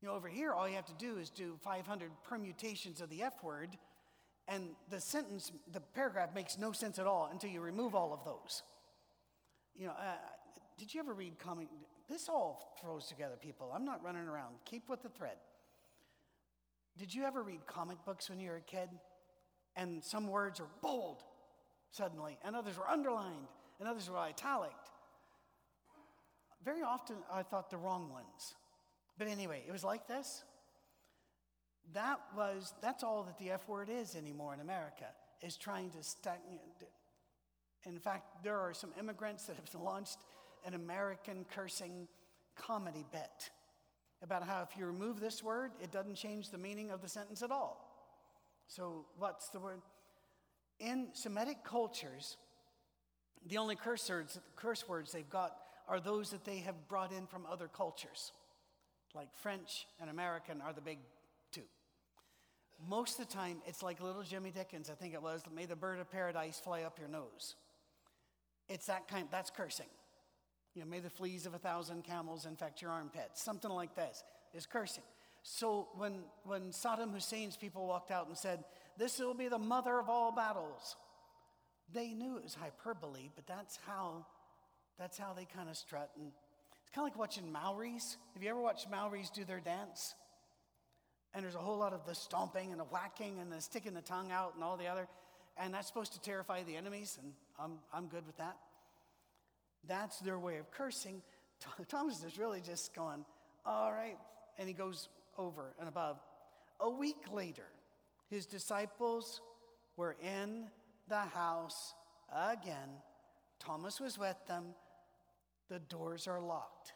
You 0.00 0.08
know, 0.08 0.14
over 0.14 0.28
here, 0.28 0.52
all 0.52 0.68
you 0.68 0.76
have 0.76 0.86
to 0.86 0.94
do 0.94 1.18
is 1.18 1.30
do 1.30 1.58
500 1.62 2.10
permutations 2.24 3.00
of 3.00 3.10
the 3.10 3.22
F 3.22 3.42
word, 3.42 3.76
and 4.46 4.70
the 4.90 5.00
sentence, 5.00 5.50
the 5.72 5.80
paragraph 5.80 6.34
makes 6.34 6.56
no 6.56 6.72
sense 6.72 6.98
at 6.98 7.06
all 7.06 7.28
until 7.30 7.50
you 7.50 7.60
remove 7.60 7.94
all 7.94 8.12
of 8.12 8.24
those. 8.24 8.62
You 9.76 9.86
know, 9.86 9.92
uh, 9.92 10.16
did 10.78 10.94
you 10.94 11.00
ever 11.00 11.14
read 11.14 11.38
comic? 11.38 11.68
This 12.08 12.28
all 12.28 12.76
throws 12.80 13.06
together 13.06 13.34
people. 13.40 13.72
I'm 13.74 13.84
not 13.84 14.02
running 14.02 14.26
around. 14.26 14.54
Keep 14.64 14.88
with 14.88 15.02
the 15.02 15.08
thread. 15.08 15.36
Did 16.96 17.14
you 17.14 17.24
ever 17.24 17.42
read 17.42 17.66
comic 17.66 17.98
books 18.04 18.30
when 18.30 18.40
you 18.40 18.50
were 18.50 18.56
a 18.56 18.60
kid? 18.60 18.88
And 19.76 20.02
some 20.02 20.28
words 20.28 20.60
are 20.60 20.68
bold 20.80 21.22
suddenly, 21.90 22.38
and 22.44 22.54
others 22.54 22.76
were 22.78 22.88
underlined, 22.88 23.48
and 23.80 23.88
others 23.88 24.10
were 24.10 24.18
italic. 24.18 24.72
Very 26.64 26.82
often 26.82 27.16
I 27.32 27.42
thought 27.42 27.70
the 27.70 27.76
wrong 27.76 28.10
ones. 28.10 28.54
But 29.16 29.28
anyway, 29.28 29.62
it 29.66 29.72
was 29.72 29.84
like 29.84 30.06
this. 30.06 30.44
That 31.94 32.20
was, 32.36 32.74
that's 32.82 33.02
all 33.02 33.22
that 33.24 33.38
the 33.38 33.50
F 33.50 33.68
word 33.68 33.88
is 33.90 34.14
anymore 34.14 34.54
in 34.54 34.60
America, 34.60 35.06
is 35.42 35.56
trying 35.56 35.90
to 35.90 36.02
stack. 36.02 36.40
In 37.86 37.98
fact, 37.98 38.44
there 38.44 38.58
are 38.58 38.74
some 38.74 38.90
immigrants 38.98 39.44
that 39.44 39.56
have 39.56 39.74
launched 39.82 40.18
an 40.66 40.74
American 40.74 41.46
cursing 41.54 42.08
comedy 42.56 43.04
bit 43.12 43.50
about 44.22 44.42
how 44.42 44.66
if 44.68 44.76
you 44.78 44.84
remove 44.84 45.20
this 45.20 45.42
word, 45.42 45.70
it 45.82 45.92
doesn't 45.92 46.16
change 46.16 46.50
the 46.50 46.58
meaning 46.58 46.90
of 46.90 47.00
the 47.00 47.08
sentence 47.08 47.42
at 47.42 47.50
all. 47.50 47.84
So, 48.66 49.06
what's 49.16 49.48
the 49.48 49.60
word? 49.60 49.80
In 50.80 51.08
Semitic 51.12 51.64
cultures, 51.64 52.36
the 53.46 53.58
only 53.58 53.76
curse 53.76 54.08
words, 54.08 54.38
curse 54.56 54.88
words 54.88 55.12
they've 55.12 55.28
got 55.28 55.56
are 55.88 56.00
those 56.00 56.30
that 56.30 56.44
they 56.44 56.58
have 56.58 56.88
brought 56.88 57.12
in 57.12 57.26
from 57.26 57.46
other 57.50 57.68
cultures, 57.68 58.32
like 59.14 59.28
French 59.42 59.86
and 60.00 60.10
American 60.10 60.60
are 60.60 60.72
the 60.72 60.80
big 60.80 60.98
two. 61.50 61.62
Most 62.88 63.18
of 63.18 63.26
the 63.26 63.34
time, 63.34 63.58
it's 63.66 63.82
like 63.82 64.00
little 64.00 64.22
Jimmy 64.22 64.50
Dickens, 64.50 64.90
I 64.90 64.94
think 64.94 65.14
it 65.14 65.22
was, 65.22 65.42
may 65.54 65.66
the 65.66 65.76
bird 65.76 65.98
of 65.98 66.10
paradise 66.10 66.60
fly 66.62 66.82
up 66.82 66.98
your 66.98 67.08
nose. 67.08 67.56
It's 68.68 68.86
that 68.86 69.08
kind, 69.08 69.26
that's 69.30 69.50
cursing. 69.50 69.86
You 70.74 70.82
know, 70.82 70.90
may 70.90 71.00
the 71.00 71.10
fleas 71.10 71.46
of 71.46 71.54
a 71.54 71.58
thousand 71.58 72.04
camels 72.04 72.46
infect 72.46 72.82
your 72.82 72.90
armpits. 72.90 73.42
Something 73.42 73.70
like 73.70 73.96
this 73.96 74.22
is 74.54 74.66
cursing. 74.66 75.02
So 75.42 75.88
when, 75.96 76.20
when 76.44 76.70
Saddam 76.70 77.12
Hussein's 77.12 77.56
people 77.56 77.86
walked 77.86 78.10
out 78.10 78.28
and 78.28 78.36
said, 78.36 78.64
This 78.98 79.20
will 79.20 79.34
be 79.34 79.48
the 79.48 79.58
mother 79.58 79.98
of 79.98 80.08
all 80.08 80.32
battles, 80.32 80.96
they 81.94 82.12
knew 82.12 82.36
it 82.36 82.42
was 82.42 82.54
hyperbole, 82.54 83.30
but 83.34 83.46
that's 83.46 83.78
how, 83.86 84.26
that's 84.98 85.16
how 85.16 85.32
they 85.32 85.46
kind 85.46 85.70
of 85.70 85.76
strut. 85.76 86.10
And 86.18 86.32
it's 86.82 86.90
kind 86.94 87.06
of 87.06 87.12
like 87.12 87.18
watching 87.18 87.50
Maoris. 87.50 88.16
Have 88.34 88.42
you 88.42 88.50
ever 88.50 88.60
watched 88.60 88.90
Maoris 88.90 89.30
do 89.30 89.44
their 89.44 89.60
dance? 89.60 90.14
And 91.32 91.44
there's 91.44 91.54
a 91.54 91.60
whole 91.60 91.78
lot 91.78 91.92
of 91.92 92.04
the 92.06 92.14
stomping 92.14 92.72
and 92.72 92.80
the 92.80 92.84
whacking 92.84 93.38
and 93.38 93.52
the 93.52 93.60
sticking 93.60 93.94
the 93.94 94.02
tongue 94.02 94.32
out 94.32 94.54
and 94.54 94.64
all 94.64 94.76
the 94.76 94.86
other. 94.86 95.06
And 95.56 95.72
that's 95.72 95.86
supposed 95.88 96.12
to 96.12 96.20
terrify 96.20 96.62
the 96.62 96.76
enemies, 96.76 97.18
and 97.22 97.32
I'm, 97.58 97.78
I'm 97.92 98.06
good 98.08 98.26
with 98.26 98.36
that. 98.38 98.56
That's 99.86 100.18
their 100.20 100.38
way 100.38 100.58
of 100.58 100.70
cursing. 100.70 101.22
Thomas 101.88 102.22
is 102.22 102.38
really 102.38 102.60
just 102.60 102.94
going, 102.94 103.24
all 103.64 103.92
right. 103.92 104.16
And 104.58 104.68
he 104.68 104.74
goes 104.74 105.08
over 105.36 105.74
and 105.78 105.88
above. 105.88 106.18
A 106.80 106.90
week 106.90 107.16
later, 107.32 107.66
his 108.30 108.46
disciples 108.46 109.40
were 109.96 110.16
in 110.22 110.66
the 111.08 111.20
house 111.20 111.94
again. 112.32 112.88
Thomas 113.58 114.00
was 114.00 114.18
with 114.18 114.36
them. 114.46 114.66
The 115.68 115.78
doors 115.78 116.26
are 116.26 116.40
locked. 116.40 116.92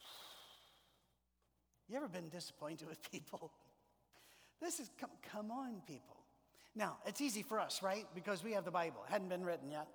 You 1.88 1.96
ever 1.98 2.08
been 2.08 2.28
disappointed 2.28 2.88
with 2.88 3.10
people? 3.10 3.52
This 4.60 4.80
is, 4.80 4.88
come, 4.98 5.10
come 5.30 5.50
on, 5.50 5.82
people. 5.86 6.16
Now, 6.74 6.96
it's 7.06 7.20
easy 7.20 7.42
for 7.42 7.60
us, 7.60 7.82
right? 7.82 8.06
Because 8.14 8.42
we 8.42 8.52
have 8.52 8.64
the 8.64 8.70
Bible. 8.70 9.04
It 9.06 9.12
hadn't 9.12 9.28
been 9.28 9.44
written 9.44 9.70
yet. 9.70 9.88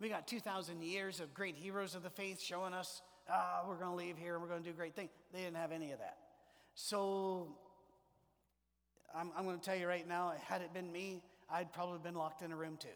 We 0.00 0.08
got 0.08 0.26
2,000 0.26 0.82
years 0.82 1.20
of 1.20 1.34
great 1.34 1.54
heroes 1.54 1.94
of 1.94 2.02
the 2.02 2.08
faith 2.08 2.40
showing 2.40 2.72
us, 2.72 3.02
ah, 3.28 3.64
we're 3.68 3.76
going 3.76 3.90
to 3.90 3.96
leave 3.96 4.16
here 4.16 4.34
and 4.34 4.42
we're 4.42 4.48
going 4.48 4.62
to 4.62 4.68
do 4.70 4.74
great 4.74 4.94
things. 4.94 5.10
They 5.34 5.40
didn't 5.40 5.56
have 5.56 5.72
any 5.72 5.92
of 5.92 5.98
that. 5.98 6.16
So 6.74 7.56
I'm, 9.16 9.30
I'm 9.36 9.44
going 9.44 9.58
to 9.58 9.64
tell 9.64 9.76
you 9.76 9.86
right 9.86 10.06
now, 10.06 10.32
had 10.44 10.60
it 10.60 10.74
been 10.74 10.92
me, 10.92 11.22
I'd 11.50 11.72
probably 11.72 11.98
been 11.98 12.14
locked 12.14 12.42
in 12.42 12.52
a 12.52 12.56
room 12.56 12.76
too. 12.78 12.88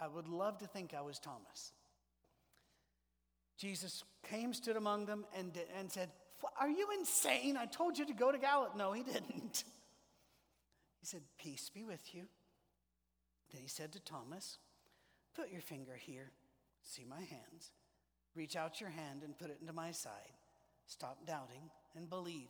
I 0.00 0.08
would 0.08 0.28
love 0.28 0.58
to 0.58 0.66
think 0.66 0.94
I 0.94 1.02
was 1.02 1.18
Thomas. 1.18 1.72
Jesus 3.58 4.04
came, 4.28 4.54
stood 4.54 4.76
among 4.76 5.04
them, 5.04 5.26
and, 5.36 5.52
and 5.78 5.90
said, 5.90 6.08
Are 6.58 6.70
you 6.70 6.88
insane? 6.98 7.58
I 7.58 7.66
told 7.66 7.98
you 7.98 8.06
to 8.06 8.14
go 8.14 8.32
to 8.32 8.38
Galilee. 8.38 8.70
No, 8.76 8.92
he 8.92 9.02
didn't. 9.12 9.64
He 11.00 11.06
said, 11.06 11.22
Peace 11.38 11.70
be 11.72 11.84
with 11.84 12.14
you. 12.14 12.22
Then 13.52 13.60
he 13.62 13.68
said 13.68 13.92
to 13.92 14.00
Thomas, 14.00 14.58
Put 15.36 15.50
your 15.50 15.60
finger 15.60 15.96
here, 15.96 16.30
see 16.82 17.04
my 17.08 17.20
hands. 17.20 17.72
Reach 18.34 18.56
out 18.56 18.80
your 18.80 18.90
hand 18.90 19.22
and 19.24 19.36
put 19.36 19.50
it 19.50 19.58
into 19.60 19.72
my 19.72 19.90
side. 19.90 20.32
Stop 20.86 21.26
doubting 21.26 21.70
and 21.96 22.08
believe. 22.08 22.48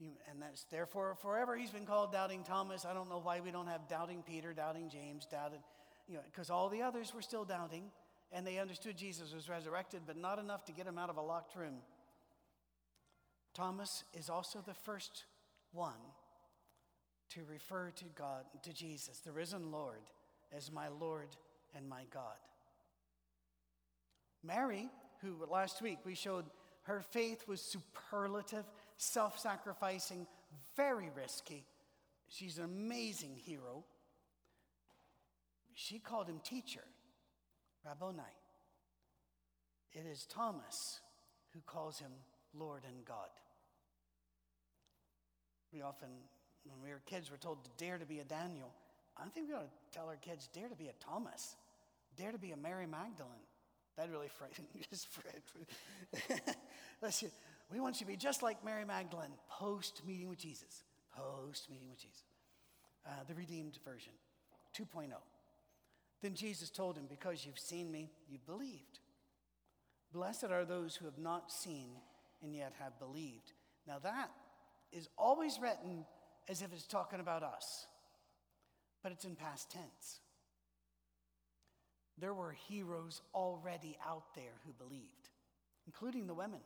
And 0.00 0.40
that's 0.40 0.64
therefore 0.70 1.14
forever 1.20 1.56
he's 1.56 1.70
been 1.70 1.84
called 1.84 2.12
doubting 2.12 2.42
Thomas. 2.42 2.86
I 2.86 2.94
don't 2.94 3.10
know 3.10 3.20
why 3.20 3.40
we 3.40 3.50
don't 3.50 3.66
have 3.66 3.86
doubting 3.88 4.22
Peter, 4.26 4.54
doubting 4.54 4.88
James, 4.88 5.26
doubted, 5.30 5.60
you 6.08 6.14
know, 6.14 6.22
because 6.24 6.48
all 6.48 6.68
the 6.70 6.82
others 6.82 7.12
were 7.14 7.20
still 7.20 7.44
doubting 7.44 7.90
and 8.32 8.46
they 8.46 8.58
understood 8.58 8.96
Jesus 8.96 9.34
was 9.34 9.48
resurrected, 9.48 10.02
but 10.06 10.16
not 10.16 10.38
enough 10.38 10.64
to 10.66 10.72
get 10.72 10.86
him 10.86 10.98
out 10.98 11.10
of 11.10 11.16
a 11.16 11.20
locked 11.20 11.56
room. 11.56 11.76
Thomas 13.54 14.04
is 14.14 14.30
also 14.30 14.62
the 14.64 14.74
first 14.74 15.24
one 15.72 15.92
to 17.30 17.42
refer 17.50 17.90
to 17.96 18.04
God, 18.16 18.44
to 18.62 18.72
Jesus, 18.72 19.18
the 19.18 19.32
risen 19.32 19.70
Lord, 19.70 20.10
as 20.56 20.70
my 20.72 20.88
Lord 20.88 21.28
and 21.76 21.88
my 21.88 22.02
God. 22.12 22.36
Mary, 24.42 24.88
who 25.22 25.36
last 25.50 25.82
week 25.82 25.98
we 26.04 26.14
showed 26.14 26.46
her 26.82 27.02
faith 27.02 27.46
was 27.46 27.60
superlative, 27.60 28.64
self 29.00 29.38
sacrificing, 29.38 30.26
very 30.76 31.08
risky. 31.16 31.64
She's 32.28 32.58
an 32.58 32.64
amazing 32.64 33.34
hero. 33.34 33.84
She 35.74 35.98
called 35.98 36.28
him 36.28 36.40
teacher, 36.44 36.84
Rabboni. 37.84 38.22
It 39.92 40.04
is 40.06 40.26
Thomas 40.26 41.00
who 41.52 41.60
calls 41.66 41.98
him 41.98 42.12
Lord 42.54 42.82
and 42.86 43.04
God. 43.04 43.30
We 45.72 45.82
often 45.82 46.08
when 46.66 46.82
we 46.82 46.90
were 46.90 47.00
kids, 47.06 47.30
we're 47.30 47.38
told 47.38 47.64
to 47.64 47.70
dare 47.82 47.96
to 47.96 48.04
be 48.04 48.20
a 48.20 48.24
Daniel. 48.24 48.70
I 49.16 49.26
think 49.28 49.48
we 49.48 49.54
ought 49.54 49.62
to 49.62 49.98
tell 49.98 50.08
our 50.08 50.16
kids, 50.16 50.48
dare 50.52 50.68
to 50.68 50.76
be 50.76 50.88
a 50.88 50.92
Thomas, 51.00 51.56
dare 52.16 52.32
to 52.32 52.38
be 52.38 52.52
a 52.52 52.56
Mary 52.56 52.86
Magdalene. 52.86 53.32
That 53.96 54.10
really 54.10 54.28
frightened 54.28 54.68
me. 54.74 54.82
we 57.72 57.80
want 57.80 58.00
you 58.00 58.06
to 58.06 58.10
be 58.10 58.16
just 58.16 58.42
like 58.42 58.64
Mary 58.64 58.84
Magdalene 58.84 59.30
post 59.48 60.02
meeting 60.06 60.28
with 60.28 60.38
Jesus. 60.38 60.82
Post 61.16 61.70
meeting 61.70 61.88
with 61.88 62.00
Jesus. 62.00 62.22
Uh, 63.06 63.10
the 63.28 63.34
redeemed 63.34 63.78
version, 63.84 64.12
2.0. 64.76 65.08
Then 66.22 66.34
Jesus 66.34 66.68
told 66.68 66.96
him, 66.96 67.06
Because 67.08 67.46
you've 67.46 67.58
seen 67.58 67.90
me, 67.90 68.10
you've 68.28 68.46
believed. 68.46 68.98
Blessed 70.12 70.44
are 70.44 70.64
those 70.64 70.96
who 70.96 71.04
have 71.04 71.18
not 71.18 71.52
seen 71.52 71.88
and 72.42 72.54
yet 72.54 72.72
have 72.80 72.98
believed. 72.98 73.52
Now, 73.86 73.98
that 74.02 74.30
is 74.92 75.08
always 75.16 75.58
written 75.60 76.04
as 76.48 76.62
if 76.62 76.72
it's 76.72 76.86
talking 76.86 77.20
about 77.20 77.42
us, 77.42 77.86
but 79.02 79.12
it's 79.12 79.24
in 79.24 79.36
past 79.36 79.70
tense. 79.70 80.20
There 82.18 82.34
were 82.34 82.52
heroes 82.68 83.22
already 83.34 83.96
out 84.06 84.34
there 84.34 84.58
who 84.66 84.72
believed, 84.72 85.30
including 85.86 86.26
the 86.26 86.34
women. 86.34 86.60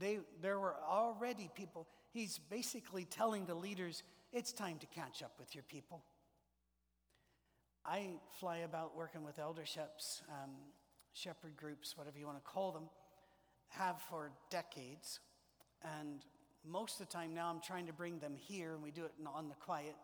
They, 0.00 0.18
there 0.40 0.58
were 0.58 0.74
already 0.88 1.50
people. 1.54 1.86
He's 2.10 2.38
basically 2.38 3.04
telling 3.04 3.44
the 3.44 3.54
leaders, 3.54 4.02
it's 4.32 4.52
time 4.52 4.78
to 4.78 4.86
catch 4.86 5.22
up 5.22 5.32
with 5.38 5.54
your 5.54 5.64
people. 5.64 6.02
I 7.84 8.14
fly 8.38 8.58
about 8.58 8.96
working 8.96 9.24
with 9.24 9.38
elderships, 9.38 10.22
um, 10.28 10.50
shepherd 11.12 11.56
groups, 11.56 11.96
whatever 11.96 12.18
you 12.18 12.26
want 12.26 12.42
to 12.42 12.50
call 12.50 12.72
them, 12.72 12.88
have 13.68 14.00
for 14.08 14.30
decades. 14.50 15.20
And 15.98 16.24
most 16.66 17.00
of 17.00 17.06
the 17.06 17.12
time 17.12 17.34
now 17.34 17.50
I'm 17.50 17.60
trying 17.60 17.86
to 17.86 17.92
bring 17.92 18.18
them 18.18 18.34
here, 18.36 18.74
and 18.74 18.82
we 18.82 18.90
do 18.90 19.04
it 19.04 19.12
on 19.26 19.48
the 19.48 19.54
quiet. 19.54 19.94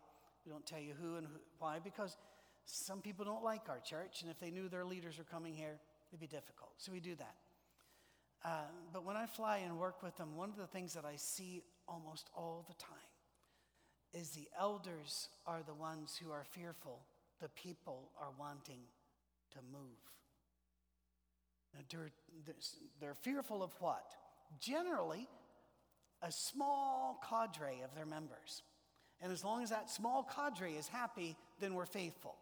We 0.45 0.51
don't 0.51 0.65
tell 0.65 0.79
you 0.79 0.93
who 1.01 1.15
and 1.15 1.27
who, 1.27 1.33
why, 1.59 1.79
because 1.83 2.17
some 2.65 3.01
people 3.01 3.25
don't 3.25 3.43
like 3.43 3.69
our 3.69 3.79
church, 3.79 4.21
and 4.21 4.29
if 4.29 4.39
they 4.39 4.51
knew 4.51 4.69
their 4.69 4.85
leaders 4.85 5.17
were 5.17 5.23
coming 5.23 5.53
here, 5.53 5.79
it'd 6.11 6.19
be 6.19 6.27
difficult. 6.27 6.71
So 6.77 6.91
we 6.91 6.99
do 6.99 7.15
that. 7.15 7.35
Uh, 8.47 8.61
but 8.93 9.03
when 9.03 9.17
I 9.17 9.25
fly 9.25 9.57
and 9.57 9.77
work 9.77 10.01
with 10.01 10.15
them, 10.15 10.37
one 10.37 10.49
of 10.49 10.55
the 10.55 10.67
things 10.67 10.93
that 10.93 11.03
I 11.03 11.17
see 11.17 11.63
almost 11.85 12.29
all 12.33 12.63
the 12.65 12.75
time 12.75 12.97
is 14.13 14.29
the 14.29 14.47
elders 14.57 15.27
are 15.45 15.63
the 15.67 15.73
ones 15.73 16.17
who 16.23 16.31
are 16.31 16.45
fearful. 16.45 17.01
The 17.41 17.49
people 17.49 18.09
are 18.17 18.29
wanting 18.39 18.79
to 19.51 19.57
move. 19.69 19.81
They're, 21.91 22.09
they're 23.01 23.15
fearful 23.15 23.61
of 23.61 23.73
what? 23.79 24.13
Generally, 24.61 25.27
a 26.21 26.31
small 26.31 27.21
cadre 27.29 27.81
of 27.83 27.93
their 27.95 28.05
members. 28.05 28.63
And 29.21 29.33
as 29.33 29.43
long 29.43 29.61
as 29.61 29.71
that 29.71 29.89
small 29.89 30.23
cadre 30.23 30.71
is 30.71 30.87
happy, 30.87 31.35
then 31.59 31.73
we're 31.73 31.85
faithful. 31.85 32.35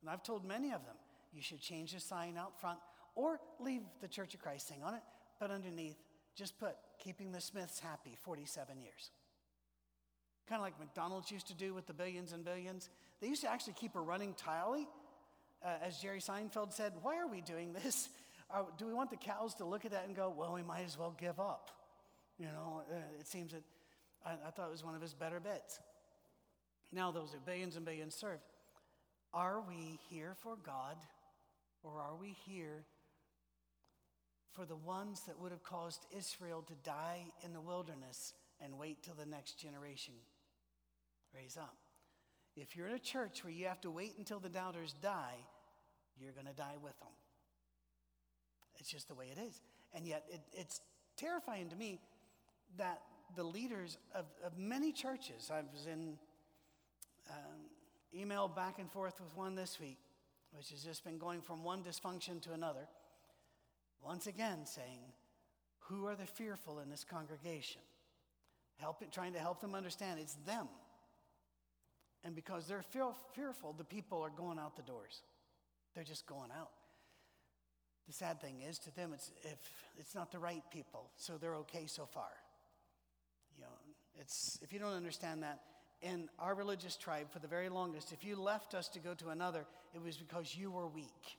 And 0.00 0.08
I've 0.08 0.22
told 0.22 0.44
many 0.44 0.68
of 0.68 0.86
them, 0.86 0.96
you 1.32 1.42
should 1.42 1.60
change 1.60 1.92
the 1.92 1.98
sign 1.98 2.36
out 2.38 2.60
front 2.60 2.78
or 3.16 3.40
leave 3.58 3.82
the 4.00 4.08
Church 4.08 4.34
of 4.34 4.40
Christ 4.40 4.68
thing 4.68 4.82
on 4.84 4.94
it, 4.94 5.02
but 5.40 5.50
underneath, 5.50 5.96
just 6.36 6.58
put 6.58 6.76
keeping 7.02 7.32
the 7.32 7.40
Smiths 7.40 7.80
happy 7.80 8.16
47 8.22 8.80
years. 8.80 9.10
Kind 10.48 10.60
of 10.60 10.64
like 10.64 10.78
McDonald's 10.78 11.30
used 11.30 11.48
to 11.48 11.54
do 11.54 11.74
with 11.74 11.86
the 11.86 11.94
billions 11.94 12.32
and 12.32 12.44
billions. 12.44 12.88
They 13.20 13.26
used 13.26 13.42
to 13.42 13.50
actually 13.50 13.72
keep 13.72 13.96
a 13.96 14.00
running 14.00 14.34
tally. 14.34 14.86
Uh, 15.64 15.70
as 15.82 15.98
Jerry 15.98 16.20
Seinfeld 16.20 16.72
said, 16.72 16.92
why 17.02 17.18
are 17.18 17.26
we 17.26 17.40
doing 17.40 17.72
this? 17.72 18.08
Uh, 18.48 18.62
do 18.78 18.86
we 18.86 18.92
want 18.92 19.10
the 19.10 19.16
cows 19.16 19.54
to 19.56 19.64
look 19.64 19.84
at 19.84 19.90
that 19.90 20.06
and 20.06 20.14
go, 20.14 20.32
well, 20.36 20.52
we 20.54 20.62
might 20.62 20.84
as 20.84 20.96
well 20.96 21.16
give 21.18 21.40
up? 21.40 21.70
You 22.38 22.46
know, 22.46 22.82
uh, 22.92 22.96
it 23.18 23.26
seems 23.26 23.52
that 23.52 23.62
I, 24.24 24.34
I 24.46 24.50
thought 24.50 24.68
it 24.68 24.70
was 24.70 24.84
one 24.84 24.94
of 24.94 25.02
his 25.02 25.14
better 25.14 25.40
bits. 25.40 25.80
Now, 26.92 27.10
those 27.10 27.34
are 27.34 27.38
billions 27.44 27.74
and 27.74 27.84
billions 27.84 28.14
served. 28.14 28.42
Are 29.34 29.60
we 29.66 29.98
here 30.08 30.34
for 30.36 30.56
God 30.64 30.96
or 31.82 32.00
are 32.00 32.14
we 32.14 32.36
here 32.46 32.84
for 34.56 34.64
the 34.64 34.76
ones 34.76 35.22
that 35.26 35.38
would 35.38 35.52
have 35.52 35.62
caused 35.62 36.06
Israel 36.16 36.64
to 36.66 36.72
die 36.82 37.26
in 37.44 37.52
the 37.52 37.60
wilderness 37.60 38.32
and 38.60 38.78
wait 38.78 39.02
till 39.02 39.14
the 39.14 39.26
next 39.26 39.60
generation 39.60 40.14
raise 41.34 41.58
up? 41.58 41.76
If 42.56 42.74
you're 42.74 42.86
in 42.86 42.94
a 42.94 42.98
church 42.98 43.44
where 43.44 43.52
you 43.52 43.66
have 43.66 43.82
to 43.82 43.90
wait 43.90 44.14
until 44.16 44.40
the 44.40 44.48
doubters 44.48 44.94
die, 45.02 45.36
you're 46.18 46.32
going 46.32 46.46
to 46.46 46.54
die 46.54 46.76
with 46.82 46.98
them. 47.00 47.12
It's 48.78 48.90
just 48.90 49.08
the 49.08 49.14
way 49.14 49.26
it 49.26 49.38
is. 49.38 49.60
And 49.94 50.06
yet, 50.06 50.24
it, 50.30 50.40
it's 50.54 50.80
terrifying 51.18 51.68
to 51.68 51.76
me 51.76 52.00
that 52.78 53.02
the 53.36 53.44
leaders 53.44 53.98
of, 54.14 54.24
of 54.42 54.58
many 54.58 54.92
churches, 54.92 55.50
I 55.52 55.62
was 55.72 55.86
in 55.86 56.16
um, 57.30 57.60
email 58.14 58.48
back 58.48 58.78
and 58.78 58.90
forth 58.90 59.20
with 59.20 59.36
one 59.36 59.54
this 59.54 59.78
week, 59.78 59.98
which 60.52 60.70
has 60.70 60.82
just 60.82 61.04
been 61.04 61.18
going 61.18 61.42
from 61.42 61.62
one 61.62 61.82
dysfunction 61.82 62.40
to 62.42 62.52
another, 62.52 62.88
once 64.04 64.26
again 64.26 64.64
saying, 64.64 65.00
Who 65.88 66.06
are 66.06 66.14
the 66.14 66.26
fearful 66.26 66.80
in 66.80 66.90
this 66.90 67.04
congregation? 67.04 67.82
Help, 68.78 69.02
trying 69.10 69.32
to 69.32 69.38
help 69.38 69.60
them 69.60 69.74
understand 69.74 70.20
it's 70.20 70.34
them. 70.46 70.68
And 72.24 72.34
because 72.34 72.66
they're 72.66 72.84
fearful, 73.34 73.72
the 73.72 73.84
people 73.84 74.20
are 74.22 74.30
going 74.30 74.58
out 74.58 74.76
the 74.76 74.82
doors. 74.82 75.22
They're 75.94 76.04
just 76.04 76.26
going 76.26 76.50
out. 76.50 76.70
The 78.06 78.12
sad 78.12 78.40
thing 78.40 78.62
is, 78.68 78.78
to 78.80 78.94
them, 78.94 79.12
it's, 79.12 79.32
if 79.42 79.58
it's 79.98 80.14
not 80.14 80.30
the 80.30 80.38
right 80.38 80.62
people, 80.72 81.10
so 81.16 81.38
they're 81.38 81.56
okay 81.56 81.86
so 81.86 82.04
far. 82.06 82.30
You 83.56 83.62
know, 83.62 83.70
it's, 84.20 84.58
if 84.62 84.72
you 84.72 84.78
don't 84.78 84.92
understand 84.94 85.42
that, 85.42 85.60
in 86.02 86.28
our 86.38 86.54
religious 86.54 86.96
tribe, 86.96 87.32
for 87.32 87.38
the 87.38 87.48
very 87.48 87.68
longest, 87.68 88.12
if 88.12 88.24
you 88.24 88.36
left 88.36 88.74
us 88.74 88.88
to 88.88 88.98
go 88.98 89.14
to 89.14 89.30
another, 89.30 89.64
it 89.94 90.02
was 90.02 90.16
because 90.16 90.54
you 90.54 90.70
were 90.70 90.86
weak, 90.86 91.38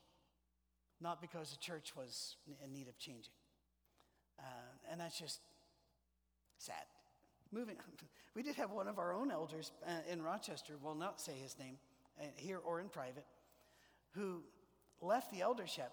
not 1.01 1.21
because 1.21 1.51
the 1.51 1.57
church 1.57 1.93
was 1.95 2.35
in 2.63 2.71
need 2.71 2.87
of 2.87 2.97
changing. 2.97 3.33
Uh, 4.39 4.43
and 4.91 4.99
that's 4.99 5.17
just 5.17 5.39
sad. 6.57 6.85
Moving 7.51 7.77
on. 7.77 8.07
We 8.35 8.43
did 8.43 8.55
have 8.55 8.71
one 8.71 8.87
of 8.87 8.99
our 8.99 9.13
own 9.13 9.31
elders 9.31 9.71
uh, 9.87 9.91
in 10.11 10.21
Rochester, 10.21 10.73
will 10.81 10.95
not 10.95 11.19
say 11.21 11.33
his 11.33 11.57
name 11.57 11.77
uh, 12.19 12.25
here 12.35 12.59
or 12.59 12.79
in 12.79 12.89
private, 12.89 13.25
who 14.11 14.41
left 15.01 15.31
the 15.31 15.41
eldership 15.41 15.91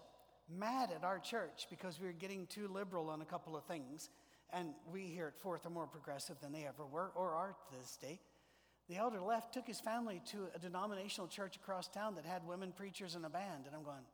mad 0.48 0.90
at 0.94 1.04
our 1.04 1.18
church 1.18 1.66
because 1.70 2.00
we 2.00 2.06
were 2.06 2.12
getting 2.12 2.46
too 2.46 2.68
liberal 2.68 3.08
on 3.08 3.22
a 3.22 3.24
couple 3.24 3.56
of 3.56 3.64
things. 3.64 4.10
And 4.52 4.74
we 4.92 5.02
here 5.02 5.28
at 5.28 5.40
Fourth 5.40 5.66
are 5.66 5.70
more 5.70 5.86
progressive 5.86 6.36
than 6.40 6.52
they 6.52 6.66
ever 6.66 6.84
were 6.84 7.12
or 7.14 7.34
are 7.34 7.56
to 7.70 7.78
this 7.78 7.96
day. 7.96 8.20
The 8.88 8.96
elder 8.96 9.20
left, 9.20 9.54
took 9.54 9.66
his 9.66 9.80
family 9.80 10.20
to 10.32 10.48
a 10.54 10.58
denominational 10.58 11.28
church 11.28 11.56
across 11.56 11.88
town 11.88 12.14
that 12.16 12.26
had 12.26 12.46
women 12.46 12.72
preachers 12.72 13.14
and 13.14 13.24
a 13.24 13.30
band. 13.30 13.64
And 13.66 13.74
I'm 13.74 13.82
going, 13.82 14.04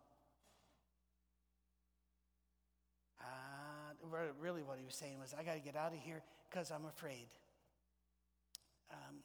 really 4.41 4.63
what 4.63 4.79
he 4.79 4.85
was 4.85 4.95
saying 4.95 5.19
was, 5.19 5.35
I 5.39 5.43
got 5.43 5.55
to 5.55 5.61
get 5.61 5.77
out 5.77 5.93
of 5.93 5.99
here 6.01 6.23
because 6.49 6.71
I'm 6.71 6.85
afraid. 6.87 7.27
Um, 8.93 9.17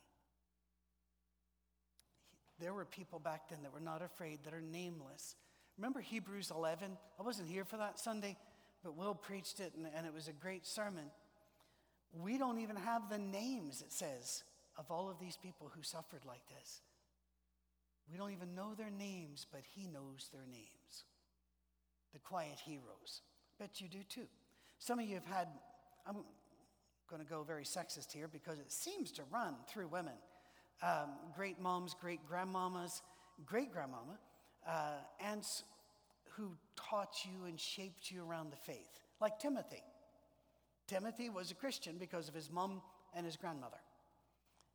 there 2.59 2.73
were 2.73 2.85
people 2.85 3.19
back 3.19 3.49
then 3.49 3.59
that 3.63 3.73
were 3.73 3.79
not 3.79 4.01
afraid, 4.01 4.39
that 4.45 4.53
are 4.53 4.61
nameless. 4.61 5.35
Remember 5.77 5.99
Hebrews 5.99 6.51
11? 6.55 6.97
I 7.19 7.23
wasn't 7.23 7.49
here 7.49 7.65
for 7.65 7.77
that 7.77 7.99
Sunday, 7.99 8.37
but 8.83 8.95
Will 8.95 9.15
preached 9.15 9.59
it, 9.59 9.73
and, 9.75 9.87
and 9.95 10.05
it 10.05 10.13
was 10.13 10.27
a 10.27 10.33
great 10.33 10.65
sermon. 10.65 11.05
We 12.13 12.37
don't 12.37 12.59
even 12.59 12.77
have 12.77 13.09
the 13.09 13.17
names, 13.17 13.81
it 13.81 13.91
says, 13.91 14.43
of 14.77 14.89
all 14.89 15.09
of 15.09 15.19
these 15.19 15.37
people 15.37 15.69
who 15.75 15.83
suffered 15.83 16.23
like 16.25 16.45
this. 16.47 16.81
We 18.09 18.17
don't 18.17 18.31
even 18.31 18.55
know 18.55 18.73
their 18.75 18.91
names, 18.91 19.45
but 19.51 19.61
He 19.75 19.87
knows 19.87 20.29
their 20.31 20.45
names. 20.49 21.03
The 22.13 22.19
quiet 22.19 22.59
heroes. 22.63 23.21
Bet 23.59 23.81
you 23.81 23.89
do 23.89 24.03
too. 24.07 24.27
Some 24.85 24.99
of 24.99 25.07
you 25.07 25.15
have 25.15 25.25
had, 25.25 25.47
I'm 26.05 26.17
going 27.09 27.19
to 27.19 27.27
go 27.27 27.41
very 27.41 27.63
sexist 27.63 28.11
here 28.11 28.27
because 28.27 28.59
it 28.59 28.71
seems 28.71 29.11
to 29.13 29.23
run 29.33 29.55
through 29.67 29.87
women. 29.87 30.13
Um, 30.83 31.09
great 31.35 31.59
moms, 31.59 31.95
great 31.99 32.19
grandmamas, 32.29 33.01
great 33.47 33.73
grandmama, 33.73 34.19
uh, 34.69 34.97
aunts 35.19 35.63
who 36.35 36.51
taught 36.75 37.15
you 37.25 37.47
and 37.47 37.59
shaped 37.59 38.11
you 38.11 38.23
around 38.29 38.51
the 38.51 38.57
faith, 38.57 38.99
like 39.19 39.39
Timothy. 39.39 39.81
Timothy 40.85 41.31
was 41.31 41.49
a 41.49 41.55
Christian 41.55 41.97
because 41.97 42.27
of 42.27 42.35
his 42.35 42.51
mom 42.51 42.83
and 43.15 43.25
his 43.25 43.37
grandmother. 43.37 43.81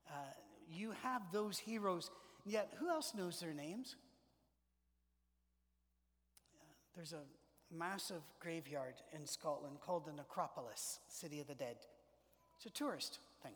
Uh, 0.08 0.14
you 0.68 0.92
have 1.04 1.22
those 1.32 1.56
heroes, 1.56 2.10
yet 2.44 2.72
who 2.80 2.88
else 2.88 3.14
knows 3.16 3.38
their 3.38 3.54
names? 3.54 3.94
Uh, 6.60 6.64
there's 6.96 7.12
a 7.12 7.22
massive 7.76 8.22
graveyard 8.40 8.94
in 9.14 9.26
Scotland 9.26 9.78
called 9.80 10.06
the 10.06 10.12
Necropolis, 10.12 11.00
City 11.08 11.40
of 11.40 11.46
the 11.46 11.54
Dead. 11.54 11.76
It's 12.56 12.66
a 12.66 12.70
tourist 12.70 13.18
thing. 13.42 13.52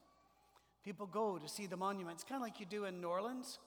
People 0.85 1.07
go 1.07 1.39
to 1.39 1.49
see 1.49 1.67
the 1.67 1.77
monuments, 1.77 2.25
kind 2.25 2.37
of 2.37 2.43
like 2.43 2.61
you 2.61 2.67
do 2.67 2.85
in 2.85 3.01
New 3.01 3.09
Orleans, 3.09 3.59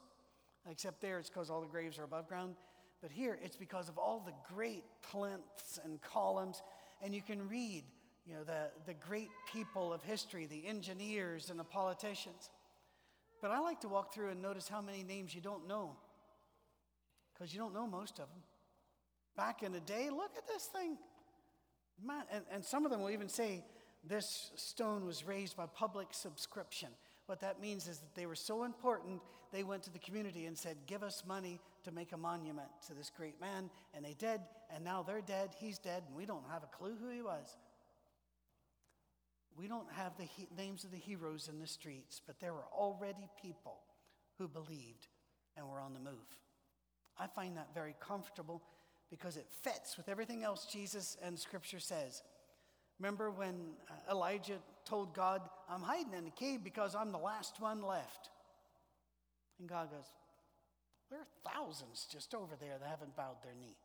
except 0.69 1.01
there 1.01 1.19
it's 1.19 1.29
because 1.29 1.49
all 1.49 1.61
the 1.61 1.67
graves 1.67 1.97
are 1.99 2.03
above 2.03 2.27
ground. 2.27 2.55
But 3.01 3.11
here 3.11 3.37
it's 3.43 3.55
because 3.55 3.89
of 3.89 3.97
all 3.97 4.23
the 4.25 4.33
great 4.53 4.83
plinths 5.01 5.79
and 5.83 6.01
columns, 6.01 6.61
and 7.01 7.13
you 7.13 7.21
can 7.21 7.47
read, 7.47 7.83
you 8.25 8.33
know, 8.33 8.43
the, 8.43 8.69
the 8.85 8.93
great 8.93 9.29
people 9.51 9.93
of 9.93 10.01
history, 10.03 10.47
the 10.47 10.65
engineers 10.65 11.49
and 11.49 11.59
the 11.59 11.63
politicians. 11.63 12.49
But 13.41 13.51
I 13.51 13.59
like 13.59 13.81
to 13.81 13.87
walk 13.87 14.13
through 14.13 14.29
and 14.29 14.41
notice 14.41 14.67
how 14.67 14.81
many 14.81 15.03
names 15.03 15.35
you 15.35 15.41
don't 15.41 15.67
know, 15.67 15.95
because 17.33 17.53
you 17.53 17.59
don't 17.59 17.73
know 17.73 17.85
most 17.85 18.13
of 18.13 18.27
them. 18.29 18.43
Back 19.37 19.61
in 19.63 19.71
the 19.71 19.79
day, 19.79 20.09
look 20.09 20.31
at 20.35 20.47
this 20.47 20.65
thing. 20.65 20.97
Man, 22.03 22.23
and, 22.31 22.43
and 22.51 22.65
some 22.65 22.85
of 22.85 22.91
them 22.91 23.01
will 23.01 23.11
even 23.11 23.29
say 23.29 23.63
this 24.03 24.51
stone 24.55 25.05
was 25.05 25.25
raised 25.25 25.55
by 25.55 25.67
public 25.67 26.07
subscription. 26.11 26.89
What 27.27 27.41
that 27.41 27.61
means 27.61 27.87
is 27.87 27.99
that 27.99 28.15
they 28.15 28.25
were 28.25 28.35
so 28.35 28.63
important, 28.63 29.21
they 29.51 29.63
went 29.63 29.83
to 29.83 29.91
the 29.91 29.99
community 29.99 30.45
and 30.45 30.57
said, 30.57 30.77
Give 30.87 31.03
us 31.03 31.23
money 31.27 31.59
to 31.83 31.91
make 31.91 32.13
a 32.13 32.17
monument 32.17 32.69
to 32.87 32.93
this 32.93 33.11
great 33.15 33.39
man. 33.39 33.69
And 33.93 34.03
they 34.03 34.15
did, 34.17 34.41
and 34.73 34.83
now 34.83 35.03
they're 35.03 35.21
dead, 35.21 35.51
he's 35.59 35.77
dead, 35.77 36.03
and 36.07 36.15
we 36.15 36.25
don't 36.25 36.45
have 36.51 36.63
a 36.63 36.77
clue 36.77 36.95
who 36.99 37.09
he 37.09 37.21
was. 37.21 37.57
We 39.57 39.67
don't 39.67 39.91
have 39.91 40.15
the 40.17 40.23
he- 40.23 40.47
names 40.55 40.83
of 40.83 40.91
the 40.91 40.97
heroes 40.97 41.49
in 41.51 41.59
the 41.59 41.67
streets, 41.67 42.21
but 42.25 42.39
there 42.39 42.53
were 42.53 42.67
already 42.73 43.27
people 43.41 43.79
who 44.37 44.47
believed 44.47 45.07
and 45.55 45.67
were 45.67 45.79
on 45.79 45.93
the 45.93 45.99
move. 45.99 46.37
I 47.19 47.27
find 47.27 47.57
that 47.57 47.73
very 47.73 47.95
comfortable 47.99 48.61
because 49.09 49.37
it 49.37 49.47
fits 49.63 49.97
with 49.97 50.09
everything 50.09 50.43
else 50.43 50.65
Jesus 50.65 51.17
and 51.23 51.37
Scripture 51.37 51.79
says. 51.79 52.23
Remember 52.99 53.29
when 53.29 53.55
uh, 53.89 54.11
Elijah 54.11 54.57
told 54.85 55.13
God, 55.13 55.41
I'm 55.69 55.81
hiding 55.81 56.13
in 56.13 56.25
the 56.25 56.31
cave 56.31 56.63
because 56.63 56.95
I'm 56.95 57.11
the 57.11 57.17
last 57.17 57.61
one 57.61 57.83
left? 57.83 58.29
And 59.59 59.69
God 59.69 59.91
goes, 59.91 60.05
There 61.09 61.19
are 61.19 61.53
thousands 61.53 62.07
just 62.11 62.33
over 62.33 62.55
there 62.59 62.77
that 62.79 62.89
haven't 62.89 63.15
bowed 63.15 63.43
their 63.43 63.53
knee. 63.59 63.77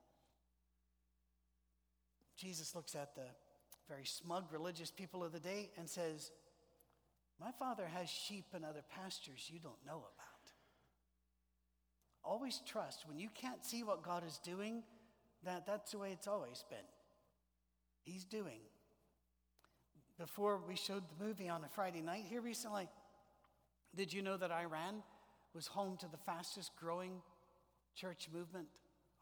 Jesus 2.37 2.75
looks 2.75 2.95
at 2.95 3.15
the 3.15 3.27
very 3.89 4.05
smug 4.05 4.45
religious 4.53 4.91
people 4.91 5.23
of 5.23 5.33
the 5.33 5.41
day 5.41 5.71
and 5.79 5.89
says, 5.89 6.31
My 7.41 7.53
father 7.53 7.87
has 7.87 8.09
sheep 8.09 8.47
and 8.55 8.65
other 8.65 8.83
pastures 8.97 9.51
you 9.53 9.61
don't 9.61 9.87
know 9.87 9.99
about. 9.99 10.33
Always 12.25 12.61
trust 12.67 13.07
when 13.07 13.19
you 13.19 13.29
can't 13.35 13.65
see 13.65 13.83
what 13.83 14.03
God 14.03 14.25
is 14.27 14.39
doing, 14.45 14.83
that 15.45 15.67
that's 15.67 15.93
the 15.93 15.99
way 15.99 16.11
it's 16.13 16.29
always 16.29 16.65
been. 16.69 16.79
He's 18.05 18.25
doing. 18.25 18.61
Before 20.19 20.61
we 20.67 20.77
showed 20.77 21.03
the 21.09 21.25
movie 21.25 21.49
on 21.49 21.65
a 21.65 21.69
Friday 21.69 22.01
night 22.01 22.25
here 22.29 22.41
recently, 22.41 22.89
did 23.95 24.13
you 24.13 24.23
know 24.23 24.37
that 24.37 24.51
Iran 24.51 25.03
was 25.55 25.67
home 25.67 25.97
to 25.99 26.07
the 26.09 26.17
fastest 26.17 26.73
growing 26.77 27.23
church 27.95 28.29
movement 28.33 28.69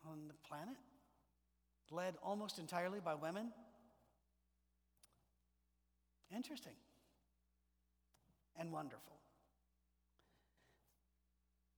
on 0.09 0.29
the 0.29 0.35
planet? 0.49 0.77
Led 1.91 2.15
almost 2.23 2.59
entirely 2.59 3.01
by 3.01 3.15
women? 3.15 3.51
Interesting 6.35 6.75
and 8.59 8.71
wonderful. 8.73 9.20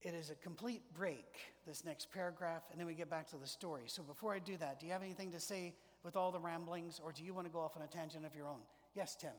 It 0.03 0.15
is 0.15 0.31
a 0.31 0.35
complete 0.35 0.83
break, 0.95 1.39
this 1.65 1.85
next 1.85 2.11
paragraph, 2.13 2.63
and 2.73 2.81
then 2.81 2.89
we 2.89 2.95
get 2.95 3.09
back 3.09 3.29
to 3.31 3.37
the 3.37 3.47
story. 3.47 3.85
So 3.87 4.03
before 4.03 4.35
I 4.35 4.41
do 4.41 4.57
that, 4.57 4.81
do 4.81 4.87
you 4.87 4.93
have 4.93 5.03
anything 5.03 5.31
to 5.31 5.39
say 5.39 5.75
with 6.03 6.17
all 6.17 6.33
the 6.33 6.41
ramblings, 6.41 7.01
or 7.05 7.13
do 7.13 7.23
you 7.23 7.33
want 7.33 7.47
to 7.47 7.53
go 7.53 7.61
off 7.61 7.77
on 7.77 7.83
a 7.83 7.87
tangent 7.87 8.27
of 8.27 8.35
your 8.35 8.49
own? 8.49 8.59
Yes, 8.97 9.15
Tim. 9.15 9.31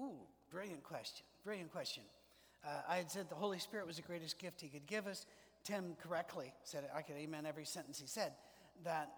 Ooh, 0.00 0.16
brilliant 0.50 0.82
question. 0.82 1.24
Brilliant 1.44 1.70
question. 1.70 2.02
Uh, 2.64 2.68
I 2.88 2.96
had 2.96 3.10
said 3.10 3.28
the 3.28 3.34
Holy 3.34 3.58
Spirit 3.58 3.86
was 3.86 3.96
the 3.96 4.02
greatest 4.02 4.38
gift 4.38 4.60
he 4.60 4.68
could 4.68 4.86
give 4.86 5.06
us. 5.06 5.26
Tim 5.64 5.94
correctly 6.02 6.52
said. 6.62 6.84
I 6.94 7.02
could 7.02 7.16
amen 7.16 7.44
every 7.46 7.64
sentence 7.64 8.00
he 8.00 8.06
said. 8.06 8.32
That 8.84 9.10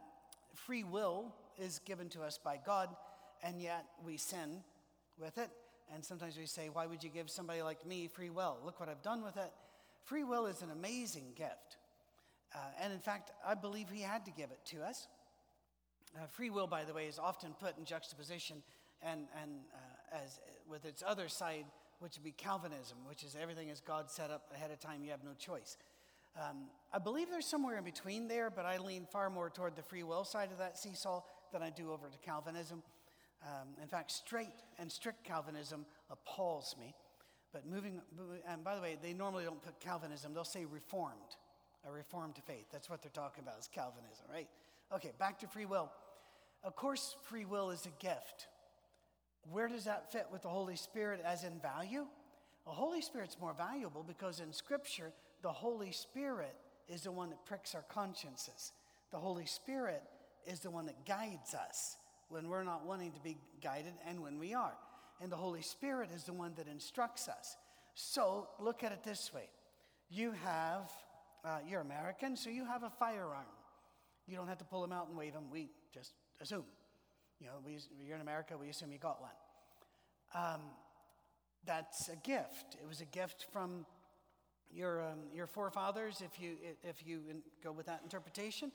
free 0.55 0.83
will 0.83 1.35
is 1.59 1.81
given 1.85 2.09
to 2.11 2.23
us 2.23 2.39
by 2.43 2.59
God, 2.65 2.89
and 3.43 3.61
yet 3.61 3.85
we 4.05 4.17
sin 4.17 4.63
with 5.19 5.39
it. 5.39 5.51
And 5.95 6.05
sometimes 6.05 6.37
we 6.37 6.47
say, 6.47 6.69
Why 6.69 6.87
would 6.87 7.05
you 7.05 7.11
give 7.11 7.31
somebody 7.31 7.63
like 7.63 7.87
me 7.87 8.09
free 8.09 8.31
will? 8.31 8.57
Look 8.65 8.81
what 8.81 8.89
I've 8.89 9.03
done 9.03 9.23
with 9.23 9.37
it. 9.37 9.53
Free 10.05 10.25
will 10.25 10.47
is 10.47 10.63
an 10.63 10.71
amazing 10.71 11.33
gift. 11.37 11.77
Uh, 12.55 12.59
and 12.81 12.93
in 12.93 12.99
fact, 12.99 13.31
I 13.47 13.55
believe 13.55 13.89
he 13.89 14.03
had 14.03 14.25
to 14.27 14.31
give 14.31 14.51
it 14.51 14.61
to 14.67 14.83
us. 14.83 15.07
Uh, 16.17 16.27
free 16.27 16.51
will, 16.51 16.67
by 16.67 16.85
the 16.85 16.93
way, 16.93 17.07
is 17.07 17.19
often 17.19 17.55
put 17.61 17.79
in 17.79 17.85
juxtaposition 17.85 18.63
and, 19.03 19.27
and 19.41 19.51
uh, 19.75 19.79
as, 20.13 20.41
with 20.69 20.85
its 20.85 21.03
other 21.07 21.29
side, 21.29 21.65
which 22.01 22.17
would 22.17 22.25
be 22.25 22.33
Calvinism, 22.33 22.99
which 23.09 23.23
is 23.23 23.37
everything 23.41 23.69
is 23.69 23.81
God 23.81 24.11
set 24.11 24.31
up 24.31 24.51
ahead 24.55 24.71
of 24.71 24.81
time, 24.81 25.03
you 25.05 25.11
have 25.11 25.25
no 25.25 25.35
choice. 25.39 25.77
Um, 26.37 26.69
I 26.93 26.99
believe 26.99 27.29
there's 27.31 27.47
somewhere 27.47 27.77
in 27.77 27.85
between 27.85 28.27
there, 28.27 28.51
but 28.51 28.65
I 28.65 28.79
lean 28.79 29.07
far 29.11 29.31
more 29.31 29.51
toward 29.51 29.77
the 29.77 29.83
free 29.83 30.03
will 30.03 30.25
side 30.25 30.51
of 30.51 30.59
that 30.59 30.79
seesaw 30.79 31.23
than 31.53 31.63
I 31.63 31.71
do 31.71 31.93
over 31.93 32.09
to 32.09 32.19
Calvinism. 32.19 32.83
Um, 33.43 33.69
in 33.81 33.89
fact, 33.89 34.11
straight 34.11 34.55
and 34.79 34.91
strict 34.91 35.25
Calvinism 35.25 35.85
appalls 36.11 36.75
me. 36.79 36.95
But 37.53 37.67
moving, 37.67 38.01
and 38.49 38.65
by 38.65 38.75
the 38.75 38.81
way, 38.81 38.97
they 39.03 39.13
normally 39.13 39.45
don't 39.45 39.63
put 39.63 39.79
Calvinism, 39.79 40.33
they'll 40.33 40.45
say 40.45 40.65
reformed, 40.65 41.37
a 41.87 41.93
reformed 41.93 42.37
faith. 42.47 42.67
That's 42.73 42.89
what 42.89 43.03
they're 43.03 43.11
talking 43.11 43.45
about, 43.45 43.59
is 43.59 43.69
Calvinism, 43.71 44.25
right? 44.33 44.49
Okay, 44.95 45.13
back 45.19 45.39
to 45.41 45.47
free 45.47 45.67
will. 45.67 45.91
Of 46.65 46.77
course, 46.77 47.17
free 47.25 47.45
will 47.45 47.71
is 47.71 47.85
a 47.85 48.03
gift. 48.03 48.47
Where 49.51 49.69
does 49.69 49.85
that 49.85 50.13
fit 50.13 50.27
with 50.31 50.43
the 50.43 50.49
Holy 50.49 50.77
Spirit 50.77 51.21
as 51.25 51.45
in 51.45 51.59
value? 51.61 52.07
The 52.65 52.71
Holy 52.71 53.01
Spirit's 53.03 53.39
more 53.41 53.55
valuable 53.55 54.05
because 54.07 54.41
in 54.41 54.53
Scripture, 54.53 55.13
the 55.43 55.53
Holy 55.53 55.91
Spirit 55.91 56.55
is 56.89 57.03
the 57.03 57.13
one 57.13 57.31
that 57.31 57.45
pricks 57.45 57.75
our 57.75 57.85
consciences. 57.89 58.73
The 59.11 59.19
Holy 59.19 59.47
Spirit 59.47 60.03
is 60.47 60.61
the 60.61 60.71
one 60.71 60.87
that 60.87 61.05
guides 61.07 61.55
us 61.55 61.97
when 62.29 62.49
we're 62.49 62.65
not 62.65 62.87
wanting 62.87 63.13
to 63.13 63.21
be 63.21 63.37
guided 63.63 63.95
and 64.07 64.21
when 64.21 64.39
we 64.39 64.55
are. 64.55 64.75
And 65.21 65.31
the 65.31 65.37
Holy 65.37 65.63
Spirit 65.63 66.11
is 66.15 66.25
the 66.25 66.33
one 66.33 66.53
that 66.57 66.67
instructs 66.69 67.29
us. 67.29 67.57
So 67.95 68.49
look 68.59 68.83
at 68.83 68.93
it 68.93 69.05
this 69.05 69.33
way 69.35 69.49
you 70.09 70.33
have, 70.45 70.91
uh, 71.45 71.59
you're 71.67 71.81
American, 71.81 72.37
so 72.37 72.51
you 72.51 72.67
have 72.67 72.83
a 72.83 72.91
firearm. 72.91 73.47
You 74.27 74.37
don't 74.37 74.49
have 74.49 74.59
to 74.59 74.65
pull 74.65 74.83
them 74.83 74.93
out 74.93 75.09
and 75.09 75.17
wave 75.17 75.33
them, 75.33 75.45
we 75.51 75.71
just 75.93 76.13
assume. 76.41 76.65
You 77.43 77.49
know, 77.49 77.55
we, 77.67 77.77
you're 78.07 78.15
in 78.15 78.23
America, 78.23 78.57
we 78.57 78.69
assume 78.69 78.93
you 78.93 78.99
got 78.99 79.21
one. 79.21 79.33
Um, 80.33 80.61
that's 81.67 82.09
a 82.09 82.15
gift. 82.15 82.77
It 82.81 82.87
was 82.87 83.01
a 83.01 83.05
gift 83.05 83.47
from 83.53 83.85
your, 84.71 85.03
um, 85.03 85.19
your 85.35 85.49
forefathers, 85.49 86.23
if 86.25 86.41
you, 86.41 86.53
if 86.85 87.05
you 87.05 87.21
go 87.65 87.73
with 87.73 87.87
that 87.87 88.01
interpretation, 88.05 88.71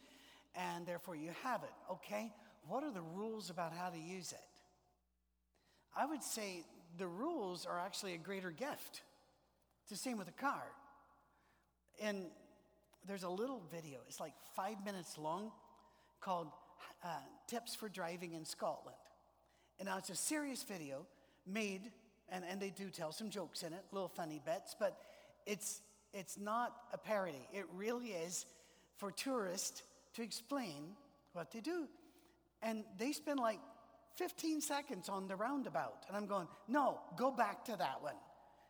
and 0.53 0.85
therefore 0.85 1.15
you 1.15 1.31
have 1.43 1.63
it. 1.63 1.71
Okay, 1.93 2.33
what 2.67 2.83
are 2.83 2.91
the 2.91 3.01
rules 3.01 3.49
about 3.49 3.71
how 3.71 3.87
to 3.87 3.97
use 3.97 4.33
it? 4.33 4.39
I 5.95 6.05
would 6.05 6.21
say 6.21 6.65
the 6.97 7.07
rules 7.07 7.65
are 7.65 7.79
actually 7.79 8.15
a 8.15 8.17
greater 8.17 8.51
gift. 8.51 9.01
It's 9.83 9.91
the 9.91 9.95
same 9.95 10.17
with 10.17 10.27
a 10.27 10.41
car. 10.41 10.63
And 12.03 12.25
there's 13.07 13.23
a 13.23 13.29
little 13.29 13.61
video, 13.71 13.99
it's 14.09 14.19
like 14.19 14.33
five 14.57 14.83
minutes 14.83 15.17
long, 15.17 15.53
called 16.19 16.49
uh, 17.03 17.09
tips 17.47 17.75
for 17.75 17.89
driving 17.89 18.33
in 18.33 18.45
Scotland. 18.45 18.97
And 19.79 19.87
now 19.87 19.97
it's 19.97 20.09
a 20.09 20.15
serious 20.15 20.63
video 20.63 21.05
made, 21.45 21.91
and, 22.29 22.43
and 22.49 22.61
they 22.61 22.69
do 22.69 22.89
tell 22.89 23.11
some 23.11 23.29
jokes 23.29 23.63
in 23.63 23.73
it, 23.73 23.83
little 23.91 24.09
funny 24.09 24.41
bits, 24.43 24.75
but 24.77 24.97
it's, 25.45 25.81
it's 26.13 26.37
not 26.37 26.73
a 26.93 26.97
parody. 26.97 27.47
It 27.53 27.65
really 27.75 28.09
is 28.09 28.45
for 28.97 29.11
tourists 29.11 29.83
to 30.15 30.23
explain 30.23 30.95
what 31.33 31.51
they 31.51 31.61
do. 31.61 31.87
And 32.61 32.83
they 32.97 33.11
spend 33.11 33.39
like 33.39 33.59
15 34.15 34.61
seconds 34.61 35.09
on 35.09 35.27
the 35.27 35.35
roundabout. 35.35 36.05
And 36.07 36.17
I'm 36.17 36.25
going, 36.25 36.47
no, 36.67 36.99
go 37.15 37.31
back 37.31 37.63
to 37.65 37.75
that 37.77 38.01
one. 38.01 38.15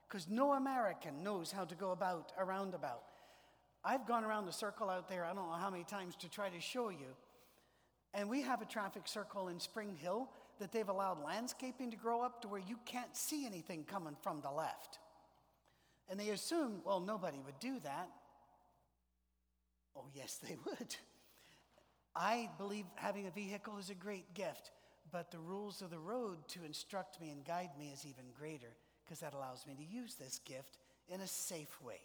Because 0.08 0.28
no 0.30 0.54
American 0.54 1.24
knows 1.24 1.52
how 1.52 1.66
to 1.66 1.76
go 1.76 1.92
about 1.92 2.32
a 2.38 2.46
roundabout. 2.46 3.04
I've 3.84 4.06
gone 4.06 4.26
around 4.26 4.46
the 4.46 4.54
circle 4.54 4.90
out 4.90 5.08
there, 5.08 5.24
I 5.24 5.34
don't 5.34 5.50
know 5.50 5.58
how 5.58 5.70
many 5.70 5.86
times, 5.86 6.16
to 6.18 6.30
try 6.30 6.50
to 6.50 6.60
show 6.60 6.90
you 6.90 7.16
and 8.14 8.30
we 8.30 8.42
have 8.42 8.62
a 8.62 8.66
traffic 8.66 9.04
circle 9.08 9.48
in 9.48 9.60
Spring 9.60 9.96
Hill 9.96 10.30
that 10.60 10.72
they've 10.72 10.88
allowed 10.90 11.24
landscaping 11.24 11.92
to 11.92 11.98
grow 11.98 12.22
up 12.22 12.42
to 12.42 12.48
where 12.48 12.62
you 12.62 12.80
can't 12.86 13.16
see 13.16 13.46
anything 13.46 13.84
coming 13.84 14.16
from 14.22 14.42
the 14.42 14.52
left. 14.52 15.00
And 16.10 16.20
they 16.20 16.30
assume, 16.30 16.82
well, 16.86 17.00
nobody 17.00 17.38
would 17.46 17.60
do 17.60 17.80
that. 17.84 18.10
Oh, 19.96 20.06
yes, 20.16 20.40
they 20.44 20.56
would. 20.66 20.96
I 22.16 22.50
believe 22.58 22.86
having 22.96 23.28
a 23.28 23.32
vehicle 23.32 23.78
is 23.78 23.90
a 23.90 23.96
great 23.96 24.34
gift, 24.34 24.72
but 25.12 25.32
the 25.32 25.40
rules 25.40 25.82
of 25.82 25.92
the 25.92 26.00
road 26.00 26.38
to 26.50 26.66
instruct 26.66 27.22
me 27.22 27.30
and 27.30 27.46
guide 27.46 27.70
me 27.78 27.92
is 27.94 28.06
even 28.06 28.26
greater 28.38 28.76
because 29.06 29.20
that 29.20 29.34
allows 29.34 29.66
me 29.68 29.76
to 29.76 29.84
use 29.84 30.16
this 30.16 30.40
gift 30.44 30.78
in 31.10 31.22
a 31.22 31.28
safe 31.28 31.82
way, 31.82 32.02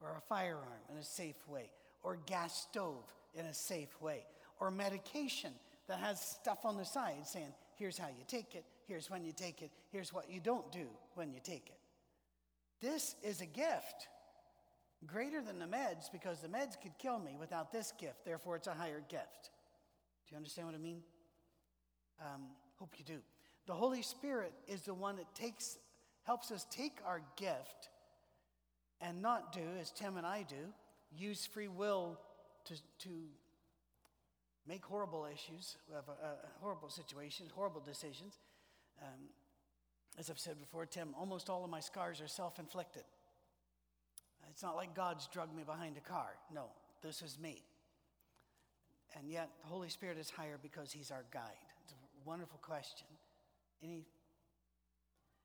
or 0.00 0.16
a 0.16 0.20
firearm 0.28 0.84
in 0.90 0.98
a 0.98 1.02
safe 1.02 1.48
way, 1.48 1.70
or 2.02 2.18
gas 2.26 2.66
stove 2.70 3.04
in 3.34 3.46
a 3.46 3.54
safe 3.54 4.00
way, 4.00 4.24
or 4.60 4.70
medication 4.70 5.52
that 5.88 5.98
has 5.98 6.20
stuff 6.20 6.64
on 6.64 6.76
the 6.76 6.84
side 6.84 7.26
saying, 7.26 7.52
here's 7.76 7.98
how 7.98 8.08
you 8.08 8.24
take 8.26 8.54
it, 8.54 8.64
here's 8.86 9.10
when 9.10 9.24
you 9.24 9.32
take 9.32 9.62
it, 9.62 9.70
here's 9.90 10.12
what 10.12 10.30
you 10.30 10.40
don't 10.40 10.70
do 10.72 10.86
when 11.14 11.32
you 11.32 11.40
take 11.42 11.68
it. 11.68 11.78
This 12.80 13.14
is 13.22 13.40
a 13.40 13.46
gift 13.46 14.08
greater 15.06 15.40
than 15.40 15.58
the 15.58 15.66
meds 15.66 16.10
because 16.10 16.40
the 16.40 16.48
meds 16.48 16.80
could 16.80 16.96
kill 16.98 17.18
me 17.18 17.36
without 17.38 17.72
this 17.72 17.92
gift. 17.98 18.24
Therefore, 18.24 18.56
it's 18.56 18.66
a 18.66 18.74
higher 18.74 19.02
gift. 19.08 19.50
Do 20.26 20.32
you 20.32 20.36
understand 20.36 20.68
what 20.68 20.74
I 20.74 20.78
mean? 20.78 21.02
Um, 22.20 22.42
hope 22.78 22.94
you 22.98 23.04
do. 23.04 23.18
The 23.66 23.74
Holy 23.74 24.02
Spirit 24.02 24.52
is 24.66 24.82
the 24.82 24.94
one 24.94 25.16
that 25.16 25.34
takes, 25.34 25.78
helps 26.24 26.50
us 26.50 26.66
take 26.70 26.98
our 27.06 27.20
gift 27.36 27.90
and 29.00 29.20
not 29.20 29.52
do, 29.52 29.60
as 29.80 29.90
Tim 29.90 30.16
and 30.16 30.26
I 30.26 30.44
do, 30.48 30.72
use 31.16 31.46
free 31.46 31.68
will 31.68 32.18
to, 32.64 32.74
to 33.00 33.10
make 34.66 34.84
horrible 34.84 35.26
issues, 35.32 35.76
uh, 35.94 35.98
uh, 35.98 36.26
horrible 36.60 36.88
situations, 36.88 37.50
horrible 37.54 37.80
decisions. 37.80 38.38
Um, 39.00 39.28
As 40.18 40.30
I've 40.30 40.38
said 40.38 40.58
before, 40.58 40.86
Tim, 40.86 41.14
almost 41.18 41.50
all 41.50 41.62
of 41.64 41.70
my 41.70 41.80
scars 41.80 42.20
are 42.20 42.28
self 42.28 42.58
inflicted. 42.58 43.04
It's 44.50 44.62
not 44.62 44.76
like 44.76 44.94
God's 44.94 45.28
drugged 45.28 45.54
me 45.54 45.64
behind 45.64 45.98
a 45.98 46.00
car. 46.00 46.30
No, 46.50 46.70
this 47.02 47.20
is 47.20 47.38
me. 47.38 47.62
And 49.18 49.30
yet, 49.30 49.50
the 49.62 49.68
Holy 49.68 49.90
Spirit 49.90 50.16
is 50.18 50.30
higher 50.30 50.58
because 50.62 50.92
He's 50.92 51.10
our 51.10 51.24
guide. 51.30 51.66
It's 51.84 51.92
a 51.92 52.28
wonderful 52.28 52.58
question. 52.62 53.06
Any? 53.82 54.06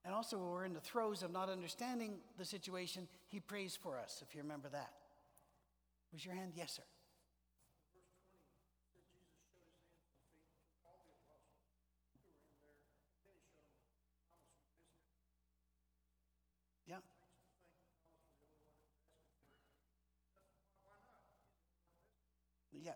And 0.05 0.13
also, 0.13 0.37
when 0.37 0.47
we're 0.49 0.65
in 0.65 0.73
the 0.73 0.79
throes 0.79 1.23
of 1.23 1.31
not 1.31 1.49
understanding 1.49 2.19
the 2.37 2.45
situation, 2.45 3.07
He 3.27 3.39
prays 3.41 3.75
for 3.75 3.99
us, 3.99 4.23
if 4.25 4.33
you 4.33 4.41
remember 4.41 4.69
that. 4.69 4.93
Was 6.13 6.25
your 6.25 6.35
hand? 6.35 6.53
Yes, 6.55 6.73
sir. 6.73 6.83
Yeah. 16.87 16.95
Yeah, 22.83 22.91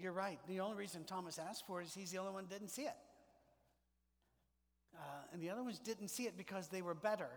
you're 0.00 0.12
right. 0.12 0.38
The 0.48 0.60
only 0.60 0.76
reason 0.76 1.04
Thomas 1.04 1.38
asked 1.38 1.66
for 1.66 1.80
it 1.80 1.86
is 1.86 1.94
he's 1.94 2.10
the 2.10 2.18
only 2.18 2.32
one 2.32 2.46
didn't 2.46 2.68
see 2.68 2.82
it. 2.82 2.96
Uh, 4.96 5.00
and 5.32 5.42
the 5.42 5.50
other 5.50 5.62
ones 5.62 5.78
didn't 5.78 6.08
see 6.08 6.24
it 6.24 6.36
because 6.36 6.68
they 6.68 6.82
were 6.82 6.94
better. 6.94 7.28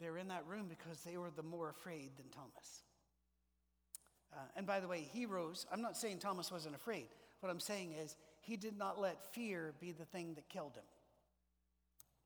They 0.00 0.10
were 0.10 0.18
in 0.18 0.28
that 0.28 0.44
room 0.46 0.66
because 0.68 1.00
they 1.02 1.16
were 1.16 1.30
the 1.34 1.42
more 1.42 1.70
afraid 1.70 2.10
than 2.16 2.26
Thomas. 2.30 2.82
Uh, 4.32 4.40
and 4.56 4.66
by 4.66 4.80
the 4.80 4.88
way, 4.88 5.08
heroes, 5.12 5.66
I'm 5.72 5.80
not 5.80 5.96
saying 5.96 6.18
Thomas 6.18 6.52
wasn't 6.52 6.74
afraid. 6.74 7.06
What 7.40 7.50
I'm 7.50 7.60
saying 7.60 7.94
is 8.00 8.16
he 8.40 8.56
did 8.56 8.76
not 8.76 9.00
let 9.00 9.24
fear 9.32 9.74
be 9.80 9.92
the 9.92 10.04
thing 10.04 10.34
that 10.34 10.48
killed 10.48 10.74
him. 10.76 10.84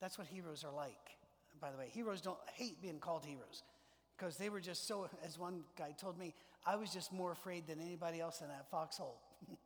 That's 0.00 0.18
what 0.18 0.26
heroes 0.26 0.64
are 0.64 0.72
like, 0.72 1.16
by 1.60 1.70
the 1.70 1.78
way. 1.78 1.88
Heroes 1.92 2.20
don't 2.20 2.38
hate 2.54 2.82
being 2.82 2.98
called 2.98 3.24
heroes 3.24 3.62
because 4.22 4.36
they 4.36 4.48
were 4.50 4.60
just 4.60 4.86
so, 4.86 5.08
as 5.24 5.36
one 5.36 5.62
guy 5.76 5.92
told 5.98 6.16
me, 6.16 6.32
I 6.64 6.76
was 6.76 6.90
just 6.90 7.12
more 7.12 7.32
afraid 7.32 7.66
than 7.66 7.80
anybody 7.80 8.20
else 8.20 8.40
in 8.40 8.46
that 8.48 8.70
foxhole. 8.70 9.18
he 9.48 9.56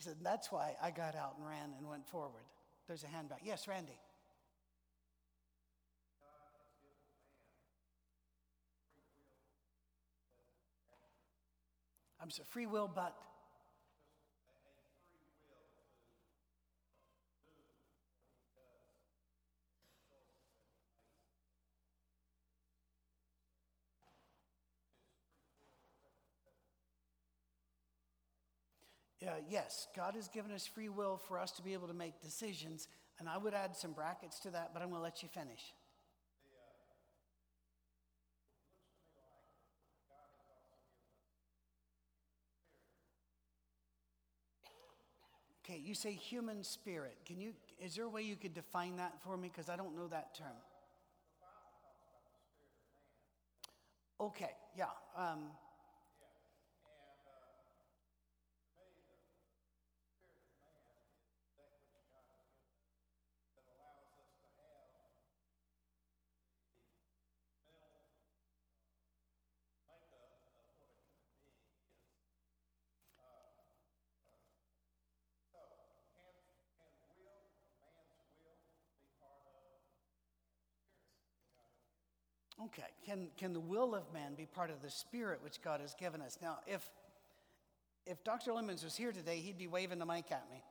said, 0.00 0.16
That's 0.22 0.52
why 0.52 0.76
I 0.82 0.90
got 0.90 1.16
out 1.16 1.36
and 1.38 1.48
ran 1.48 1.70
and 1.78 1.88
went 1.88 2.06
forward. 2.06 2.42
There's 2.86 3.04
a 3.04 3.06
hand 3.06 3.30
back. 3.30 3.40
Yes, 3.42 3.66
Randy. 3.66 3.98
I'm 12.20 12.30
sorry, 12.30 12.46
free 12.50 12.66
will, 12.66 12.90
but. 12.94 13.16
Uh, 29.22 29.34
yes, 29.48 29.86
God 29.94 30.14
has 30.16 30.26
given 30.26 30.50
us 30.50 30.66
free 30.66 30.88
will 30.88 31.16
for 31.16 31.38
us 31.38 31.52
to 31.52 31.62
be 31.62 31.74
able 31.74 31.86
to 31.86 31.94
make 31.94 32.20
decisions, 32.20 32.88
and 33.20 33.28
I 33.28 33.38
would 33.38 33.54
add 33.54 33.76
some 33.76 33.92
brackets 33.92 34.40
to 34.40 34.50
that, 34.50 34.70
but 34.74 34.82
I'm 34.82 34.88
going 34.88 34.98
to 34.98 35.02
let 35.02 35.22
you 35.22 35.28
finish. 35.28 35.72
Okay, 45.64 45.78
you 45.78 45.94
say 45.94 46.12
human 46.12 46.64
spirit. 46.64 47.16
Can 47.24 47.40
you, 47.40 47.52
is 47.80 47.94
there 47.94 48.04
a 48.04 48.08
way 48.08 48.22
you 48.22 48.34
could 48.34 48.54
define 48.54 48.96
that 48.96 49.14
for 49.22 49.36
me? 49.36 49.48
Because 49.48 49.70
I 49.70 49.76
don't 49.76 49.96
know 49.96 50.08
that 50.08 50.34
term. 50.36 50.48
Okay, 54.20 54.50
yeah. 54.76 54.86
Um, 55.16 55.44
Okay, 82.66 82.82
can, 83.04 83.28
can 83.36 83.52
the 83.52 83.60
will 83.60 83.94
of 83.94 84.02
man 84.12 84.34
be 84.36 84.46
part 84.46 84.70
of 84.70 84.82
the 84.82 84.90
spirit 84.90 85.40
which 85.42 85.60
God 85.62 85.80
has 85.80 85.94
given 85.94 86.20
us? 86.20 86.38
Now, 86.40 86.58
if, 86.66 86.88
if 88.06 88.22
Dr. 88.22 88.52
Lemons 88.52 88.84
was 88.84 88.96
here 88.96 89.10
today, 89.10 89.38
he'd 89.38 89.58
be 89.58 89.66
waving 89.66 89.98
the 89.98 90.06
mic 90.06 90.30
at 90.30 90.44
me, 90.50 90.62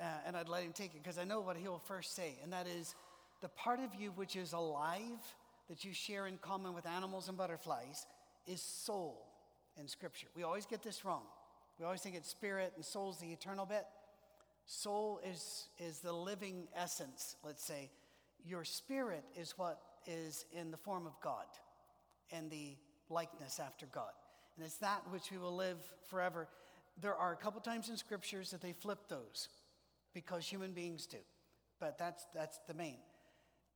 uh, 0.00 0.04
and 0.26 0.36
I'd 0.36 0.48
let 0.48 0.62
him 0.64 0.72
take 0.72 0.94
it 0.94 1.02
because 1.02 1.18
I 1.18 1.24
know 1.24 1.40
what 1.40 1.56
he'll 1.56 1.82
first 1.86 2.16
say, 2.16 2.38
and 2.42 2.52
that 2.52 2.66
is 2.66 2.94
the 3.40 3.48
part 3.50 3.78
of 3.78 3.94
you 3.94 4.10
which 4.12 4.34
is 4.34 4.52
alive, 4.52 5.34
that 5.68 5.84
you 5.84 5.92
share 5.92 6.26
in 6.26 6.38
common 6.38 6.74
with 6.74 6.86
animals 6.86 7.28
and 7.28 7.38
butterflies, 7.38 8.06
is 8.46 8.60
soul 8.60 9.28
in 9.78 9.86
Scripture. 9.86 10.26
We 10.34 10.42
always 10.42 10.66
get 10.66 10.82
this 10.82 11.04
wrong. 11.04 11.22
We 11.78 11.84
always 11.84 12.00
think 12.00 12.16
it's 12.16 12.28
spirit 12.28 12.72
and 12.74 12.84
soul's 12.84 13.18
the 13.18 13.28
eternal 13.28 13.64
bit. 13.64 13.84
Soul 14.66 15.20
is, 15.24 15.68
is 15.78 16.00
the 16.00 16.12
living 16.12 16.66
essence, 16.74 17.36
let's 17.44 17.62
say. 17.62 17.90
Your 18.44 18.64
spirit 18.64 19.24
is 19.36 19.54
what 19.56 19.80
is 20.06 20.44
in 20.52 20.70
the 20.70 20.76
form 20.76 21.06
of 21.06 21.12
God 21.20 21.46
and 22.30 22.50
the 22.50 22.76
likeness 23.10 23.60
after 23.60 23.86
God. 23.86 24.10
And 24.56 24.66
it's 24.66 24.76
that 24.78 25.02
which 25.10 25.30
we 25.30 25.38
will 25.38 25.54
live 25.54 25.78
forever. 26.08 26.48
There 27.00 27.14
are 27.14 27.32
a 27.32 27.36
couple 27.36 27.60
times 27.60 27.88
in 27.88 27.96
scriptures 27.96 28.50
that 28.50 28.60
they 28.60 28.72
flip 28.72 29.08
those 29.08 29.48
because 30.14 30.46
human 30.46 30.72
beings 30.72 31.06
do. 31.06 31.18
But 31.80 31.98
that's, 31.98 32.26
that's 32.34 32.58
the 32.66 32.74
main. 32.74 32.96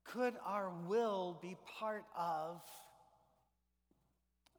Could 0.04 0.34
our 0.44 0.70
will 0.88 1.38
be 1.40 1.56
part 1.78 2.04
of 2.16 2.60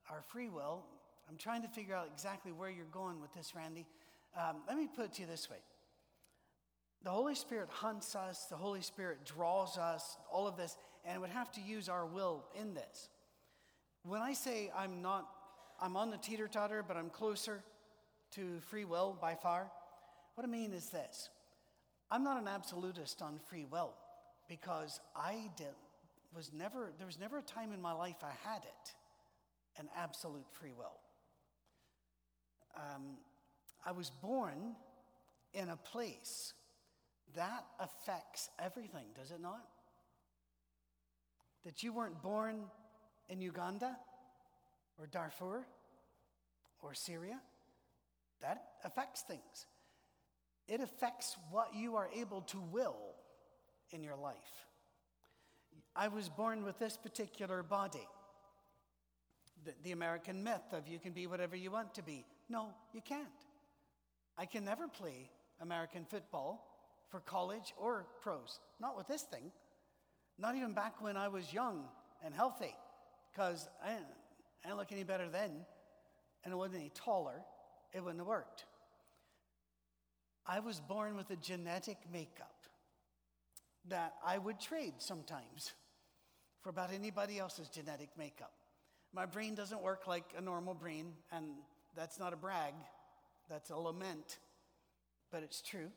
our 0.09 0.21
free 0.21 0.49
will? 0.49 0.85
I'm 1.29 1.37
trying 1.37 1.61
to 1.63 1.67
figure 1.67 1.95
out 1.95 2.07
exactly 2.13 2.51
where 2.51 2.69
you're 2.69 2.85
going 2.85 3.21
with 3.21 3.33
this, 3.33 3.53
Randy. 3.55 3.85
Um, 4.37 4.57
let 4.67 4.77
me 4.77 4.87
put 4.93 5.05
it 5.05 5.13
to 5.13 5.21
you 5.21 5.27
this 5.27 5.49
way 5.49 5.57
the 7.03 7.09
Holy 7.09 7.35
Spirit 7.35 7.69
hunts 7.69 8.15
us, 8.15 8.45
the 8.45 8.55
Holy 8.55 8.81
Spirit 8.81 9.25
draws 9.25 9.77
us, 9.77 10.17
all 10.31 10.47
of 10.47 10.55
this, 10.55 10.77
and 11.05 11.21
would 11.21 11.29
have 11.29 11.51
to 11.53 11.61
use 11.61 11.89
our 11.89 12.05
will 12.05 12.45
in 12.59 12.73
this. 12.73 13.09
When 14.03 14.21
I 14.21 14.33
say 14.33 14.71
I'm 14.77 15.01
not, 15.01 15.27
I'm 15.81 15.95
on 15.95 16.09
the 16.09 16.17
teeter 16.17 16.47
totter, 16.47 16.83
but 16.85 16.97
I'm 16.97 17.09
closer 17.09 17.63
to 18.35 18.59
free 18.69 18.85
will 18.85 19.17
by 19.19 19.35
far, 19.35 19.69
what 20.35 20.43
I 20.43 20.47
mean 20.47 20.73
is 20.73 20.89
this 20.89 21.29
I'm 22.11 22.23
not 22.23 22.41
an 22.41 22.47
absolutist 22.47 23.21
on 23.21 23.39
free 23.49 23.65
will 23.69 23.93
because 24.47 24.99
I 25.15 25.49
did, 25.55 25.67
was 26.35 26.51
never, 26.53 26.91
there 26.97 27.07
was 27.07 27.19
never 27.19 27.39
a 27.39 27.43
time 27.43 27.71
in 27.73 27.81
my 27.81 27.93
life 27.93 28.17
I 28.23 28.33
had 28.49 28.63
it, 28.63 28.93
an 29.79 29.89
absolute 29.97 30.45
free 30.51 30.73
will. 30.77 30.99
Um, 32.75 33.17
I 33.85 33.91
was 33.91 34.09
born 34.09 34.75
in 35.53 35.69
a 35.69 35.75
place 35.75 36.53
that 37.35 37.65
affects 37.79 38.49
everything, 38.59 39.05
does 39.15 39.31
it 39.31 39.41
not? 39.41 39.63
That 41.65 41.83
you 41.83 41.93
weren't 41.93 42.21
born 42.21 42.63
in 43.29 43.41
Uganda 43.41 43.97
or 44.99 45.07
Darfur 45.07 45.65
or 46.81 46.93
Syria, 46.93 47.39
that 48.41 48.63
affects 48.83 49.21
things. 49.21 49.65
It 50.67 50.81
affects 50.81 51.37
what 51.51 51.73
you 51.75 51.95
are 51.95 52.09
able 52.15 52.41
to 52.41 52.59
will 52.59 52.97
in 53.91 54.03
your 54.03 54.15
life. 54.15 54.67
I 55.95 56.07
was 56.07 56.29
born 56.29 56.63
with 56.63 56.79
this 56.79 56.97
particular 56.97 57.63
body. 57.63 58.07
The, 59.65 59.73
the, 59.83 59.91
American 59.91 60.43
myth 60.43 60.73
of 60.73 60.87
you 60.87 60.99
can 60.99 61.13
be 61.13 61.27
whatever 61.27 61.55
you 61.55 61.71
want 61.71 61.93
to 61.95 62.03
be. 62.03 62.25
No, 62.49 62.69
you 62.93 63.01
can't. 63.01 63.27
I 64.37 64.45
can 64.45 64.65
never 64.65 64.87
play 64.87 65.29
American 65.61 66.05
football 66.05 66.67
for 67.09 67.19
college 67.21 67.73
or 67.77 68.07
pros. 68.21 68.59
Not 68.81 68.97
with 68.97 69.07
this 69.07 69.21
thing. 69.21 69.51
Not 70.37 70.55
even 70.55 70.73
back 70.73 71.01
when 71.01 71.15
I 71.15 71.27
was 71.27 71.53
young 71.53 71.85
and 72.23 72.33
healthy, 72.33 72.75
because 73.31 73.67
I, 73.83 73.91
I 73.91 74.67
didn't 74.67 74.77
look 74.77 74.91
any 74.91 75.03
better 75.03 75.29
then, 75.29 75.51
and 76.43 76.53
I 76.53 76.55
wasn't 76.55 76.81
any 76.81 76.91
taller. 76.93 77.41
It 77.93 78.03
wouldn't 78.03 78.19
have 78.19 78.27
worked. 78.27 78.65
I 80.45 80.59
was 80.59 80.79
born 80.79 81.15
with 81.15 81.29
a 81.29 81.35
genetic 81.35 81.97
makeup 82.11 82.55
that 83.89 84.13
I 84.25 84.37
would 84.37 84.59
trade 84.59 84.95
sometimes 84.97 85.71
for 86.61 86.69
about 86.69 86.91
anybody 86.93 87.39
else's 87.39 87.69
genetic 87.69 88.09
makeup. 88.17 88.53
My 89.13 89.25
brain 89.25 89.55
doesn't 89.55 89.81
work 89.81 90.07
like 90.07 90.25
a 90.37 90.41
normal 90.41 90.73
brain, 90.73 91.13
and 91.31 91.45
that's 91.95 92.19
not 92.19 92.33
a 92.33 92.35
brag, 92.35 92.73
that's 93.49 93.69
a 93.69 93.75
lament, 93.75 94.39
but 95.31 95.43
it's 95.43 95.61
true. 95.61 95.89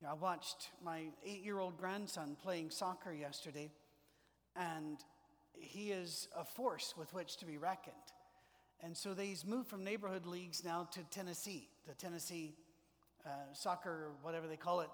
You 0.00 0.06
know, 0.06 0.12
I 0.12 0.16
watched 0.16 0.70
my 0.82 1.02
eight 1.26 1.44
year 1.44 1.58
old 1.58 1.76
grandson 1.76 2.36
playing 2.42 2.70
soccer 2.70 3.12
yesterday, 3.12 3.70
and 4.56 4.96
he 5.52 5.90
is 5.90 6.28
a 6.34 6.44
force 6.44 6.94
with 6.96 7.12
which 7.12 7.36
to 7.38 7.44
be 7.44 7.58
reckoned. 7.58 7.94
And 8.82 8.96
so 8.96 9.12
they's 9.12 9.44
moved 9.44 9.68
from 9.68 9.84
neighborhood 9.84 10.24
leagues 10.24 10.64
now 10.64 10.88
to 10.92 11.00
Tennessee. 11.10 11.68
The 11.86 11.94
Tennessee 11.94 12.54
uh, 13.26 13.28
soccer, 13.52 14.12
whatever 14.22 14.46
they 14.46 14.56
call 14.56 14.80
it, 14.80 14.88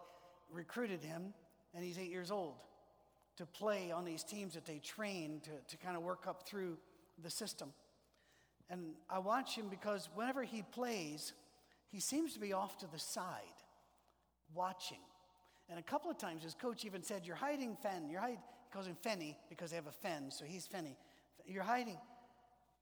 recruited 0.51 1.05
him, 1.05 1.35
and 1.73 1.85
he's 1.85 1.99
eight 1.99 2.11
years 2.11 2.33
old 2.33 2.57
to 3.37 3.47
play 3.47 3.93
on 3.93 4.05
these 4.05 4.25
teams 4.25 4.55
that 4.55 4.67
they 4.67 4.79
train 4.79 5.41
to, 5.45 5.51
to 5.69 5.77
kind 5.85 5.97
of 5.97 6.03
work 6.03 6.27
up 6.27 6.49
through 6.49 6.79
the 7.23 7.31
system. 7.31 7.73
And 8.69 8.95
I 9.09 9.21
watch 9.21 9.55
him 9.55 9.69
because 9.69 10.09
whenever 10.17 10.43
he 10.43 10.63
plays, 10.63 11.33
he 11.93 12.01
seems 12.01 12.33
to 12.35 12.41
be 12.41 12.53
off 12.53 12.79
to 12.79 12.91
the 12.91 12.99
side, 12.99 13.45
watching. 14.55 14.99
And 15.69 15.79
a 15.79 15.83
couple 15.83 16.11
of 16.11 16.19
times 16.19 16.43
his 16.43 16.55
coach 16.55 16.85
even 16.85 17.03
said, 17.03 17.27
You're 17.27 17.37
hiding 17.37 17.77
Fen. 17.83 18.09
You're 18.11 18.21
hiding. 18.21 18.39
He 18.39 18.73
calls 18.73 18.87
him 18.87 18.97
Fenny 19.05 19.37
because 19.49 19.71
they 19.71 19.77
have 19.77 19.87
a 19.87 19.93
Fen, 19.93 20.31
so 20.31 20.45
he's 20.45 20.67
Fenny. 20.67 20.97
You're 21.47 21.63
hiding. 21.63 21.99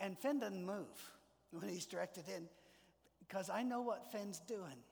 And 0.01 0.19
Fen 0.19 0.39
doesn't 0.39 0.65
move 0.65 1.13
when 1.51 1.69
he's 1.69 1.87
directed 1.87 2.25
in 2.29 2.49
because 3.19 3.51
I 3.51 3.63
know 3.63 3.81
what 3.81 4.11
Fen's 4.13 4.41
doing. 4.41 4.83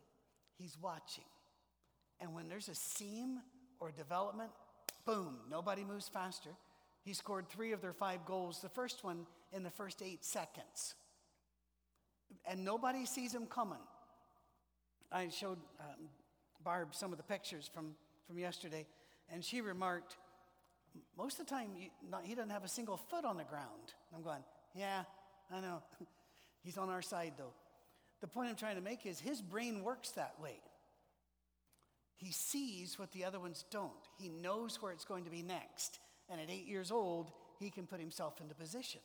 He's 0.58 0.76
watching. 0.80 1.24
And 2.20 2.34
when 2.34 2.48
there's 2.48 2.68
a 2.68 2.74
seam 2.74 3.40
or 3.80 3.90
development, 3.90 4.50
boom, 5.04 5.38
nobody 5.50 5.84
moves 5.84 6.08
faster. 6.08 6.50
He 7.04 7.14
scored 7.14 7.48
three 7.48 7.72
of 7.72 7.80
their 7.80 7.92
five 7.92 8.24
goals, 8.24 8.60
the 8.60 8.68
first 8.68 9.02
one 9.02 9.26
in 9.52 9.64
the 9.64 9.70
first 9.70 10.02
eight 10.02 10.24
seconds. 10.24 10.94
And 12.46 12.64
nobody 12.64 13.06
sees 13.06 13.34
him 13.34 13.46
coming. 13.46 13.80
I 15.10 15.28
showed 15.28 15.58
um, 15.80 16.08
Barb 16.64 16.94
some 16.94 17.12
of 17.12 17.18
the 17.18 17.24
pictures 17.24 17.70
from, 17.72 17.94
from 18.26 18.38
yesterday, 18.38 18.86
and 19.32 19.44
she 19.44 19.60
remarked, 19.60 20.16
most 21.16 21.40
of 21.40 21.46
the 21.46 21.50
time, 21.50 21.70
you, 21.76 21.88
not, 22.08 22.24
he 22.24 22.34
doesn't 22.34 22.50
have 22.50 22.64
a 22.64 22.68
single 22.68 22.96
foot 22.96 23.24
on 23.24 23.36
the 23.36 23.44
ground. 23.44 23.94
I'm 24.14 24.22
going, 24.22 24.42
yeah, 24.74 25.04
I 25.50 25.60
know. 25.60 25.82
He's 26.62 26.78
on 26.78 26.88
our 26.88 27.02
side, 27.02 27.34
though. 27.36 27.52
The 28.20 28.28
point 28.28 28.50
I'm 28.50 28.56
trying 28.56 28.76
to 28.76 28.82
make 28.82 29.04
is 29.04 29.18
his 29.18 29.42
brain 29.42 29.82
works 29.82 30.10
that 30.10 30.34
way. 30.40 30.60
He 32.16 32.30
sees 32.30 32.98
what 32.98 33.10
the 33.10 33.24
other 33.24 33.40
ones 33.40 33.64
don't. 33.70 33.90
He 34.16 34.28
knows 34.28 34.80
where 34.80 34.92
it's 34.92 35.04
going 35.04 35.24
to 35.24 35.30
be 35.30 35.42
next. 35.42 35.98
And 36.30 36.40
at 36.40 36.50
eight 36.50 36.68
years 36.68 36.92
old, 36.92 37.32
he 37.58 37.68
can 37.68 37.86
put 37.86 37.98
himself 37.98 38.40
into 38.40 38.54
position. 38.54 39.00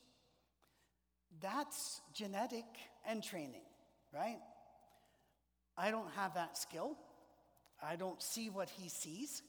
That's 1.41 2.01
genetic 2.13 2.65
and 3.07 3.23
training, 3.23 3.65
right? 4.13 4.37
I 5.75 5.89
don't 5.89 6.09
have 6.15 6.35
that 6.35 6.57
skill. 6.57 6.95
I 7.81 7.95
don't 7.95 8.21
see 8.21 8.49
what 8.49 8.69
he 8.69 8.89
sees. 8.89 9.43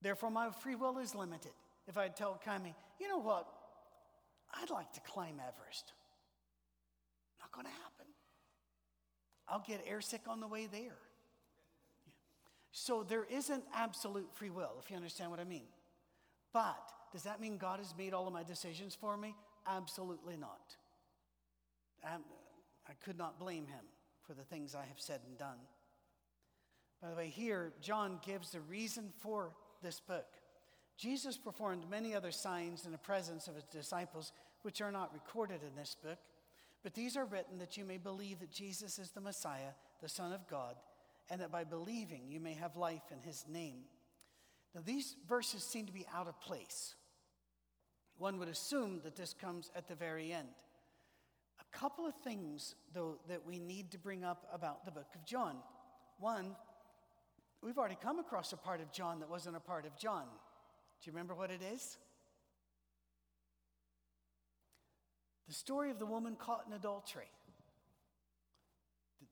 Therefore, 0.00 0.30
my 0.30 0.50
free 0.50 0.74
will 0.74 0.98
is 0.98 1.14
limited. 1.14 1.52
If 1.86 1.96
I 1.96 2.08
tell 2.08 2.40
Kami, 2.44 2.74
you 3.00 3.08
know 3.08 3.18
what? 3.18 3.46
I'd 4.54 4.70
like 4.70 4.92
to 4.92 5.00
climb 5.00 5.40
Everest. 5.40 5.92
Not 7.40 7.52
going 7.52 7.66
to 7.66 7.72
happen. 7.72 8.06
I'll 9.48 9.64
get 9.66 9.86
airsick 9.86 10.28
on 10.28 10.40
the 10.40 10.48
way 10.48 10.66
there. 10.66 10.98
So 12.72 13.02
there 13.02 13.26
isn't 13.30 13.64
absolute 13.74 14.34
free 14.34 14.50
will, 14.50 14.72
if 14.82 14.90
you 14.90 14.96
understand 14.96 15.30
what 15.30 15.40
I 15.40 15.44
mean. 15.44 15.66
But 16.52 16.90
does 17.12 17.22
that 17.24 17.40
mean 17.40 17.58
God 17.58 17.78
has 17.78 17.94
made 17.96 18.14
all 18.14 18.26
of 18.26 18.32
my 18.32 18.42
decisions 18.42 18.94
for 18.94 19.16
me? 19.16 19.34
Absolutely 19.66 20.36
not. 20.36 20.76
Um, 22.04 22.22
I 22.88 22.92
could 23.04 23.18
not 23.18 23.38
blame 23.38 23.66
him 23.66 23.84
for 24.26 24.34
the 24.34 24.42
things 24.42 24.74
I 24.74 24.84
have 24.86 24.98
said 24.98 25.20
and 25.28 25.38
done. 25.38 25.58
By 27.02 27.10
the 27.10 27.16
way, 27.16 27.28
here, 27.28 27.72
John 27.82 28.20
gives 28.24 28.50
the 28.50 28.60
reason 28.60 29.12
for 29.18 29.50
this 29.82 29.98
book. 29.98 30.26
Jesus 30.96 31.36
performed 31.36 31.90
many 31.90 32.14
other 32.14 32.30
signs 32.30 32.86
in 32.86 32.92
the 32.92 32.98
presence 32.98 33.48
of 33.48 33.56
his 33.56 33.64
disciples, 33.64 34.32
which 34.62 34.80
are 34.80 34.92
not 34.92 35.12
recorded 35.12 35.60
in 35.66 35.74
this 35.74 35.96
book. 36.00 36.18
But 36.84 36.94
these 36.94 37.16
are 37.16 37.24
written 37.24 37.58
that 37.58 37.76
you 37.76 37.84
may 37.84 37.98
believe 37.98 38.38
that 38.38 38.52
Jesus 38.52 39.00
is 39.00 39.10
the 39.10 39.20
Messiah, 39.20 39.72
the 40.00 40.08
Son 40.08 40.32
of 40.32 40.46
God, 40.46 40.76
and 41.28 41.40
that 41.40 41.50
by 41.50 41.64
believing 41.64 42.22
you 42.28 42.38
may 42.38 42.54
have 42.54 42.76
life 42.76 43.02
in 43.10 43.18
his 43.20 43.44
name. 43.48 43.78
Now, 44.74 44.82
these 44.84 45.16
verses 45.28 45.64
seem 45.64 45.86
to 45.86 45.92
be 45.92 46.06
out 46.14 46.28
of 46.28 46.40
place. 46.40 46.94
One 48.18 48.38
would 48.38 48.48
assume 48.48 49.00
that 49.02 49.16
this 49.16 49.34
comes 49.34 49.70
at 49.74 49.88
the 49.88 49.94
very 49.96 50.32
end. 50.32 50.48
A 51.60 51.76
couple 51.76 52.06
of 52.06 52.14
things, 52.14 52.76
though, 52.92 53.18
that 53.28 53.44
we 53.44 53.58
need 53.58 53.90
to 53.90 53.98
bring 53.98 54.22
up 54.22 54.46
about 54.52 54.84
the 54.84 54.92
book 54.92 55.08
of 55.14 55.24
John. 55.24 55.56
One, 56.18 56.54
we've 57.62 57.78
already 57.78 57.98
come 58.02 58.18
across 58.18 58.52
a 58.52 58.56
part 58.56 58.80
of 58.80 58.92
John 58.92 59.20
that 59.20 59.30
wasn't 59.30 59.56
a 59.56 59.60
part 59.60 59.86
of 59.86 59.96
John. 59.96 60.24
Do 60.24 61.10
you 61.10 61.12
remember 61.12 61.34
what 61.34 61.50
it 61.50 61.60
is? 61.62 61.96
The 65.48 65.54
story 65.54 65.90
of 65.90 65.98
the 65.98 66.06
woman 66.06 66.36
caught 66.36 66.64
in 66.66 66.72
adultery. 66.72 67.30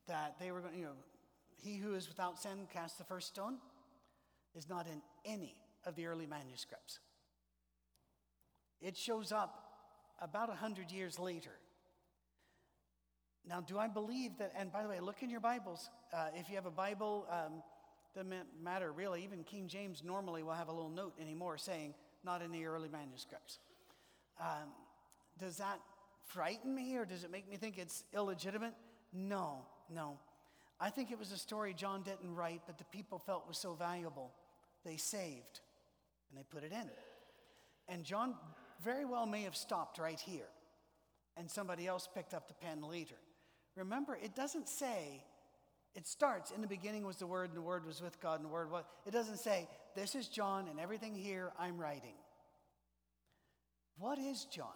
That 0.07 0.37
they 0.41 0.51
were 0.51 0.61
going, 0.61 0.76
you 0.76 0.85
know, 0.85 0.97
he 1.62 1.76
who 1.76 1.95
is 1.95 2.09
without 2.09 2.41
sin 2.41 2.66
cast 2.72 2.99
the 2.99 3.05
first 3.05 3.28
stone 3.28 3.59
is 4.57 4.68
not 4.68 4.87
in 4.87 5.03
any 5.24 5.55
of 5.85 5.95
the 5.95 6.07
early 6.07 6.26
manuscripts. 6.26 6.99
It 8.81 8.97
shows 8.97 9.31
up 9.31 9.70
about 10.20 10.49
100 10.49 10.91
years 10.91 11.18
later. 11.18 11.53
Now, 13.47 13.61
do 13.61 13.78
I 13.78 13.89
believe 13.89 14.39
that? 14.39 14.53
And 14.57 14.72
by 14.72 14.83
the 14.83 14.89
way, 14.89 15.01
look 15.01 15.22
in 15.22 15.31
your 15.31 15.41
Bibles. 15.41 15.89
Uh, 16.12 16.28
if 16.35 16.49
you 16.49 16.57
have 16.57 16.66
a 16.66 16.70
Bible, 16.70 17.26
um, 17.31 17.62
doesn't 18.15 18.33
matter 18.63 18.93
really. 18.93 19.25
Even 19.25 19.45
King 19.45 19.69
James 19.69 20.03
normally 20.05 20.43
will 20.43 20.53
have 20.53 20.69
a 20.69 20.73
little 20.73 20.91
note 20.91 21.15
anymore 21.21 21.59
saying, 21.59 21.95
not 22.25 22.43
in 22.43 22.51
the 22.51 22.67
early 22.67 22.89
manuscripts. 22.89 23.59
Um, 24.41 24.69
does 25.39 25.57
that 25.59 25.81
frighten 26.27 26.75
me 26.75 26.97
or 26.97 27.05
does 27.05 27.25
it 27.25 27.31
make 27.31 27.49
me 27.49 27.57
think 27.57 27.79
it's 27.79 28.05
illegitimate? 28.15 28.75
No, 29.13 29.65
no. 29.93 30.19
I 30.81 30.91
think 30.91 31.11
it 31.11 31.19
was 31.19 31.33
a 31.33 31.39
story 31.39 31.75
John 31.75 32.03
didn't 32.03 32.35
write, 32.35 32.63
but 32.67 32.79
the 32.79 32.85
people 32.85 33.19
felt 33.19 33.47
was 33.47 33.59
so 33.59 33.75
valuable, 33.75 34.33
they 34.85 34.97
saved 34.97 35.61
and 36.31 36.39
they 36.39 36.45
put 36.45 36.65
it 36.65 36.73
in. 36.73 36.89
And 37.89 38.05
John 38.05 38.35
very 38.83 39.05
well 39.05 39.27
may 39.27 39.43
have 39.43 39.57
stopped 39.57 39.99
right 39.99 40.19
here, 40.19 40.49
and 41.37 41.51
somebody 41.51 41.87
else 41.87 42.09
picked 42.13 42.35
up 42.35 42.49
the 42.49 42.55
pen 42.55 42.83
later. 42.83 43.17
Remember, 43.77 44.19
it 44.23 44.35
doesn't 44.35 44.69
say, 44.69 45.23
it 45.95 46.07
starts, 46.07 46.51
in 46.51 46.61
the 46.61 46.68
beginning 46.68 47.05
was 47.05 47.16
the 47.16 47.26
Word, 47.26 47.49
and 47.49 47.57
the 47.57 47.62
Word 47.62 47.84
was 47.84 48.01
with 48.01 48.20
God, 48.20 48.36
and 48.36 48.45
the 48.45 48.53
Word 48.53 48.70
was. 48.70 48.84
It 49.07 49.11
doesn't 49.11 49.38
say, 49.38 49.68
this 49.95 50.14
is 50.14 50.28
John, 50.28 50.68
and 50.68 50.78
everything 50.78 51.14
here 51.14 51.53
I'm 51.59 51.78
writing. 51.78 52.14
What 53.99 54.18
is 54.18 54.45
John? 54.45 54.66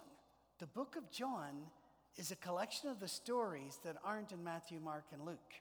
The 0.59 0.67
book 0.67 0.95
of 0.97 1.09
John 1.09 1.55
is 2.17 2.31
a 2.31 2.35
collection 2.35 2.89
of 2.89 2.99
the 2.99 3.07
stories 3.07 3.79
that 3.83 3.95
aren't 4.03 4.31
in 4.31 4.43
Matthew, 4.43 4.79
Mark, 4.79 5.05
and 5.13 5.25
Luke. 5.25 5.53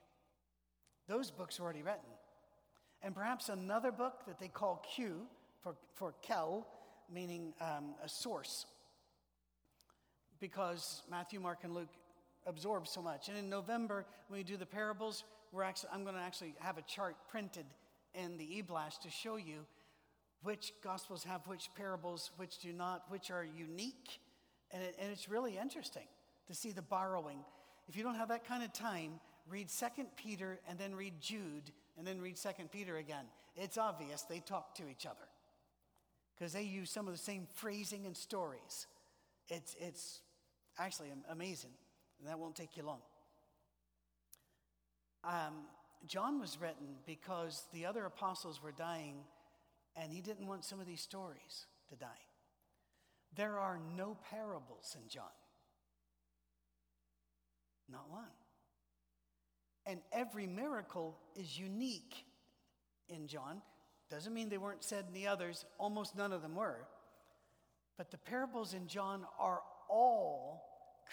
Those 1.09 1.30
books 1.30 1.59
were 1.59 1.64
already 1.64 1.82
written. 1.82 2.00
And 3.02 3.14
perhaps 3.14 3.48
another 3.48 3.92
book 3.92 4.24
that 4.26 4.40
they 4.40 4.48
call 4.48 4.82
Q 4.94 5.26
for, 5.62 5.76
for 5.94 6.14
Quelle, 6.26 6.66
meaning 7.12 7.52
um, 7.61 7.94
a 8.02 8.09
source, 8.09 8.66
because 10.40 11.02
Matthew, 11.11 11.38
Mark, 11.38 11.61
and 11.62 11.74
Luke 11.74 11.92
absorb 12.46 12.86
so 12.86 13.02
much. 13.02 13.28
And 13.28 13.38
in 13.38 13.48
November, 13.48 14.07
when 14.28 14.40
we 14.40 14.44
do 14.44 14.57
the 14.57 14.66
parables, 14.66 15.24
we're 15.55 15.62
actually, 15.62 15.90
I'm 15.92 16.02
going 16.02 16.16
to 16.16 16.20
actually 16.20 16.55
have 16.59 16.78
a 16.78 16.82
chart 16.82 17.16
printed 17.28 17.66
in 18.14 18.36
the 18.36 18.59
e-blast 18.59 19.02
to 19.02 19.11
show 19.11 19.36
you 19.36 19.66
which 20.42 20.72
gospels 20.82 21.24
have 21.24 21.46
which 21.46 21.70
parables, 21.76 22.32
which 22.36 22.59
do 22.59 22.72
not, 22.72 23.05
which 23.09 23.30
are 23.30 23.44
unique. 23.44 24.20
And, 24.72 24.82
it, 24.82 24.96
and 25.00 25.11
it's 25.12 25.28
really 25.28 25.57
interesting 25.57 26.07
to 26.48 26.55
see 26.55 26.72
the 26.72 26.82
borrowing. 26.82 27.38
If 27.88 27.96
you 27.96 28.02
don't 28.02 28.16
have 28.16 28.28
that 28.28 28.46
kind 28.46 28.62
of 28.62 28.72
time, 28.72 29.20
read 29.48 29.70
Second 29.70 30.09
Peter 30.16 30.59
and 30.68 30.78
then 30.78 30.94
read 30.94 31.14
Jude 31.20 31.70
and 31.96 32.07
then 32.07 32.20
read 32.20 32.36
Second 32.36 32.72
Peter 32.72 32.96
again. 32.96 33.24
It's 33.57 33.78
obvious 33.78 34.22
they 34.22 34.40
talk 34.40 34.74
to 34.76 34.88
each 34.88 35.07
other 35.07 35.28
because 36.36 36.52
they 36.52 36.62
use 36.62 36.90
some 36.90 37.07
of 37.07 37.14
the 37.14 37.18
same 37.18 37.46
phrasing 37.55 38.07
and 38.07 38.16
stories. 38.16 38.88
It's, 39.48 39.76
it's 39.78 40.20
actually 40.78 41.09
amazing, 41.30 41.70
and 42.18 42.28
that 42.28 42.38
won't 42.38 42.57
take 42.57 42.76
you 42.76 42.82
long. 42.82 43.00
Um, 45.27 45.55
John 46.07 46.39
was 46.41 46.59
written 46.61 46.97
because 47.07 47.64
the 47.72 47.87
other 47.87 48.05
apostles 48.05 48.62
were 48.62 48.72
dying, 48.72 49.16
and 49.97 50.12
he 50.12 50.20
didn't 50.20 50.47
want 50.47 50.64
some 50.64 50.81
of 50.81 50.87
these 50.87 51.01
stories 51.01 51.66
to 51.89 51.97
die. 51.97 52.07
There 53.37 53.59
are 53.59 53.81
no 53.97 54.16
parables 54.31 54.97
in 55.01 55.09
John, 55.09 55.25
not 57.91 58.11
one. 58.11 58.25
And 59.87 60.01
every 60.12 60.47
miracle 60.47 61.16
is 61.37 61.59
unique 61.59 62.25
in 63.09 63.27
John. 63.27 63.61
Doesn't 64.11 64.33
mean 64.33 64.49
they 64.49 64.59
weren't 64.59 64.85
said 64.85 65.07
in 65.09 65.14
the 65.14 65.27
others, 65.27 65.64
almost 65.79 66.16
none 66.16 66.33
of 66.33 66.43
them 66.43 66.55
were. 66.55 66.87
But 67.97 68.11
the 68.11 68.18
parables 68.18 68.75
in 68.75 68.87
John 68.87 69.27
are 69.39 69.61
all 69.89 70.62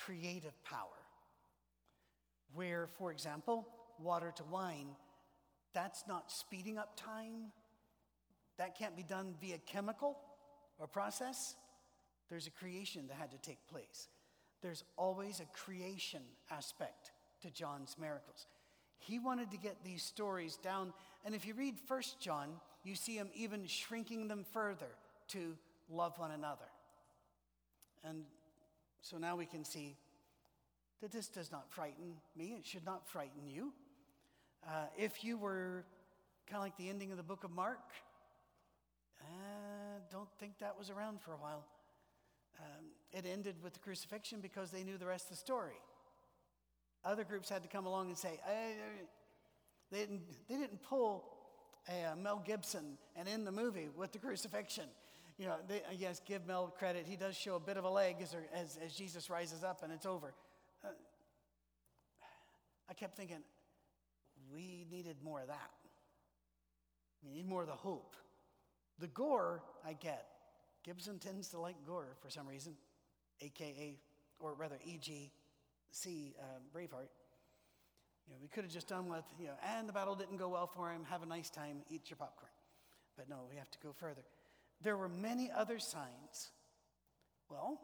creative 0.06 0.64
power. 0.64 0.88
Where, 2.54 2.88
for 2.98 3.12
example, 3.12 3.68
water 4.04 4.34
to 4.38 4.44
wine, 4.46 4.96
That's 5.74 6.04
not 6.08 6.32
speeding 6.32 6.78
up 6.78 6.98
time. 6.98 7.52
That 8.58 8.78
can't 8.78 8.96
be 8.96 9.04
done 9.04 9.36
via 9.40 9.58
chemical 9.60 10.18
or 10.80 10.88
process. 10.88 11.56
There's 12.30 12.48
a 12.48 12.52
creation 12.52 13.08
that 13.08 13.16
had 13.16 13.32
to 13.32 13.38
take 13.38 13.66
place. 13.68 14.10
There's 14.62 14.84
always 14.98 15.40
a 15.40 15.46
creation 15.58 16.22
aspect 16.50 17.12
to 17.42 17.50
John's 17.50 17.96
miracles. 18.00 18.48
He 19.00 19.18
wanted 19.18 19.50
to 19.52 19.58
get 19.58 19.84
these 19.84 20.04
stories 20.04 20.58
down. 20.58 20.94
And 21.26 21.34
if 21.34 21.46
you 21.46 21.54
read 21.54 21.80
First 21.88 22.20
John, 22.20 22.50
you 22.84 22.96
see 22.96 23.16
him 23.16 23.30
even 23.34 23.66
shrinking 23.66 24.28
them 24.28 24.46
further 24.52 24.90
to 25.30 25.58
love 25.90 26.20
one 26.20 26.32
another. 26.32 26.70
And 28.04 28.24
so 29.02 29.18
now 29.18 29.36
we 29.36 29.46
can 29.46 29.66
see 29.66 29.96
that 31.02 31.12
this 31.12 31.28
does 31.28 31.52
not 31.52 31.72
frighten 31.72 32.16
me. 32.38 32.56
It 32.60 32.66
should 32.66 32.86
not 32.86 33.08
frighten 33.10 33.48
you. 33.48 33.74
Uh, 34.68 34.86
if 34.98 35.24
you 35.24 35.38
were 35.38 35.86
kind 36.48 36.58
of 36.58 36.64
like 36.64 36.78
the 36.78 36.90
ending 36.90 37.12
of 37.12 37.18
the 37.18 37.24
book 37.24 37.44
of 37.44 37.52
Mark, 37.52 37.80
uh, 39.22 40.00
don't 40.12 40.30
think 40.40 40.58
that 40.60 40.78
was 40.78 40.90
around 40.90 41.22
for 41.22 41.34
a 41.34 41.38
while. 41.38 41.66
Um, 42.60 42.86
it 43.12 43.26
ended 43.26 43.56
with 43.64 43.74
the 43.74 43.80
crucifixion 43.80 44.40
because 44.40 44.72
they 44.72 44.84
knew 44.84 44.98
the 44.98 45.06
rest 45.06 45.26
of 45.26 45.32
the 45.32 45.38
story. 45.38 45.80
Other 47.04 47.24
groups 47.24 47.50
had 47.50 47.64
to 47.64 47.70
come 47.70 47.86
along 47.86 48.10
and 48.10 48.18
say, 48.18 48.40
they, 49.92 50.00
didn't, 50.00 50.22
they 50.48 50.56
didn't 50.56 50.84
pull 50.84 51.26
uh, 51.90 52.16
Mel 52.16 52.42
Gibson 52.46 52.98
and 53.16 53.28
end 53.28 53.48
the 53.48 53.52
movie 53.52 53.90
with 53.96 54.12
the 54.12 54.20
crucifixion. 54.20 54.86
You 55.40 55.48
know, 55.48 55.56
they, 55.68 55.82
yes, 55.98 56.22
give 56.24 56.46
Mel 56.46 56.74
credit. 56.78 57.06
He 57.08 57.16
does 57.16 57.36
show 57.36 57.56
a 57.56 57.60
bit 57.60 57.78
of 57.78 57.84
a 57.84 57.90
leg 57.90 58.18
as, 58.22 58.36
as, 58.54 58.78
as 58.86 58.94
Jesus 58.94 59.30
rises 59.30 59.64
up 59.64 59.82
and 59.84 59.92
it's 59.92 60.06
over. 60.06 60.34
Uh, 60.86 60.90
I 62.90 62.94
kept 62.94 63.16
thinking, 63.18 63.40
we 64.54 64.86
needed 64.92 65.18
more 65.24 65.42
of 65.42 65.48
that. 65.48 65.72
We 67.24 67.32
need 67.32 67.48
more 67.48 67.62
of 67.62 67.68
the 67.68 67.74
hope. 67.74 68.16
The 69.00 69.08
gore, 69.08 69.62
I 69.86 69.94
get. 69.94 70.26
Gibson 70.84 71.20
tends 71.20 71.50
to 71.50 71.60
like 71.60 71.76
gore 71.86 72.16
for 72.22 72.30
some 72.30 72.48
reason, 72.48 72.74
AKA, 73.42 74.00
or 74.40 74.54
rather, 74.54 74.80
E.G. 74.84 75.32
C. 75.92 76.34
Uh, 76.40 76.44
Braveheart. 76.76 77.10
You 78.28 78.34
know, 78.34 78.40
we 78.42 78.48
could 78.48 78.64
have 78.64 78.74
just 78.74 78.88
done 78.88 79.10
with, 79.10 79.26
you 79.40 79.48
know, 79.48 79.54
and 79.76 79.88
the 79.88 79.94
battle 79.94 80.16
didn't 80.16 80.38
go 80.38 80.50
well 80.50 80.68
for 80.68 80.92
him. 80.92 81.04
Have 81.10 81.24
a 81.24 81.26
nice 81.26 81.50
time, 81.50 81.82
eat 81.90 82.10
your 82.10 82.18
popcorn. 82.18 82.52
But 83.18 83.30
no, 83.30 83.42
we 83.50 83.58
have 83.58 83.70
to 83.72 83.80
go 83.80 83.92
further. 83.94 84.22
There 84.82 84.98
were 84.98 85.10
many 85.10 85.52
other 85.56 85.80
signs. 85.80 86.52
Well, 87.50 87.80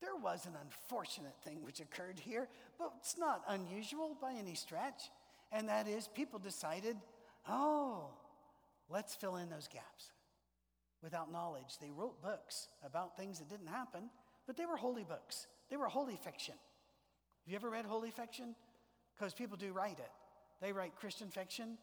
there 0.00 0.16
was 0.16 0.46
an 0.46 0.52
unfortunate 0.62 1.34
thing 1.42 1.64
which 1.64 1.80
occurred 1.80 2.18
here, 2.18 2.48
but 2.78 2.92
it's 2.98 3.18
not 3.18 3.42
unusual 3.48 4.16
by 4.20 4.32
any 4.32 4.54
stretch. 4.54 5.10
And 5.54 5.68
that 5.68 5.86
is, 5.86 6.08
people 6.08 6.40
decided, 6.40 6.96
oh, 7.48 8.08
let's 8.90 9.14
fill 9.14 9.36
in 9.36 9.48
those 9.48 9.68
gaps. 9.68 10.10
Without 11.00 11.30
knowledge, 11.30 11.78
they 11.80 11.90
wrote 11.90 12.20
books 12.20 12.66
about 12.84 13.16
things 13.16 13.38
that 13.38 13.48
didn't 13.48 13.68
happen, 13.68 14.10
but 14.48 14.56
they 14.56 14.66
were 14.66 14.76
holy 14.76 15.04
books. 15.04 15.46
They 15.70 15.76
were 15.76 15.86
holy 15.86 16.16
fiction. 16.16 16.54
Have 17.44 17.52
you 17.52 17.56
ever 17.56 17.70
read 17.70 17.84
holy 17.84 18.10
fiction? 18.10 18.56
Because 19.16 19.32
people 19.32 19.56
do 19.56 19.72
write 19.72 20.00
it. 20.00 20.10
They 20.60 20.72
write 20.72 20.96
Christian 20.96 21.28
fiction, 21.28 21.78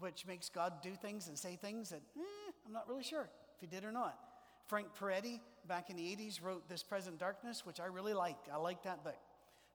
which 0.00 0.26
makes 0.26 0.48
God 0.48 0.82
do 0.82 0.94
things 0.94 1.28
and 1.28 1.38
say 1.38 1.56
things 1.56 1.90
that 1.90 2.02
eh, 2.16 2.52
I'm 2.66 2.72
not 2.72 2.88
really 2.88 3.04
sure 3.04 3.28
if 3.54 3.60
he 3.60 3.66
did 3.66 3.84
or 3.84 3.92
not. 3.92 4.18
Frank 4.66 4.88
Peretti, 4.98 5.40
back 5.68 5.88
in 5.88 5.96
the 5.96 6.02
80s, 6.02 6.42
wrote 6.42 6.68
This 6.68 6.82
Present 6.82 7.18
Darkness, 7.18 7.64
which 7.64 7.80
I 7.80 7.86
really 7.86 8.14
liked. 8.14 8.48
I 8.52 8.56
like 8.56 8.82
that 8.82 9.04
book. 9.04 9.18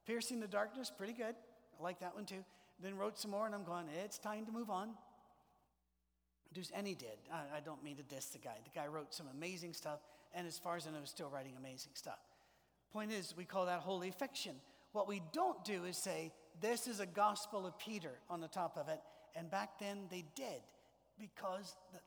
Piercing 0.05 0.41
the 0.41 0.47
Darkness, 0.47 0.91
pretty 0.95 1.13
good. 1.13 1.35
I 1.79 1.83
like 1.83 2.01
that 2.01 2.15
one 2.15 2.25
too. 2.25 2.43
Then 2.83 2.97
wrote 2.97 3.17
some 3.17 3.31
more, 3.31 3.45
and 3.45 3.55
I'm 3.55 3.63
going, 3.63 3.85
it's 4.03 4.19
time 4.19 4.45
to 4.45 4.51
move 4.51 4.69
on. 4.69 4.89
And 6.75 6.85
he 6.85 6.93
did. 6.93 7.17
I, 7.31 7.61
don't 7.61 7.83
mean 7.83 7.95
to 7.95 8.03
diss 8.03 8.25
the 8.27 8.37
guy. 8.37 8.55
The 8.63 8.79
guy 8.79 8.85
wrote 8.85 9.13
some 9.13 9.25
amazing 9.35 9.73
stuff, 9.73 9.99
and 10.35 10.45
as 10.45 10.59
far 10.59 10.75
as 10.75 10.85
I 10.85 10.91
know, 10.91 10.99
is 11.03 11.09
still 11.09 11.29
writing 11.29 11.53
amazing 11.57 11.93
stuff. 11.95 12.19
Point 12.91 13.11
is, 13.11 13.33
we 13.35 13.45
call 13.45 13.65
that 13.65 13.79
holy 13.79 14.11
fiction. 14.11 14.55
What 14.91 15.07
we 15.07 15.21
don't 15.31 15.63
do 15.65 15.85
is 15.85 15.97
say, 15.97 16.31
this 16.61 16.85
is 16.85 16.99
a 16.99 17.07
gospel 17.07 17.65
of 17.65 17.79
Peter 17.79 18.11
on 18.29 18.41
the 18.41 18.47
top 18.47 18.77
of 18.77 18.89
it. 18.89 18.99
And 19.35 19.49
back 19.49 19.79
then 19.79 20.05
they 20.11 20.25
did 20.35 20.61
because 21.19 21.75
the, 21.91 21.99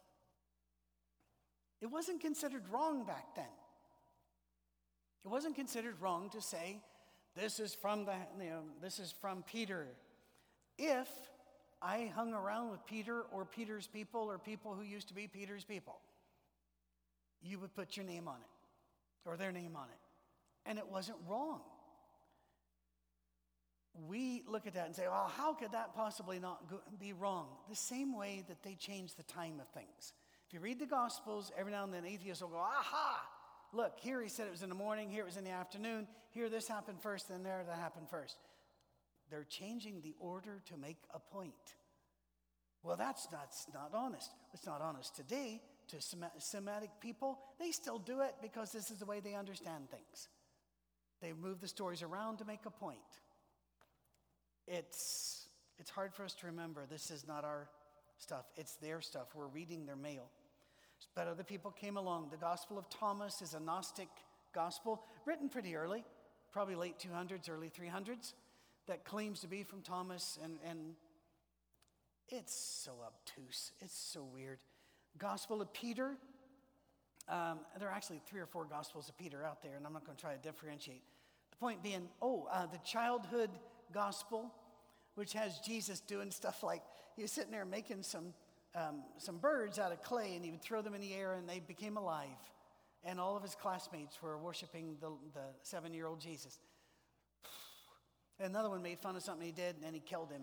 it 1.81 1.91
wasn't 1.91 2.20
considered 2.20 2.62
wrong 2.70 3.05
back 3.05 3.35
then. 3.35 3.45
It 5.24 5.29
wasn't 5.29 5.57
considered 5.57 6.01
wrong 6.01 6.31
to 6.31 6.41
say, 6.41 6.81
this 7.35 7.59
is 7.59 7.74
from 7.74 8.05
the, 8.05 8.14
you 8.41 8.51
know, 8.51 8.62
this 8.81 9.01
is 9.01 9.12
from 9.20 9.43
Peter. 9.43 9.89
If 10.79 11.09
I 11.81 12.11
hung 12.14 12.33
around 12.33 12.70
with 12.70 12.85
Peter 12.87 13.22
or 13.33 13.45
Peter's 13.45 13.87
people 13.87 14.22
or 14.22 14.39
people 14.39 14.74
who 14.74 14.83
used 14.83 15.09
to 15.09 15.14
be 15.14 15.27
Peter's 15.27 15.64
people, 15.64 15.99
you 17.43 17.59
would 17.59 17.74
put 17.74 17.97
your 17.97 18.07
name 18.07 18.29
on 18.29 18.37
it 18.37 19.29
or 19.29 19.37
their 19.37 19.53
name 19.53 19.77
on 19.77 19.85
it. 19.85 20.68
And 20.68 20.79
it 20.79 20.89
wasn't 20.89 21.18
wrong 21.29 21.61
we 24.09 24.43
look 24.47 24.66
at 24.66 24.74
that 24.74 24.87
and 24.87 24.95
say, 24.95 25.07
well, 25.09 25.31
how 25.37 25.55
could 25.55 25.72
that 25.72 25.95
possibly 25.95 26.39
not 26.39 26.68
go, 26.68 26.81
be 27.01 27.12
wrong? 27.12 27.47
The 27.68 27.77
same 27.77 28.16
way 28.16 28.45
that 28.49 28.62
they 28.62 28.74
change 28.74 29.14
the 29.14 29.22
time 29.22 29.61
of 29.61 29.68
things. 29.68 30.12
If 30.47 30.55
you 30.55 30.61
read 30.61 30.79
the 30.79 30.87
Gospels, 30.87 31.51
every 31.59 31.72
now 31.72 31.85
and 31.85 31.93
then 31.93 32.05
atheists 32.05 32.43
will 32.43 32.51
go, 32.51 32.59
aha, 32.59 33.22
look, 33.72 33.95
here 33.99 34.20
he 34.20 34.29
said 34.29 34.47
it 34.47 34.51
was 34.51 34.62
in 34.62 34.68
the 34.68 34.74
morning, 34.74 35.11
here 35.11 35.22
it 35.22 35.27
was 35.27 35.37
in 35.37 35.45
the 35.45 35.51
afternoon, 35.51 36.07
here 36.31 36.49
this 36.49 36.68
happened 36.68 37.01
first, 37.01 37.29
then 37.29 37.43
there 37.43 37.64
that 37.66 37.79
happened 37.79 38.09
first. 38.09 38.37
They're 39.31 39.45
changing 39.45 40.01
the 40.03 40.14
order 40.18 40.62
to 40.66 40.77
make 40.77 40.99
a 41.12 41.18
point. 41.18 41.55
Well, 42.83 42.97
that's, 42.97 43.27
that's 43.27 43.66
not 43.74 43.91
honest. 43.95 44.31
It's 44.55 44.66
not 44.66 44.81
honest 44.81 45.16
today 45.16 45.61
to 45.89 45.97
Semitic 46.39 46.91
people. 47.01 47.39
They 47.59 47.72
still 47.72 47.99
do 47.99 48.20
it 48.20 48.35
because 48.41 48.72
this 48.72 48.91
is 48.91 48.99
the 48.99 49.07
way 49.07 49.20
they 49.20 49.35
understand 49.35 49.91
things. 49.91 50.29
They 51.20 51.33
move 51.33 51.61
the 51.61 51.68
stories 51.68 52.03
around 52.03 52.39
to 52.39 52.45
make 52.45 52.66
a 52.66 52.70
point 52.70 53.01
it's, 54.66 55.49
it's 55.79 55.91
hard 55.91 56.12
for 56.14 56.24
us 56.24 56.35
to 56.35 56.47
remember 56.47 56.85
this 56.87 57.11
is 57.11 57.27
not 57.27 57.45
our 57.45 57.68
stuff, 58.18 58.47
it's 58.57 58.77
their 58.77 59.01
stuff. 59.01 59.29
We're 59.35 59.47
reading 59.47 59.87
their 59.87 59.97
mail. 59.97 60.29
But 61.14 61.29
other 61.29 61.45
people 61.45 61.70
came 61.70 61.97
along. 61.97 62.29
The 62.31 62.37
Gospel 62.37 62.79
of 62.79 62.89
Thomas 62.89 63.43
is 63.43 63.55
a 63.55 63.61
Gnostic 63.61 64.09
gospel 64.55 65.03
written 65.27 65.49
pretty 65.49 65.77
early, 65.77 66.05
probably 66.53 66.74
late 66.74 66.99
200s, 66.99 67.51
early 67.51 67.70
300s, 67.70 68.33
that 68.87 69.05
claims 69.05 69.41
to 69.41 69.49
be 69.49 69.62
from 69.62 69.82
Thomas, 69.82 70.39
and, 70.43 70.59
and 70.68 70.95
it's 72.28 72.55
so 72.55 72.93
obtuse. 73.05 73.72
It's 73.80 73.97
so 73.97 74.24
weird. 74.24 74.59
Gospel 75.18 75.61
of 75.61 75.72
Peter. 75.72 76.16
Um, 77.28 77.61
there 77.78 77.89
are 77.89 77.93
actually 77.93 78.20
three 78.26 78.41
or 78.41 78.47
four 78.47 78.64
Gospels 78.64 79.09
of 79.09 79.18
Peter 79.18 79.45
out 79.45 79.62
there, 79.62 79.74
and 79.76 79.87
I'm 79.87 79.93
not 79.93 80.05
going 80.05 80.16
to 80.16 80.22
try 80.22 80.32
to 80.32 80.41
differentiate. 80.41 81.03
The 81.51 81.57
point 81.57 81.82
being, 81.82 82.09
oh, 82.22 82.49
uh, 82.53 82.66
the 82.66 82.78
childhood 82.78 83.51
gospel, 83.93 84.53
which 85.14 85.32
has 85.32 85.59
Jesus 85.61 86.01
doing 86.01 86.30
stuff 86.30 86.62
like 86.62 86.82
he 87.16 87.22
was 87.22 87.32
sitting 87.32 87.51
there 87.51 87.64
making 87.64 88.03
some, 88.03 88.34
um, 88.74 89.03
some 89.16 89.39
birds 89.39 89.78
out 89.78 89.91
of 89.91 90.03
clay 90.03 90.34
and 90.37 90.45
he 90.45 90.51
would 90.51 90.61
throw 90.61 90.82
them 90.82 90.95
in 90.95 91.01
the 91.01 91.14
air 91.14 91.34
and 91.34 91.49
they 91.49 91.61
became 91.61 91.97
alive. 91.97 92.28
And 93.05 93.18
all 93.18 93.37
of 93.37 93.43
his 93.43 93.55
classmates 93.55 94.20
were 94.20 94.37
worshiping 94.37 94.97
the, 95.01 95.09
the 95.32 95.47
seven 95.62 95.95
year 95.95 96.07
old 96.07 96.20
Jesus. 96.20 96.59
Another 98.39 98.68
one 98.68 98.82
made 98.82 98.99
fun 98.99 99.16
of 99.16 99.22
something 99.22 99.47
he 99.47 99.53
did 99.53 99.76
and 99.84 99.95
he 99.95 100.01
killed 100.01 100.30
him, 100.30 100.43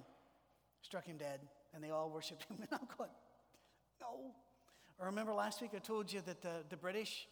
struck 0.82 1.06
him 1.06 1.18
dead, 1.18 1.40
and 1.74 1.84
they 1.84 1.90
all 1.90 2.10
worshiped 2.14 2.44
him. 2.44 2.58
And 2.60 2.68
I'm 2.72 2.88
going, 2.98 3.10
no. 4.02 4.32
Or 5.00 5.08
remember 5.08 5.34
last 5.34 5.62
week 5.62 5.72
I 5.76 5.80
told 5.80 6.12
you 6.12 6.22
that 6.22 6.42
the, 6.42 6.64
the 6.70 6.78
British 6.78 7.28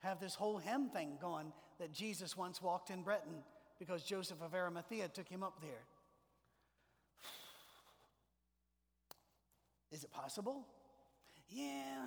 have 0.00 0.20
this 0.20 0.34
whole 0.34 0.58
hymn 0.58 0.88
thing 0.88 1.18
going 1.20 1.52
that 1.78 1.92
Jesus 1.92 2.36
once 2.36 2.62
walked 2.62 2.90
in 2.90 3.02
Britain 3.02 3.42
because 3.78 4.02
Joseph 4.02 4.40
of 4.42 4.54
Arimathea 4.54 5.08
took 5.08 5.28
him 5.28 5.42
up 5.42 5.60
there. 5.60 5.84
Is 9.92 10.04
it 10.04 10.10
possible? 10.10 10.66
Yeah. 11.48 12.06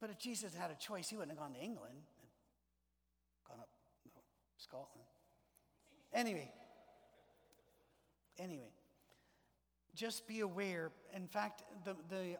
But 0.00 0.10
if 0.10 0.18
Jesus 0.18 0.54
had 0.54 0.70
a 0.70 0.74
choice, 0.74 1.08
he 1.08 1.16
wouldn't 1.16 1.32
have 1.32 1.38
gone 1.38 1.54
to 1.54 1.60
England, 1.60 1.96
gone 3.48 3.58
up 3.60 3.68
Scotland. 4.56 5.06
Anyway, 6.12 6.50
anyway, 8.40 8.72
just 9.94 10.26
be 10.26 10.40
aware. 10.40 10.90
In 11.14 11.26
fact, 11.26 11.62
the, 11.84 11.96
the 12.08 12.36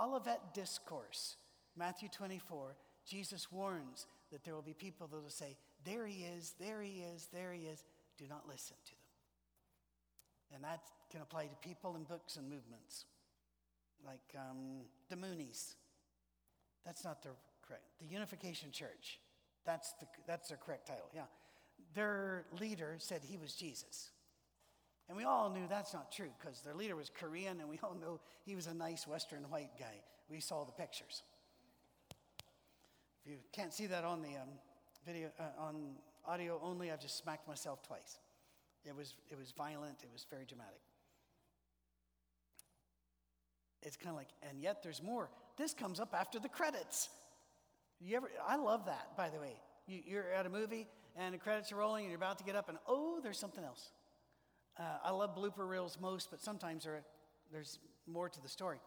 Olivet 0.00 0.54
Discourse, 0.54 1.36
Matthew 1.76 2.08
24, 2.08 2.76
Jesus 3.06 3.52
warns 3.52 4.06
that 4.32 4.44
there 4.44 4.54
will 4.54 4.62
be 4.62 4.74
people 4.74 5.06
that 5.08 5.20
will 5.20 5.28
say, 5.28 5.56
There 5.84 6.06
he 6.06 6.24
is, 6.24 6.54
there 6.58 6.82
he 6.82 7.02
is, 7.14 7.28
there 7.32 7.52
he 7.52 7.66
is. 7.66 7.84
Do 8.16 8.26
not 8.28 8.48
listen 8.48 8.76
to 8.84 8.90
them. 8.92 8.98
And 10.54 10.64
that 10.64 10.82
can 11.10 11.20
apply 11.20 11.46
to 11.46 11.56
people 11.56 11.96
and 11.96 12.06
books 12.06 12.36
and 12.36 12.48
movements, 12.48 13.06
like 14.06 14.20
um, 14.36 14.82
the 15.08 15.16
Moonies. 15.16 15.74
That's 16.84 17.04
not 17.04 17.22
the 17.22 17.30
correct. 17.66 17.84
The 18.00 18.06
Unification 18.06 18.70
Church. 18.70 19.18
That's, 19.64 19.92
the, 19.94 20.06
that's 20.26 20.48
their 20.48 20.58
correct 20.58 20.86
title, 20.86 21.08
yeah. 21.14 21.22
Their 21.94 22.44
leader 22.60 22.96
said 22.98 23.22
he 23.24 23.36
was 23.38 23.54
Jesus. 23.54 24.10
And 25.08 25.16
we 25.16 25.24
all 25.24 25.50
knew 25.50 25.66
that's 25.68 25.92
not 25.92 26.10
true 26.10 26.30
because 26.40 26.60
their 26.62 26.74
leader 26.74 26.96
was 26.96 27.10
Korean 27.10 27.60
and 27.60 27.68
we 27.68 27.78
all 27.82 27.94
know 27.94 28.20
he 28.44 28.56
was 28.56 28.66
a 28.66 28.74
nice 28.74 29.06
Western 29.06 29.42
white 29.50 29.70
guy. 29.78 30.00
We 30.30 30.40
saw 30.40 30.64
the 30.64 30.72
pictures. 30.72 31.22
If 33.24 33.30
you 33.30 33.38
can't 33.52 33.72
see 33.72 33.86
that 33.86 34.04
on 34.04 34.22
the 34.22 34.28
um, 34.28 34.48
video, 35.06 35.30
uh, 35.38 35.62
on 35.62 35.92
audio 36.26 36.60
only, 36.62 36.90
I've 36.90 37.00
just 37.00 37.18
smacked 37.18 37.46
myself 37.46 37.82
twice. 37.82 38.18
It 38.84 38.94
was, 38.94 39.14
it 39.30 39.38
was 39.38 39.52
violent, 39.56 40.02
it 40.02 40.10
was 40.12 40.26
very 40.30 40.44
dramatic. 40.44 40.80
It's 43.82 43.96
kind 43.96 44.10
of 44.10 44.16
like, 44.16 44.28
and 44.48 44.62
yet 44.62 44.82
there's 44.82 45.02
more. 45.02 45.28
This 45.56 45.74
comes 45.74 46.00
up 46.00 46.14
after 46.18 46.38
the 46.38 46.48
credits. 46.48 47.10
You 48.00 48.16
ever, 48.16 48.30
I 48.46 48.56
love 48.56 48.86
that, 48.86 49.16
by 49.16 49.28
the 49.28 49.38
way. 49.38 49.56
You, 49.86 50.00
you're 50.06 50.32
at 50.32 50.46
a 50.46 50.50
movie 50.50 50.88
and 51.16 51.34
the 51.34 51.38
credits 51.38 51.70
are 51.72 51.76
rolling 51.76 52.04
and 52.04 52.10
you're 52.10 52.18
about 52.18 52.38
to 52.38 52.44
get 52.44 52.56
up 52.56 52.68
and 52.68 52.78
oh, 52.88 53.20
there's 53.22 53.38
something 53.38 53.64
else. 53.64 53.90
Uh, 54.78 54.82
I 55.04 55.10
love 55.10 55.36
blooper 55.36 55.68
reels 55.68 55.98
most, 56.00 56.30
but 56.30 56.42
sometimes 56.42 56.84
there, 56.84 57.02
there's 57.52 57.78
more 58.06 58.28
to 58.28 58.42
the 58.42 58.48
story. 58.48 58.78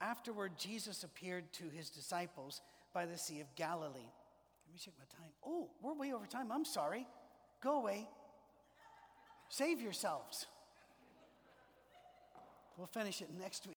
Afterward, 0.00 0.52
Jesus 0.58 1.04
appeared 1.04 1.52
to 1.54 1.64
his 1.68 1.88
disciples 1.88 2.60
by 2.92 3.06
the 3.06 3.16
Sea 3.16 3.40
of 3.40 3.54
Galilee. 3.54 4.10
Let 4.66 4.72
me 4.72 4.78
check 4.78 4.94
my 4.98 5.04
time. 5.16 5.30
Oh, 5.46 5.70
we're 5.80 5.94
way 5.94 6.12
over 6.12 6.26
time. 6.26 6.50
I'm 6.50 6.64
sorry. 6.64 7.06
Go 7.62 7.78
away. 7.78 8.08
Save 9.48 9.80
yourselves. 9.80 10.46
We'll 12.76 12.86
finish 12.86 13.20
it 13.20 13.28
next 13.38 13.66
week. 13.66 13.70